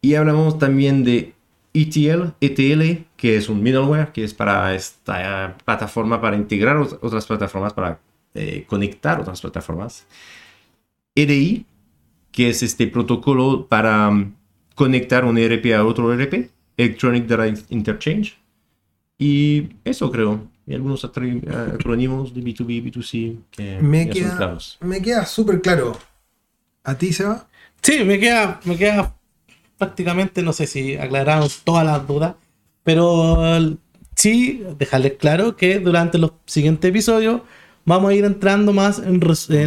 Y 0.00 0.14
hablamos 0.14 0.56
también 0.60 1.02
de 1.02 1.32
ETL, 1.72 2.34
ETL, 2.40 3.06
que 3.16 3.36
es 3.36 3.48
un 3.48 3.60
middleware, 3.60 4.12
que 4.12 4.22
es 4.22 4.34
para 4.34 4.72
esta 4.76 5.56
plataforma, 5.64 6.20
para 6.20 6.36
integrar 6.36 6.76
ot- 6.76 6.98
otras 7.02 7.26
plataformas, 7.26 7.72
para 7.72 7.98
eh, 8.34 8.64
conectar 8.68 9.20
otras 9.20 9.40
plataformas. 9.40 10.06
EDI, 11.16 11.66
que 12.30 12.50
es 12.50 12.62
este 12.62 12.86
protocolo 12.86 13.66
para 13.66 14.08
um, 14.10 14.32
conectar 14.76 15.24
un 15.24 15.38
ERP 15.38 15.74
a 15.74 15.84
otro 15.84 16.12
ERP, 16.12 16.50
Electronic 16.76 17.26
Data 17.26 17.48
Interchange. 17.70 18.36
Y 19.18 19.68
eso 19.84 20.10
creo. 20.10 20.48
Y 20.66 20.74
algunos 20.74 21.04
atri- 21.04 21.42
acrónimos 21.74 22.34
de 22.34 22.40
B2B, 22.42 22.82
B2C 22.92 23.36
que 23.50 23.78
Me 23.80 24.06
ya 24.06 24.12
son 24.14 24.22
queda, 24.22 24.36
claros. 24.36 24.78
me 24.80 25.02
queda 25.02 25.26
súper 25.26 25.60
claro. 25.60 25.98
¿A 26.84 26.96
ti, 26.96 27.12
Seba? 27.12 27.46
Sí, 27.82 28.02
me 28.04 28.18
queda, 28.18 28.60
me 28.64 28.76
queda 28.76 29.14
prácticamente, 29.78 30.42
no 30.42 30.52
sé 30.52 30.66
si 30.66 30.96
aclararon 30.96 31.48
todas 31.64 31.84
las 31.84 32.06
dudas, 32.06 32.34
pero 32.82 33.54
el- 33.56 33.78
sí, 34.16 34.62
dejarles 34.78 35.14
claro 35.14 35.56
que 35.56 35.78
durante 35.80 36.16
los 36.18 36.32
siguientes 36.46 36.88
episodios 36.88 37.42
vamos 37.84 38.10
a 38.10 38.14
ir 38.14 38.24
entrando 38.24 38.72
más 38.72 39.00
en- 39.00 39.20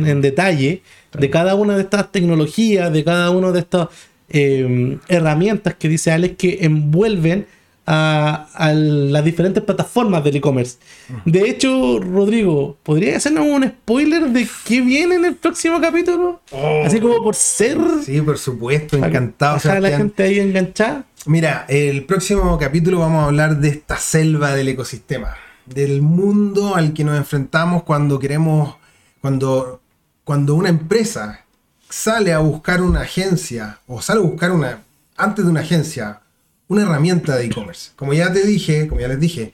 en 0.08 0.22
detalle 0.22 0.82
de 1.18 1.30
cada 1.30 1.54
una 1.56 1.76
de 1.76 1.84
estas 1.84 2.12
tecnologías, 2.12 2.92
de 2.92 3.04
cada 3.04 3.30
una 3.30 3.52
de 3.52 3.60
estas 3.60 3.88
eh, 4.30 4.98
herramientas 5.08 5.76
que 5.76 5.88
dice 5.88 6.12
Alex 6.12 6.36
que 6.38 6.58
envuelven 6.66 7.48
a, 7.88 8.50
a 8.54 8.74
las 8.74 9.24
diferentes 9.24 9.64
plataformas 9.64 10.22
del 10.24 10.36
e-commerce. 10.36 10.78
De 11.24 11.50
hecho, 11.50 12.00
Rodrigo, 12.00 12.78
¿podría 12.84 13.16
hacernos 13.16 13.46
un 13.48 13.64
spoiler 13.64 14.28
de 14.30 14.46
qué 14.66 14.82
viene 14.82 15.16
en 15.16 15.24
el 15.24 15.36
próximo 15.36 15.80
capítulo? 15.80 16.42
Así 16.86 17.00
como 17.00 17.24
por 17.24 17.34
ser... 17.34 17.80
Sí, 18.04 18.22
por 18.22 18.38
supuesto, 18.38 18.98
encantado. 18.98 19.56
dejar 19.56 19.78
a 19.78 19.80
la 19.80 19.98
gente 19.98 20.24
ahí 20.24 20.40
enganchada. 20.40 21.06
Mira, 21.26 21.66
el 21.70 22.04
próximo 22.04 22.58
capítulo 22.58 23.00
vamos 23.00 23.24
a 23.24 23.28
hablar 23.28 23.58
de 23.58 23.70
esta 23.70 23.98
selva 23.98 24.54
del 24.54 24.68
ecosistema, 24.68 25.36
del 25.66 26.02
mundo 26.02 26.76
al 26.76 26.94
que 26.94 27.06
nos 27.06 27.18
enfrentamos 27.18 27.84
cuando 27.84 28.20
queremos, 28.20 28.76
cuando, 29.22 29.82
cuando 30.26 30.56
una 30.56 30.70
empresa 30.70 31.46
sale 31.90 32.34
a 32.34 32.40
buscar 32.40 32.82
una 32.82 33.02
agencia 33.02 33.80
o 33.88 34.02
sale 34.02 34.20
a 34.20 34.24
buscar 34.24 34.52
una, 34.52 34.84
antes 35.16 35.46
de 35.46 35.52
una 35.52 35.62
agencia, 35.62 36.20
una 36.68 36.84
herramienta 36.84 37.36
de 37.36 37.46
e-commerce. 37.46 37.92
Como 37.96 38.14
ya 38.14 38.32
te 38.32 38.46
dije, 38.46 38.88
como 38.88 39.02
ya 39.02 39.08
les 39.08 39.20
dije, 39.20 39.54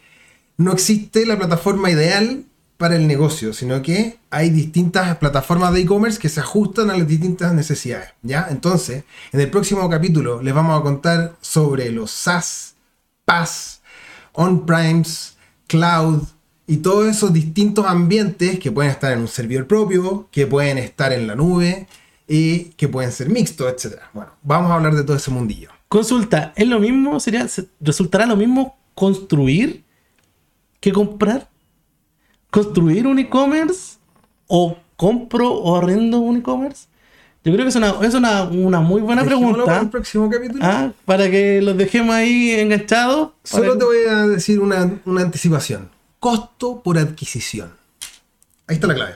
no 0.57 0.73
existe 0.73 1.25
la 1.25 1.37
plataforma 1.37 1.89
ideal 1.91 2.43
para 2.77 2.95
el 2.95 3.07
negocio, 3.07 3.53
sino 3.53 3.81
que 3.81 4.17
hay 4.29 4.49
distintas 4.49 5.17
plataformas 5.17 5.73
de 5.73 5.81
e-commerce 5.81 6.19
que 6.19 6.29
se 6.29 6.39
ajustan 6.39 6.89
a 6.89 6.97
las 6.97 7.07
distintas 7.07 7.53
necesidades, 7.53 8.09
¿ya? 8.23 8.47
Entonces, 8.49 9.03
en 9.31 9.39
el 9.39 9.49
próximo 9.49 9.89
capítulo 9.89 10.41
les 10.41 10.53
vamos 10.53 10.79
a 10.79 10.83
contar 10.83 11.35
sobre 11.41 11.91
los 11.91 12.11
SaaS, 12.11 12.75
PaaS, 13.25 13.81
on-primes, 14.33 15.37
cloud 15.67 16.23
y 16.67 16.77
todos 16.77 17.07
esos 17.07 17.33
distintos 17.33 17.85
ambientes 17.85 18.59
que 18.59 18.71
pueden 18.71 18.91
estar 18.91 19.13
en 19.13 19.19
un 19.19 19.27
servidor 19.27 19.67
propio, 19.67 20.27
que 20.31 20.47
pueden 20.47 20.77
estar 20.77 21.13
en 21.13 21.27
la 21.27 21.35
nube 21.35 21.87
y 22.27 22.65
que 22.75 22.87
pueden 22.87 23.11
ser 23.11 23.29
mixtos, 23.29 23.71
etc. 23.71 23.99
Bueno, 24.13 24.31
vamos 24.43 24.71
a 24.71 24.75
hablar 24.75 24.95
de 24.95 25.03
todo 25.03 25.17
ese 25.17 25.31
mundillo. 25.31 25.72
Consulta, 25.93 26.53
¿es 26.55 26.67
lo 26.67 26.79
mismo? 26.79 27.19
Sería, 27.19 27.47
se- 27.47 27.67
¿Resultará 27.79 28.25
lo 28.25 28.35
mismo 28.35 28.75
construir 28.95 29.83
que 30.79 30.91
comprar? 30.91 31.47
¿Construir 32.49 33.05
un 33.05 33.19
e-commerce? 33.19 33.97
¿O 34.47 34.75
compro 34.95 35.51
o 35.53 35.75
arrendo 35.77 36.17
un 36.17 36.37
e-commerce? 36.37 36.87
Yo 37.43 37.53
creo 37.53 37.63
que 37.65 37.69
es 37.69 37.75
una, 37.75 37.93
es 38.01 38.15
una, 38.15 38.41
una 38.45 38.79
muy 38.79 39.01
buena 39.01 39.21
Dejémoslo 39.21 39.65
para 39.65 39.81
el 39.81 39.89
pregunta. 39.89 39.91
próximo 39.91 40.29
capítulo. 40.31 40.63
Ah, 40.65 40.91
para 41.05 41.29
que 41.29 41.61
los 41.61 41.77
dejemos 41.77 42.15
ahí 42.15 42.49
enganchados. 42.51 43.29
Solo 43.43 43.77
te 43.77 43.85
voy 43.85 43.97
a 44.09 44.25
decir 44.25 44.59
una, 44.61 44.99
una 45.05 45.21
anticipación. 45.21 45.91
Costo 46.19 46.81
por 46.81 46.97
adquisición. 46.97 47.71
Ahí 48.65 48.77
está 48.77 48.87
la 48.87 48.95
clave. 48.95 49.15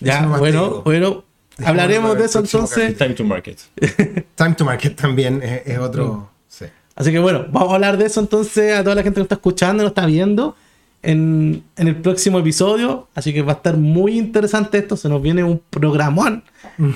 Ya, 0.00 0.26
bueno, 0.26 0.82
bueno. 0.84 1.24
Hablaremos 1.64 2.16
de 2.16 2.24
eso 2.24 2.38
entonces. 2.40 2.96
Time 2.96 3.14
to 3.14 3.24
market. 3.24 3.58
Time 4.34 4.54
to 4.54 4.64
market 4.64 4.94
también 4.96 5.42
es, 5.42 5.62
es 5.66 5.78
otro. 5.78 6.30
sí. 6.48 6.66
Así 6.94 7.12
que 7.12 7.18
bueno, 7.20 7.46
vamos 7.50 7.70
a 7.70 7.74
hablar 7.76 7.96
de 7.96 8.06
eso 8.06 8.18
entonces 8.18 8.76
a 8.76 8.82
toda 8.82 8.96
la 8.96 9.02
gente 9.02 9.14
que 9.14 9.20
nos 9.20 9.26
está 9.26 9.36
escuchando, 9.36 9.84
nos 9.84 9.90
está 9.90 10.04
viendo 10.04 10.56
en, 11.02 11.62
en 11.76 11.88
el 11.88 11.96
próximo 11.96 12.38
episodio. 12.40 13.08
Así 13.14 13.32
que 13.32 13.42
va 13.42 13.52
a 13.52 13.56
estar 13.56 13.76
muy 13.76 14.18
interesante 14.18 14.78
esto. 14.78 14.96
Se 14.96 15.08
nos 15.08 15.22
viene 15.22 15.44
un 15.44 15.60
programón 15.70 16.42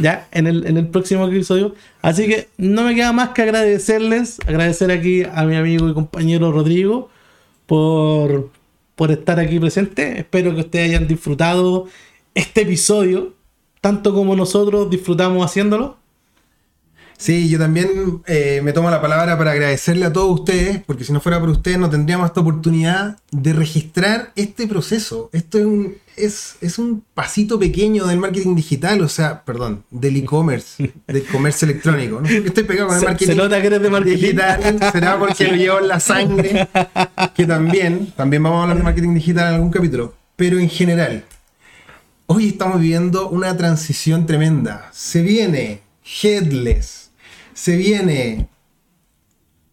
ya 0.01 0.29
en 0.33 0.47
el, 0.47 0.67
en 0.67 0.77
el 0.77 0.89
próximo 0.89 1.27
episodio. 1.27 1.75
Así 2.01 2.27
que 2.27 2.49
no 2.57 2.85
me 2.85 2.95
queda 2.95 3.13
más 3.13 3.31
que 3.31 3.43
agradecerles, 3.43 4.41
agradecer 4.47 4.91
aquí 4.91 5.23
a 5.23 5.45
mi 5.45 5.57
amigo 5.57 5.89
y 5.89 5.95
compañero 5.95 6.51
Rodrigo 6.53 7.11
por, 7.67 8.51
por 8.97 9.11
estar 9.13 9.39
aquí 9.39 9.61
presente. 9.61 10.19
Espero 10.19 10.55
que 10.55 10.63
ustedes 10.63 10.91
hayan 10.91 11.07
disfrutado 11.07 11.87
este 12.35 12.63
episodio, 12.63 13.35
tanto 13.83 14.15
como 14.15 14.35
nosotros 14.37 14.89
disfrutamos 14.89 15.45
haciéndolo. 15.45 15.99
Sí, 17.19 17.49
yo 17.49 17.59
también 17.59 18.23
eh, 18.27 18.61
me 18.65 18.73
tomo 18.73 18.91
la 18.91 19.01
palabra 19.01 19.37
para 19.39 19.53
agradecerle 19.53 20.07
a 20.07 20.13
todos 20.13 20.41
ustedes, 20.41 20.81
porque 20.85 21.05
si 21.05 21.13
no 21.13 21.21
fuera 21.21 21.39
por 21.39 21.51
ustedes 21.51 21.79
no 21.79 21.91
tendríamos 21.91 22.27
esta 22.27 22.41
oportunidad 22.41 23.19
de 23.31 23.53
registrar 23.53 24.33
este 24.35 24.67
proceso. 24.67 25.31
Esto 25.33 25.59
es 25.59 25.65
un, 25.65 25.95
es, 26.17 26.57
es 26.61 26.79
un 26.79 27.05
pasito 27.15 27.59
pequeño 27.59 28.07
del 28.07 28.19
marketing 28.19 28.55
digital, 28.55 29.01
o 29.03 29.09
sea, 29.09 29.45
perdón, 29.45 29.85
del 29.91 30.17
e-commerce, 30.17 30.93
del 31.07 31.25
comercio 31.25 31.67
electrónico. 31.67 32.21
No 32.21 32.29
estoy 32.29 32.65
pegado 32.65 32.89
con 32.89 32.97
el 32.97 33.05
marketing 33.05 33.27
se 33.27 33.35
nota 33.35 33.61
que 33.61 33.67
eres 33.67 33.83
de 33.83 33.91
marketing. 33.91 34.17
digital, 34.17 34.93
será 34.93 35.19
porque 35.19 35.49
lo 35.49 35.57
llevo 35.57 35.79
en 35.81 35.89
la 35.89 36.01
sangre, 36.01 36.69
que 37.35 37.47
también, 37.47 38.13
también 38.17 38.43
vamos 38.43 38.59
a 38.59 38.63
hablar 38.63 38.79
de 38.79 38.85
marketing 38.85 39.15
digital 39.15 39.49
en 39.49 39.55
algún 39.55 39.71
capítulo, 39.71 40.15
pero 40.37 40.59
en 40.59 40.69
general, 40.69 41.25
hoy 42.27 42.49
estamos 42.49 42.81
viviendo 42.81 43.29
una 43.29 43.57
transición 43.57 44.27
tremenda. 44.27 44.89
Se 44.93 45.23
viene 45.23 45.83
headless, 46.23 47.11
se 47.55 47.77
viene... 47.77 48.49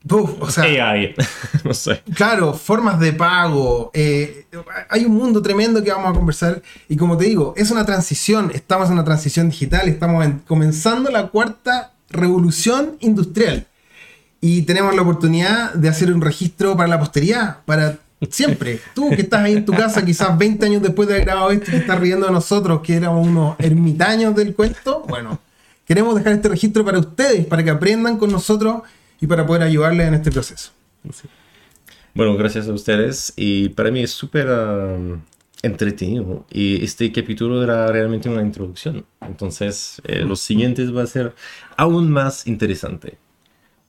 Uf, 0.09 0.41
o 0.41 0.49
sea, 0.49 0.63
AI. 0.63 1.13
no 1.65 1.73
sé. 1.73 2.01
Claro, 2.15 2.53
formas 2.53 2.99
de 2.99 3.11
pago. 3.13 3.91
eh, 3.93 4.47
hay 4.89 5.05
un 5.05 5.13
mundo 5.13 5.41
tremendo 5.41 5.83
que 5.83 5.91
vamos 5.91 6.09
a 6.11 6.13
conversar. 6.13 6.61
Y 6.87 6.95
como 6.95 7.17
te 7.17 7.25
digo, 7.25 7.53
es 7.57 7.69
una 7.69 7.85
transición. 7.85 8.49
Estamos 8.53 8.87
en 8.87 8.93
una 8.93 9.03
transición 9.03 9.49
digital. 9.49 9.87
Estamos 9.89 10.25
en- 10.25 10.39
comenzando 10.39 11.11
la 11.11 11.27
cuarta 11.27 11.91
revolución 12.09 12.95
industrial. 13.01 13.67
Y 14.41 14.61
tenemos 14.61 14.95
la 14.95 15.01
oportunidad 15.01 15.73
de 15.73 15.89
hacer 15.89 16.11
un 16.13 16.21
registro 16.21 16.77
para 16.77 16.87
la 16.87 16.97
posteridad, 16.99 17.57
para 17.65 17.99
siempre. 18.30 18.80
Tú 18.93 19.09
que 19.09 19.22
estás 19.22 19.41
ahí 19.41 19.53
en 19.53 19.65
tu 19.65 19.74
casa, 19.74 20.03
quizás 20.03 20.38
20 20.38 20.65
años 20.65 20.82
después 20.82 21.07
de 21.07 21.15
haber 21.15 21.26
grabado 21.26 21.51
esto, 21.51 21.70
y 21.70 21.72
te 21.72 21.78
estás 21.78 21.99
riendo 21.99 22.26
de 22.26 22.32
nosotros, 22.34 22.82
que 22.82 22.95
éramos 22.95 23.28
unos 23.28 23.55
ermitaños 23.59 24.36
del 24.36 24.53
cuento. 24.53 25.05
Bueno, 25.07 25.39
queremos 25.86 26.15
dejar 26.15 26.34
este 26.34 26.49
registro 26.49 26.84
para 26.84 26.99
ustedes, 26.99 27.45
para 27.45 27.63
que 27.63 27.70
aprendan 27.70 28.17
con 28.17 28.32
nosotros 28.32 28.82
y 29.22 29.28
para 29.28 29.45
poder 29.45 29.63
ayudarles 29.63 30.07
en 30.07 30.13
este 30.15 30.32
proceso. 30.32 30.72
Bueno, 32.13 32.36
gracias 32.36 32.67
a 32.67 32.74
ustedes. 32.74 33.34
Y 33.36 33.70
para 33.70 33.91
mí 33.91 34.01
es 34.01 34.11
súper 34.11 34.47
um, 34.47 35.22
entretenido. 35.61 36.45
Y 36.49 36.84
este 36.84 37.11
capítulo 37.11 37.63
era 37.63 37.88
realmente 37.88 38.30
una 38.30 38.41
introducción. 38.41 39.05
Entonces, 39.22 40.01
eh, 40.05 40.20
los 40.22 40.41
siguientes 40.41 40.95
va 40.95 41.03
a 41.03 41.07
ser 41.07 41.34
aún 41.78 42.11
más 42.11 42.47
interesante. 42.47 43.17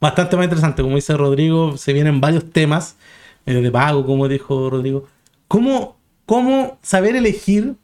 Bastante 0.01 0.37
más 0.37 0.45
interesante, 0.45 0.83
como 0.83 0.97
dice 0.97 1.17
Rodrigo, 1.17 1.77
se 1.77 1.93
vienen 1.93 2.21
varios 2.21 2.51
temas 2.51 2.97
de 3.55 3.71
pago, 3.71 4.07
como 4.07 4.29
dijo 4.29 4.71
Rodrigo. 4.71 5.07
¿Cómo, 5.49 5.97
cómo 6.27 6.79
saber 6.83 7.17
elegir 7.17 7.75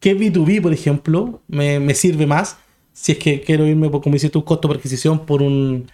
qué 0.00 0.16
B2B, 0.16 0.60
por 0.60 0.72
ejemplo, 0.72 1.40
me, 1.48 1.80
me 1.80 1.94
sirve 1.94 2.26
más? 2.26 2.58
Si 2.92 3.12
es 3.12 3.18
que 3.18 3.40
quiero 3.40 3.66
irme, 3.66 3.88
por, 3.88 4.02
como 4.02 4.14
dices 4.14 4.30
tú, 4.30 4.44
costo 4.44 4.68
por 4.68 4.76
adquisición 4.76 5.24
por 5.24 5.42
un, 5.42 5.90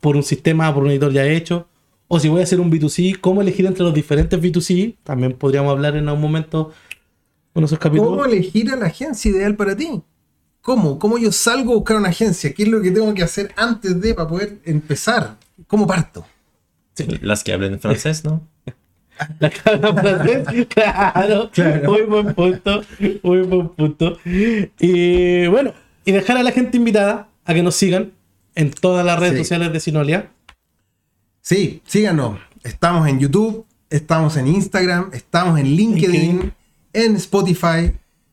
por 0.00 0.16
un 0.16 0.22
sistema, 0.22 0.72
por 0.72 0.84
un 0.84 0.90
editor 0.90 1.12
ya 1.12 1.26
hecho. 1.26 1.66
O 2.08 2.18
si 2.18 2.28
voy 2.28 2.40
a 2.40 2.44
hacer 2.44 2.60
un 2.60 2.70
B2C, 2.70 3.20
¿cómo 3.20 3.42
elegir 3.42 3.66
entre 3.66 3.84
los 3.84 3.94
diferentes 3.94 4.40
B2C? 4.40 4.96
También 5.02 5.32
podríamos 5.32 5.72
hablar 5.72 5.96
en 5.96 6.08
algún 6.08 6.22
momento 6.22 6.72
en 7.54 7.64
esos 7.64 7.78
capítulos. 7.78 8.12
¿Cómo 8.12 8.24
elegir 8.24 8.70
a 8.70 8.76
la 8.76 8.86
agencia 8.86 9.30
ideal 9.30 9.56
para 9.56 9.76
ti? 9.76 10.02
¿Cómo? 10.62 10.98
¿Cómo 10.98 11.18
yo 11.18 11.32
salgo 11.32 11.72
a 11.72 11.76
buscar 11.76 11.96
una 11.96 12.10
agencia? 12.10 12.52
¿Qué 12.52 12.62
es 12.62 12.68
lo 12.68 12.80
que 12.80 12.90
tengo 12.90 13.12
que 13.14 13.22
hacer 13.22 13.52
antes 13.56 14.00
de 14.00 14.14
para 14.14 14.28
poder 14.28 14.60
empezar? 14.64 15.36
¿Cómo 15.66 15.86
parto? 15.86 16.24
Las 17.20 17.42
que 17.44 17.52
hablen 17.52 17.80
francés, 17.80 18.24
¿no? 18.24 18.46
La 19.38 19.50
cabra 19.50 19.94
francés, 19.94 20.66
claro, 20.68 21.50
Muy 21.84 22.02
buen 22.02 22.34
punto. 22.34 22.82
Muy 23.22 23.42
buen 23.42 23.68
punto. 23.68 24.18
Y 24.24 25.46
bueno, 25.46 25.72
y 26.04 26.12
dejar 26.12 26.38
a 26.38 26.42
la 26.42 26.50
gente 26.50 26.76
invitada 26.76 27.28
a 27.44 27.54
que 27.54 27.62
nos 27.62 27.74
sigan 27.76 28.12
en 28.54 28.70
todas 28.70 29.04
las 29.06 29.18
redes 29.18 29.34
Sí. 29.34 29.38
sociales 29.38 29.72
de 29.72 29.80
Sinolia. 29.80 30.30
Sí, 31.40 31.82
síganos. 31.86 32.38
Estamos 32.62 33.08
en 33.08 33.18
YouTube, 33.20 33.66
estamos 33.90 34.36
en 34.36 34.46
Instagram, 34.48 35.10
estamos 35.12 35.58
en 35.58 35.66
LinkedIn, 35.76 36.12
LinkedIn. 36.12 36.52
en 36.92 37.16
Spotify. 37.16 37.92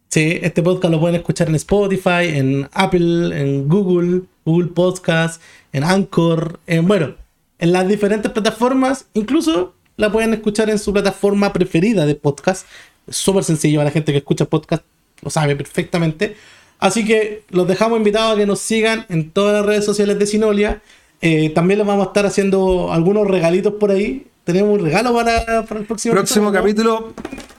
Sí, 0.09 0.39
este 0.41 0.63
podcast 0.63 0.91
lo 0.91 0.99
pueden 0.99 1.15
escuchar 1.17 1.49
en 1.49 1.55
Spotify, 1.55 2.25
en 2.35 2.67
Apple, 2.73 3.39
en 3.39 3.67
Google, 3.67 4.23
Google 4.45 4.67
Podcast, 4.69 5.41
en 5.71 5.83
Anchor, 5.83 6.59
en 6.67 6.87
bueno, 6.87 7.15
en 7.59 7.71
las 7.71 7.87
diferentes 7.87 8.31
plataformas. 8.31 9.05
Incluso 9.13 9.73
la 9.97 10.11
pueden 10.11 10.33
escuchar 10.33 10.69
en 10.69 10.79
su 10.79 10.91
plataforma 10.93 11.53
preferida 11.53 12.05
de 12.05 12.15
podcast. 12.15 12.65
Súper 13.09 13.43
sencillo 13.43 13.79
para 13.79 13.89
la 13.89 13.91
gente 13.91 14.11
que 14.11 14.19
escucha 14.19 14.45
podcast, 14.45 14.83
lo 15.21 15.29
sabe 15.29 15.55
perfectamente. 15.55 16.35
Así 16.79 17.05
que 17.05 17.43
los 17.49 17.67
dejamos 17.67 17.97
invitados 17.97 18.35
a 18.35 18.37
que 18.37 18.45
nos 18.45 18.59
sigan 18.59 19.05
en 19.09 19.31
todas 19.31 19.53
las 19.53 19.65
redes 19.65 19.83
sociales 19.83 20.17
de 20.17 20.25
Sinolia. 20.25 20.81
Eh, 21.21 21.49
también 21.49 21.79
les 21.79 21.87
vamos 21.87 22.05
a 22.05 22.09
estar 22.09 22.25
haciendo 22.25 22.93
algunos 22.93 23.27
regalitos 23.27 23.73
por 23.73 23.91
ahí. 23.91 24.25
Tenemos 24.45 24.79
un 24.79 24.85
regalo 24.85 25.13
para, 25.13 25.65
para 25.65 25.81
el 25.81 25.85
próximo, 25.85 26.13
Próximo 26.13 26.51
capítulo, 26.51 27.13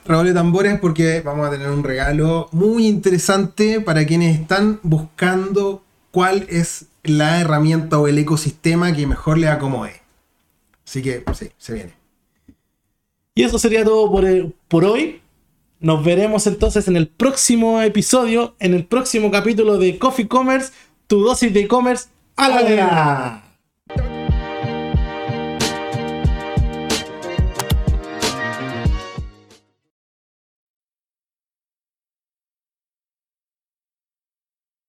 Raúl 0.05 0.25
de 0.25 0.33
Tambores, 0.33 0.79
porque 0.79 1.21
vamos 1.21 1.47
a 1.47 1.51
tener 1.51 1.69
un 1.69 1.83
regalo 1.83 2.49
muy 2.51 2.87
interesante 2.87 3.79
para 3.79 4.05
quienes 4.05 4.39
están 4.39 4.79
buscando 4.81 5.83
cuál 6.09 6.47
es 6.49 6.87
la 7.03 7.39
herramienta 7.41 7.99
o 7.99 8.07
el 8.07 8.17
ecosistema 8.17 8.93
que 8.93 9.07
mejor 9.07 9.37
le 9.37 9.47
acomode. 9.47 10.01
Así 10.85 11.01
que, 11.01 11.23
sí, 11.33 11.49
se 11.57 11.73
viene. 11.73 11.93
Y 13.35 13.43
eso 13.43 13.57
sería 13.59 13.83
todo 13.83 14.11
por, 14.11 14.25
el- 14.25 14.53
por 14.67 14.83
hoy. 14.85 15.21
Nos 15.79 16.03
veremos 16.05 16.45
entonces 16.47 16.87
en 16.87 16.95
el 16.95 17.07
próximo 17.07 17.81
episodio, 17.81 18.55
en 18.59 18.73
el 18.75 18.85
próximo 18.85 19.31
capítulo 19.31 19.77
de 19.77 19.97
Coffee 19.97 20.27
Commerce, 20.27 20.71
tu 21.07 21.21
dosis 21.23 21.51
de 21.53 21.61
e-commerce 21.61 22.07
a 22.35 22.49
la. 22.49 23.43